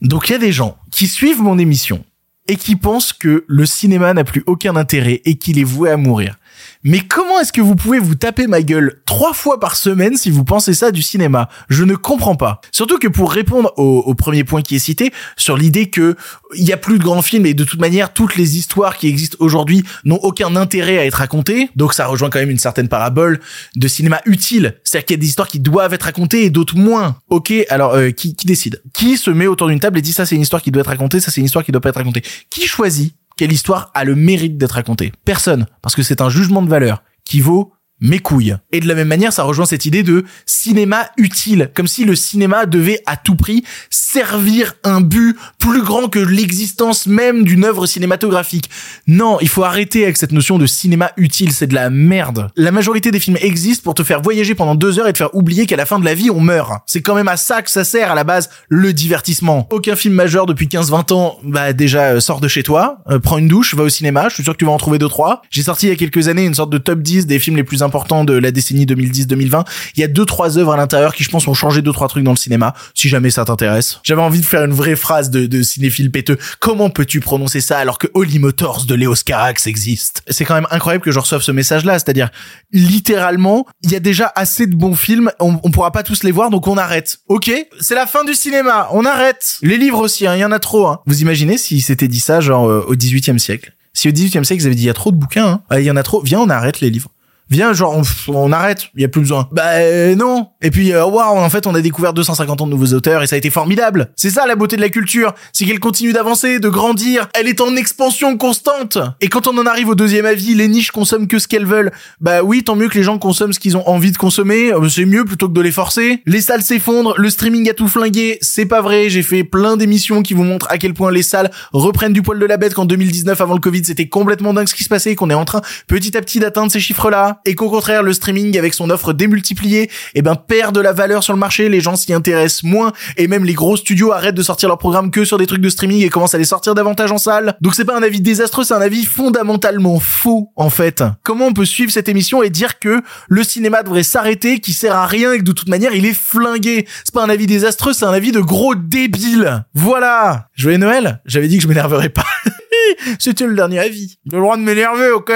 Donc 0.00 0.28
il 0.28 0.32
y 0.32 0.34
a 0.34 0.38
des 0.38 0.52
gens 0.52 0.76
qui 0.90 1.06
suivent 1.06 1.40
mon 1.40 1.58
émission 1.58 2.04
et 2.48 2.56
qui 2.56 2.76
pensent 2.76 3.12
que 3.12 3.44
le 3.46 3.66
cinéma 3.66 4.12
n'a 4.14 4.24
plus 4.24 4.42
aucun 4.46 4.76
intérêt 4.76 5.22
et 5.24 5.36
qu'il 5.36 5.58
est 5.58 5.64
voué 5.64 5.90
à 5.90 5.96
mourir. 5.96 6.38
Mais 6.84 7.00
comment 7.00 7.40
est-ce 7.40 7.52
que 7.52 7.60
vous 7.60 7.76
pouvez 7.76 7.98
vous 7.98 8.14
taper 8.14 8.46
ma 8.46 8.62
gueule 8.62 9.02
trois 9.06 9.32
fois 9.32 9.60
par 9.60 9.76
semaine 9.76 10.16
si 10.16 10.30
vous 10.30 10.44
pensez 10.44 10.74
ça 10.74 10.90
du 10.90 11.02
cinéma? 11.02 11.48
Je 11.68 11.84
ne 11.84 11.94
comprends 11.94 12.36
pas. 12.36 12.60
Surtout 12.72 12.98
que 12.98 13.08
pour 13.08 13.32
répondre 13.32 13.72
au, 13.76 14.14
premier 14.14 14.44
point 14.44 14.62
qui 14.62 14.76
est 14.76 14.80
cité, 14.80 15.12
sur 15.36 15.56
l'idée 15.56 15.90
que 15.90 16.16
il 16.54 16.64
y 16.64 16.72
a 16.72 16.76
plus 16.76 16.98
de 16.98 17.04
grands 17.04 17.22
films 17.22 17.46
et 17.46 17.54
de 17.54 17.64
toute 17.64 17.80
manière 17.80 18.12
toutes 18.12 18.36
les 18.36 18.56
histoires 18.56 18.96
qui 18.96 19.08
existent 19.08 19.36
aujourd'hui 19.40 19.84
n'ont 20.04 20.16
aucun 20.16 20.54
intérêt 20.56 20.98
à 20.98 21.06
être 21.06 21.14
racontées, 21.14 21.70
donc 21.76 21.94
ça 21.94 22.06
rejoint 22.06 22.30
quand 22.30 22.38
même 22.38 22.50
une 22.50 22.58
certaine 22.58 22.88
parabole 22.88 23.40
de 23.76 23.88
cinéma 23.88 24.20
utile. 24.26 24.74
C'est-à-dire 24.84 25.06
qu'il 25.06 25.16
y 25.16 25.18
a 25.18 25.20
des 25.20 25.28
histoires 25.28 25.48
qui 25.48 25.60
doivent 25.60 25.94
être 25.94 26.04
racontées 26.04 26.44
et 26.44 26.50
d'autres 26.50 26.76
moins. 26.76 27.16
Ok, 27.30 27.52
alors 27.70 27.94
euh, 27.94 28.10
qui, 28.10 28.34
décide? 28.44 28.82
Qui 28.92 29.16
se 29.16 29.30
met 29.30 29.46
autour 29.46 29.68
d'une 29.68 29.80
table 29.80 29.98
et 29.98 30.02
dit 30.02 30.12
ça 30.12 30.26
c'est 30.26 30.34
une 30.34 30.42
histoire 30.42 30.62
qui 30.62 30.70
doit 30.70 30.80
être 30.80 30.88
racontée, 30.88 31.20
ça 31.20 31.30
c'est 31.30 31.40
une 31.40 31.46
histoire 31.46 31.64
qui 31.64 31.72
doit 31.72 31.80
pas 31.80 31.90
être 31.90 31.96
racontée? 31.96 32.22
Qui 32.50 32.66
choisit? 32.66 33.14
Quelle 33.36 33.52
histoire 33.52 33.90
a 33.94 34.04
le 34.04 34.14
mérite 34.14 34.56
d'être 34.56 34.72
racontée. 34.72 35.12
Personne, 35.24 35.66
parce 35.80 35.94
que 35.94 36.02
c'est 36.02 36.20
un 36.20 36.28
jugement 36.28 36.62
de 36.62 36.68
valeur 36.68 37.02
qui 37.24 37.40
vaut 37.40 37.72
mes 38.02 38.18
couilles. 38.18 38.56
Et 38.72 38.80
de 38.80 38.88
la 38.88 38.94
même 38.94 39.08
manière, 39.08 39.32
ça 39.32 39.44
rejoint 39.44 39.64
cette 39.64 39.86
idée 39.86 40.02
de 40.02 40.24
cinéma 40.44 41.08
utile, 41.16 41.70
comme 41.74 41.86
si 41.86 42.04
le 42.04 42.14
cinéma 42.14 42.66
devait 42.66 43.00
à 43.06 43.16
tout 43.16 43.36
prix 43.36 43.64
servir 43.90 44.74
un 44.84 45.00
but 45.00 45.36
plus 45.58 45.82
grand 45.82 46.08
que 46.08 46.18
l'existence 46.18 47.06
même 47.06 47.44
d'une 47.44 47.64
œuvre 47.64 47.86
cinématographique. 47.86 48.68
Non, 49.06 49.38
il 49.40 49.48
faut 49.48 49.64
arrêter 49.64 50.02
avec 50.02 50.16
cette 50.16 50.32
notion 50.32 50.58
de 50.58 50.66
cinéma 50.66 51.12
utile, 51.16 51.52
c'est 51.52 51.68
de 51.68 51.74
la 51.74 51.88
merde. 51.88 52.48
La 52.56 52.72
majorité 52.72 53.10
des 53.10 53.20
films 53.20 53.38
existent 53.40 53.84
pour 53.84 53.94
te 53.94 54.02
faire 54.02 54.20
voyager 54.20 54.54
pendant 54.54 54.74
deux 54.74 54.98
heures 54.98 55.08
et 55.08 55.12
te 55.12 55.18
faire 55.18 55.34
oublier 55.34 55.66
qu'à 55.66 55.76
la 55.76 55.86
fin 55.86 55.98
de 55.98 56.04
la 56.04 56.14
vie, 56.14 56.30
on 56.30 56.40
meurt. 56.40 56.72
C'est 56.86 57.00
quand 57.00 57.14
même 57.14 57.28
à 57.28 57.36
ça 57.36 57.62
que 57.62 57.70
ça 57.70 57.84
sert 57.84 58.10
à 58.10 58.14
la 58.14 58.24
base, 58.24 58.50
le 58.68 58.92
divertissement. 58.92 59.68
Aucun 59.70 59.96
film 59.96 60.14
majeur 60.14 60.46
depuis 60.46 60.66
15-20 60.66 61.12
ans, 61.12 61.38
bah 61.44 61.72
déjà, 61.72 62.12
euh, 62.12 62.20
sors 62.20 62.40
de 62.40 62.48
chez 62.48 62.64
toi, 62.64 62.98
euh, 63.08 63.20
prends 63.20 63.38
une 63.38 63.48
douche, 63.48 63.74
va 63.74 63.84
au 63.84 63.88
cinéma, 63.88 64.28
je 64.28 64.34
suis 64.34 64.44
sûr 64.44 64.54
que 64.54 64.58
tu 64.58 64.64
vas 64.64 64.72
en 64.72 64.78
trouver 64.78 64.98
deux 64.98 65.08
trois. 65.08 65.42
J'ai 65.50 65.62
sorti 65.62 65.86
il 65.86 65.90
y 65.90 65.92
a 65.92 65.96
quelques 65.96 66.28
années 66.28 66.44
une 66.44 66.54
sorte 66.54 66.70
de 66.70 66.78
top 66.78 67.00
10 67.00 67.26
des 67.26 67.38
films 67.38 67.56
les 67.56 67.64
plus 67.64 67.82
importants 67.82 67.91
important 67.92 68.24
de 68.24 68.32
la 68.32 68.50
décennie 68.52 68.86
2010-2020. 68.86 69.66
Il 69.96 70.00
y 70.00 70.02
a 70.02 70.08
deux 70.08 70.24
trois 70.24 70.56
œuvres 70.56 70.72
à 70.72 70.78
l'intérieur 70.78 71.14
qui 71.14 71.24
je 71.24 71.28
pense 71.28 71.46
ont 71.46 71.52
changé 71.52 71.82
deux 71.82 71.92
trois 71.92 72.08
trucs 72.08 72.24
dans 72.24 72.30
le 72.30 72.38
cinéma. 72.38 72.72
Si 72.94 73.10
jamais 73.10 73.30
ça 73.30 73.44
t'intéresse. 73.44 74.00
J'avais 74.02 74.22
envie 74.22 74.40
de 74.40 74.46
faire 74.46 74.64
une 74.64 74.72
vraie 74.72 74.96
phrase 74.96 75.28
de, 75.28 75.44
de 75.44 75.62
cinéphile 75.62 76.10
péteux. 76.10 76.38
Comment 76.58 76.88
peux-tu 76.88 77.20
prononcer 77.20 77.60
ça 77.60 77.76
alors 77.78 77.98
que 77.98 78.06
Holy 78.14 78.38
Motors 78.38 78.86
de 78.86 78.94
Léos 78.94 79.22
Carax 79.26 79.66
existe? 79.66 80.22
C'est 80.28 80.46
quand 80.46 80.54
même 80.54 80.68
incroyable 80.70 81.04
que 81.04 81.10
je 81.10 81.18
reçoive 81.18 81.42
ce 81.42 81.52
message-là. 81.52 81.98
C'est-à-dire 81.98 82.30
littéralement, 82.72 83.66
il 83.82 83.92
y 83.92 83.96
a 83.96 84.00
déjà 84.00 84.32
assez 84.34 84.66
de 84.66 84.74
bons 84.74 84.94
films. 84.94 85.30
On, 85.38 85.60
on 85.62 85.70
pourra 85.70 85.92
pas 85.92 86.02
tous 86.02 86.22
les 86.22 86.32
voir, 86.32 86.48
donc 86.48 86.66
on 86.66 86.78
arrête. 86.78 87.18
Ok, 87.28 87.50
c'est 87.78 87.94
la 87.94 88.06
fin 88.06 88.24
du 88.24 88.32
cinéma. 88.32 88.88
On 88.92 89.04
arrête. 89.04 89.58
Les 89.60 89.76
livres 89.76 89.98
aussi, 89.98 90.26
hein, 90.26 90.34
il 90.34 90.40
y 90.40 90.44
en 90.44 90.52
a 90.52 90.58
trop. 90.58 90.86
Hein. 90.86 91.00
Vous 91.04 91.20
imaginez 91.20 91.58
si 91.58 91.82
c'était 91.82 92.08
dit 92.08 92.20
ça 92.20 92.40
genre 92.40 92.68
euh, 92.68 92.86
au 92.88 92.94
18e 92.94 93.38
siècle? 93.38 93.74
Si 93.94 94.08
au 94.08 94.12
18e 94.12 94.44
siècle, 94.44 94.62
ils 94.62 94.66
avaient 94.66 94.74
dit 94.74 94.84
il 94.84 94.86
y 94.86 94.90
a 94.90 94.94
trop 94.94 95.12
de 95.12 95.16
bouquins, 95.16 95.46
hein. 95.46 95.62
ah, 95.68 95.80
il 95.80 95.84
y 95.84 95.90
en 95.90 95.96
a 95.96 96.02
trop, 96.02 96.22
viens, 96.22 96.40
on 96.40 96.48
arrête 96.48 96.80
les 96.80 96.88
livres 96.88 97.10
viens 97.52 97.72
genre 97.72 98.02
on, 98.28 98.52
arrête 98.52 98.88
il 98.94 99.02
y 99.02 99.04
a 99.04 99.08
plus 99.08 99.20
besoin. 99.20 99.48
Bah 99.52 99.74
euh, 99.74 100.14
non. 100.14 100.48
Et 100.60 100.70
puis 100.70 100.92
euh, 100.92 101.04
waouh 101.04 101.38
en 101.38 101.50
fait 101.50 101.66
on 101.66 101.74
a 101.74 101.80
découvert 101.80 102.12
250 102.12 102.60
ans 102.60 102.66
de 102.66 102.70
nouveaux 102.70 102.94
auteurs 102.94 103.22
et 103.22 103.26
ça 103.26 103.36
a 103.36 103.38
été 103.38 103.50
formidable. 103.50 104.10
C'est 104.16 104.30
ça 104.30 104.46
la 104.46 104.56
beauté 104.56 104.76
de 104.76 104.80
la 104.80 104.88
culture. 104.88 105.34
C'est 105.52 105.64
qu'elle 105.64 105.80
continue 105.80 106.12
d'avancer 106.12 106.58
de 106.58 106.68
grandir. 106.68 107.28
Elle 107.34 107.48
est 107.48 107.60
en 107.60 107.76
expansion 107.76 108.36
constante. 108.36 108.98
Et 109.20 109.28
quand 109.28 109.46
on 109.46 109.56
en 109.58 109.66
arrive 109.66 109.88
au 109.88 109.94
deuxième 109.94 110.26
avis 110.26 110.54
les 110.54 110.68
niches 110.68 110.90
consomment 110.90 111.28
que 111.28 111.38
ce 111.38 111.46
qu'elles 111.46 111.66
veulent. 111.66 111.92
Bah 112.20 112.42
oui 112.42 112.64
tant 112.64 112.76
mieux 112.76 112.88
que 112.88 112.98
les 112.98 113.04
gens 113.04 113.18
consomment 113.18 113.52
ce 113.52 113.60
qu'ils 113.60 113.76
ont 113.76 113.88
envie 113.88 114.12
de 114.12 114.18
consommer. 114.18 114.72
Euh, 114.72 114.88
c'est 114.88 115.04
mieux 115.04 115.24
plutôt 115.24 115.48
que 115.48 115.54
de 115.54 115.60
les 115.60 115.72
forcer. 115.72 116.22
Les 116.26 116.40
salles 116.40 116.62
s'effondrent. 116.62 117.14
Le 117.18 117.30
streaming 117.30 117.68
a 117.70 117.74
tout 117.74 117.88
flingué. 117.88 118.38
C'est 118.40 118.66
pas 118.66 118.80
vrai. 118.80 119.08
J'ai 119.08 119.22
fait 119.22 119.44
plein 119.44 119.76
d'émissions 119.76 120.22
qui 120.22 120.34
vous 120.34 120.44
montrent 120.44 120.66
à 120.70 120.78
quel 120.78 120.94
point 120.94 121.10
les 121.10 121.22
salles 121.22 121.50
reprennent 121.72 122.12
du 122.12 122.22
poil 122.22 122.38
de 122.38 122.46
la 122.46 122.56
bête 122.56 122.74
qu'en 122.74 122.84
2019 122.84 123.40
avant 123.40 123.54
le 123.54 123.60
Covid 123.60 123.84
c'était 123.84 124.08
complètement 124.08 124.54
dingue 124.54 124.68
ce 124.68 124.74
qui 124.74 124.84
se 124.84 124.88
passait 124.88 125.14
qu'on 125.14 125.30
est 125.30 125.34
en 125.34 125.44
train 125.44 125.60
petit 125.86 126.16
à 126.16 126.20
petit 126.20 126.40
d'atteindre 126.40 126.70
ces 126.70 126.80
chiffres 126.80 127.10
là 127.10 127.40
et 127.44 127.54
qu'au 127.54 127.70
contraire 127.70 128.02
le 128.02 128.12
streaming 128.12 128.58
avec 128.58 128.74
son 128.74 128.90
offre 128.90 129.12
démultipliée 129.12 129.90
eh 130.14 130.22
ben 130.22 130.36
perd 130.36 130.74
de 130.74 130.80
la 130.80 130.92
valeur 130.92 131.22
sur 131.22 131.32
le 131.32 131.38
marché, 131.38 131.68
les 131.68 131.80
gens 131.80 131.96
s'y 131.96 132.12
intéressent 132.12 132.64
moins 132.64 132.92
et 133.16 133.28
même 133.28 133.44
les 133.44 133.54
gros 133.54 133.76
studios 133.76 134.12
arrêtent 134.12 134.34
de 134.34 134.42
sortir 134.42 134.68
leurs 134.68 134.78
programmes 134.78 135.10
que 135.10 135.24
sur 135.24 135.38
des 135.38 135.46
trucs 135.46 135.60
de 135.60 135.68
streaming 135.68 136.02
et 136.02 136.08
commencent 136.08 136.34
à 136.34 136.38
les 136.38 136.44
sortir 136.44 136.74
davantage 136.74 137.12
en 137.12 137.18
salle. 137.18 137.56
Donc 137.60 137.74
c'est 137.74 137.84
pas 137.84 137.96
un 137.96 138.02
avis 138.02 138.20
désastreux, 138.20 138.64
c'est 138.64 138.74
un 138.74 138.80
avis 138.80 139.04
fondamentalement 139.04 139.98
faux 140.00 140.52
en 140.56 140.70
fait. 140.70 141.02
Comment 141.22 141.46
on 141.46 141.52
peut 141.52 141.64
suivre 141.64 141.90
cette 141.90 142.08
émission 142.08 142.42
et 142.42 142.50
dire 142.50 142.78
que 142.78 143.02
le 143.28 143.44
cinéma 143.44 143.82
devrait 143.82 144.02
s'arrêter, 144.02 144.60
qui 144.60 144.72
sert 144.72 144.94
à 144.94 145.06
rien 145.06 145.32
et 145.32 145.38
que 145.38 145.44
de 145.44 145.52
toute 145.52 145.68
manière 145.68 145.94
il 145.94 146.06
est 146.06 146.14
flingué? 146.14 146.86
C'est 147.04 147.14
pas 147.14 147.24
un 147.24 147.28
avis 147.28 147.46
désastreux, 147.46 147.92
c'est 147.92 148.04
un 148.04 148.12
avis 148.12 148.32
de 148.32 148.40
gros 148.40 148.74
débile. 148.74 149.64
Voilà. 149.74 150.48
Joyeux 150.54 150.78
Noël. 150.78 151.20
J'avais 151.24 151.48
dit 151.48 151.56
que 151.56 151.62
je 151.62 151.68
m'énerverais 151.68 152.08
pas. 152.08 152.24
C'était 153.18 153.46
le 153.46 153.54
dernier 153.54 153.80
avis. 153.80 154.18
Le 154.30 154.38
droit 154.38 154.56
de 154.56 154.62
m'énerver, 154.62 155.10
ok? 155.10 155.32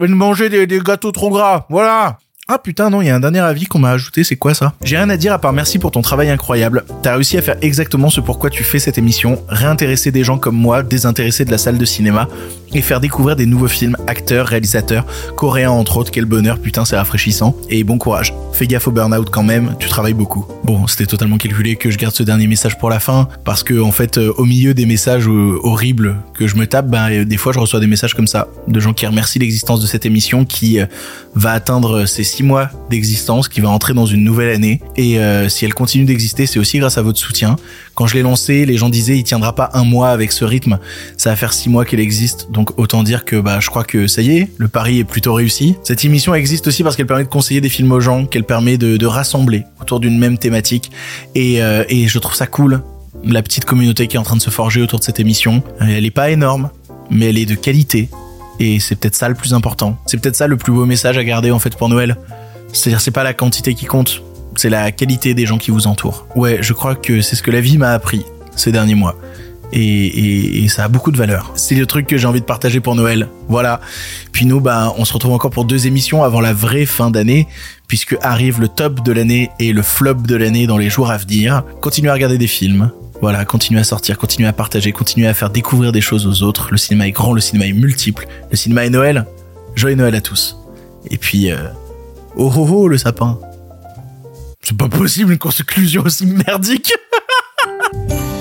De 0.00 0.06
manger 0.06 0.48
des, 0.48 0.66
des 0.66 0.80
gâteaux 0.80 1.12
trop 1.12 1.30
gras. 1.30 1.66
Voilà. 1.70 2.18
Ah 2.46 2.58
putain 2.58 2.90
non, 2.90 3.00
il 3.00 3.06
y 3.06 3.10
a 3.10 3.16
un 3.16 3.20
dernier 3.20 3.38
avis 3.38 3.64
qu'on 3.64 3.78
m'a 3.78 3.92
ajouté, 3.92 4.22
c'est 4.22 4.36
quoi 4.36 4.52
ça? 4.52 4.74
J'ai 4.84 4.98
rien 4.98 5.08
à 5.08 5.16
dire 5.16 5.32
à 5.32 5.38
part 5.38 5.54
merci 5.54 5.78
pour 5.78 5.90
ton 5.90 6.02
travail 6.02 6.28
incroyable. 6.28 6.84
T'as 7.02 7.14
réussi 7.14 7.38
à 7.38 7.42
faire 7.42 7.56
exactement 7.62 8.10
ce 8.10 8.20
pourquoi 8.20 8.50
tu 8.50 8.64
fais 8.64 8.78
cette 8.78 8.98
émission, 8.98 9.42
réintéresser 9.48 10.10
des 10.10 10.24
gens 10.24 10.36
comme 10.36 10.54
moi, 10.54 10.82
désintéressés 10.82 11.46
de 11.46 11.50
la 11.50 11.56
salle 11.56 11.78
de 11.78 11.84
cinéma, 11.86 12.28
et 12.74 12.82
faire 12.82 13.00
découvrir 13.00 13.34
des 13.34 13.46
nouveaux 13.46 13.68
films, 13.68 13.96
acteurs, 14.06 14.46
réalisateurs, 14.46 15.06
coréens 15.36 15.70
entre 15.70 15.96
autres, 15.96 16.10
quel 16.10 16.26
bonheur, 16.26 16.58
putain 16.58 16.84
c'est 16.84 16.98
rafraîchissant, 16.98 17.56
et 17.70 17.82
bon 17.82 17.96
courage. 17.96 18.34
Fais 18.52 18.66
gaffe 18.66 18.88
au 18.88 18.90
burn-out 18.90 19.30
quand 19.30 19.42
même, 19.42 19.74
tu 19.78 19.88
travailles 19.88 20.12
beaucoup. 20.12 20.44
Bon, 20.64 20.86
c'était 20.86 21.06
totalement 21.06 21.38
calculé 21.38 21.76
que 21.76 21.90
je 21.90 21.96
garde 21.96 22.14
ce 22.14 22.24
dernier 22.24 22.46
message 22.46 22.78
pour 22.78 22.90
la 22.90 23.00
fin, 23.00 23.26
parce 23.44 23.62
que 23.62 23.80
en 23.80 23.90
fait, 23.90 24.18
euh, 24.18 24.34
au 24.36 24.44
milieu 24.44 24.74
des 24.74 24.84
messages 24.84 25.28
euh, 25.28 25.58
horribles 25.62 26.16
que 26.34 26.46
je 26.46 26.56
me 26.56 26.66
tape, 26.66 26.88
bah, 26.88 27.24
des 27.24 27.36
fois 27.38 27.54
je 27.54 27.58
reçois 27.58 27.80
des 27.80 27.86
messages 27.86 28.12
comme 28.12 28.26
ça, 28.26 28.48
de 28.68 28.80
gens 28.80 28.92
qui 28.92 29.06
remercient 29.06 29.38
l'existence 29.38 29.80
de 29.80 29.86
cette 29.86 30.04
émission 30.04 30.44
qui 30.44 30.78
va 31.34 31.52
atteindre 31.52 32.04
ses 32.04 32.33
six 32.34 32.42
mois 32.42 32.68
d'existence, 32.90 33.48
qui 33.48 33.60
va 33.60 33.68
entrer 33.68 33.94
dans 33.94 34.06
une 34.06 34.24
nouvelle 34.24 34.50
année. 34.50 34.80
Et 34.96 35.18
euh, 35.18 35.48
si 35.48 35.64
elle 35.64 35.74
continue 35.74 36.04
d'exister, 36.04 36.46
c'est 36.46 36.58
aussi 36.58 36.78
grâce 36.78 36.98
à 36.98 37.02
votre 37.02 37.18
soutien. 37.18 37.56
Quand 37.94 38.06
je 38.06 38.14
l'ai 38.14 38.22
lancé, 38.22 38.66
les 38.66 38.76
gens 38.76 38.88
disaient 38.88 39.16
il 39.16 39.22
tiendra 39.22 39.54
pas 39.54 39.70
un 39.74 39.84
mois 39.84 40.08
avec 40.08 40.32
ce 40.32 40.44
rythme. 40.44 40.78
Ça 41.16 41.30
va 41.30 41.36
faire 41.36 41.52
six 41.52 41.68
mois 41.68 41.84
qu'elle 41.84 42.00
existe, 42.00 42.50
donc 42.50 42.76
autant 42.78 43.02
dire 43.02 43.24
que 43.24 43.36
bah 43.36 43.60
je 43.60 43.70
crois 43.70 43.84
que 43.84 44.08
ça 44.08 44.20
y 44.22 44.38
est, 44.38 44.50
le 44.58 44.68
pari 44.68 44.98
est 44.98 45.04
plutôt 45.04 45.32
réussi. 45.32 45.76
Cette 45.84 46.04
émission 46.04 46.34
existe 46.34 46.66
aussi 46.66 46.82
parce 46.82 46.96
qu'elle 46.96 47.06
permet 47.06 47.24
de 47.24 47.28
conseiller 47.28 47.60
des 47.60 47.68
films 47.68 47.92
aux 47.92 48.00
gens, 48.00 48.26
qu'elle 48.26 48.44
permet 48.44 48.78
de, 48.78 49.04
rassembler 49.04 49.64
autour 49.82 50.00
d'une 50.00 50.18
même 50.18 50.38
thématique. 50.38 50.90
Et, 51.34 51.62
euh, 51.62 51.84
et 51.88 52.08
je 52.08 52.18
trouve 52.18 52.34
ça 52.34 52.46
cool. 52.46 52.82
La 53.22 53.42
petite 53.42 53.64
communauté 53.64 54.08
qui 54.08 54.16
est 54.16 54.18
en 54.18 54.22
train 54.22 54.36
de 54.36 54.42
se 54.42 54.50
forger 54.50 54.80
autour 54.80 54.98
de 54.98 55.04
cette 55.04 55.20
émission, 55.20 55.62
elle 55.78 56.04
est 56.04 56.10
pas 56.10 56.30
énorme, 56.30 56.70
mais 57.10 57.26
elle 57.26 57.38
est 57.38 57.46
de 57.46 57.54
qualité. 57.54 58.08
Et 58.60 58.80
c'est 58.80 58.96
peut-être 58.96 59.14
ça 59.14 59.28
le 59.28 59.34
plus 59.34 59.54
important. 59.54 59.96
C'est 60.06 60.18
peut-être 60.18 60.36
ça 60.36 60.46
le 60.46 60.56
plus 60.56 60.72
beau 60.72 60.86
message 60.86 61.18
à 61.18 61.24
garder 61.24 61.50
en 61.50 61.58
fait 61.58 61.76
pour 61.76 61.88
Noël. 61.88 62.16
C'est-à-dire 62.72 63.00
c'est 63.00 63.10
pas 63.10 63.24
la 63.24 63.34
quantité 63.34 63.74
qui 63.74 63.86
compte, 63.86 64.22
c'est 64.56 64.70
la 64.70 64.92
qualité 64.92 65.34
des 65.34 65.46
gens 65.46 65.58
qui 65.58 65.70
vous 65.70 65.86
entourent. 65.86 66.26
Ouais, 66.34 66.58
je 66.60 66.72
crois 66.72 66.94
que 66.94 67.20
c'est 67.20 67.36
ce 67.36 67.42
que 67.42 67.50
la 67.50 67.60
vie 67.60 67.78
m'a 67.78 67.90
appris 67.90 68.24
ces 68.56 68.72
derniers 68.72 68.94
mois. 68.94 69.16
Et, 69.72 70.66
ça 70.68 70.84
a 70.84 70.88
beaucoup 70.88 71.10
de 71.10 71.16
valeur. 71.16 71.52
C'est 71.56 71.74
le 71.74 71.86
truc 71.86 72.06
que 72.06 72.16
j'ai 72.16 72.26
envie 72.26 72.40
de 72.40 72.44
partager 72.44 72.80
pour 72.80 72.94
Noël. 72.94 73.28
Voilà. 73.48 73.80
Puis 74.32 74.46
nous, 74.46 74.60
bah, 74.60 74.92
on 74.98 75.04
se 75.04 75.12
retrouve 75.12 75.32
encore 75.32 75.50
pour 75.50 75.64
deux 75.64 75.86
émissions 75.86 76.22
avant 76.22 76.40
la 76.40 76.52
vraie 76.52 76.86
fin 76.86 77.10
d'année, 77.10 77.48
puisque 77.88 78.16
arrive 78.22 78.60
le 78.60 78.68
top 78.68 79.04
de 79.04 79.12
l'année 79.12 79.50
et 79.58 79.72
le 79.72 79.82
flop 79.82 80.14
de 80.14 80.36
l'année 80.36 80.66
dans 80.66 80.78
les 80.78 80.90
jours 80.90 81.10
à 81.10 81.16
venir. 81.16 81.64
Continuez 81.80 82.10
à 82.10 82.14
regarder 82.14 82.38
des 82.38 82.46
films. 82.46 82.90
Voilà, 83.20 83.44
continuez 83.44 83.80
à 83.80 83.84
sortir, 83.84 84.18
continuez 84.18 84.48
à 84.48 84.52
partager, 84.52 84.92
continuez 84.92 85.26
à 85.26 85.34
faire 85.34 85.50
découvrir 85.50 85.92
des 85.92 86.00
choses 86.00 86.26
aux 86.26 86.46
autres. 86.46 86.68
Le 86.70 86.76
cinéma 86.76 87.06
est 87.06 87.12
grand, 87.12 87.32
le 87.32 87.40
cinéma 87.40 87.66
est 87.66 87.72
multiple. 87.72 88.26
Le 88.50 88.56
cinéma 88.56 88.84
est 88.84 88.90
Noël. 88.90 89.26
Joyeux 89.74 89.96
Noël 89.96 90.14
à 90.14 90.20
tous. 90.20 90.56
Et 91.10 91.18
puis, 91.18 91.50
euh, 91.50 91.68
oh 92.36 92.52
oh 92.56 92.68
oh 92.70 92.88
le 92.88 92.98
sapin. 92.98 93.38
C'est 94.62 94.76
pas 94.76 94.88
possible 94.88 95.32
une 95.32 95.38
conclusion 95.38 96.02
aussi 96.04 96.26
merdique 96.26 96.92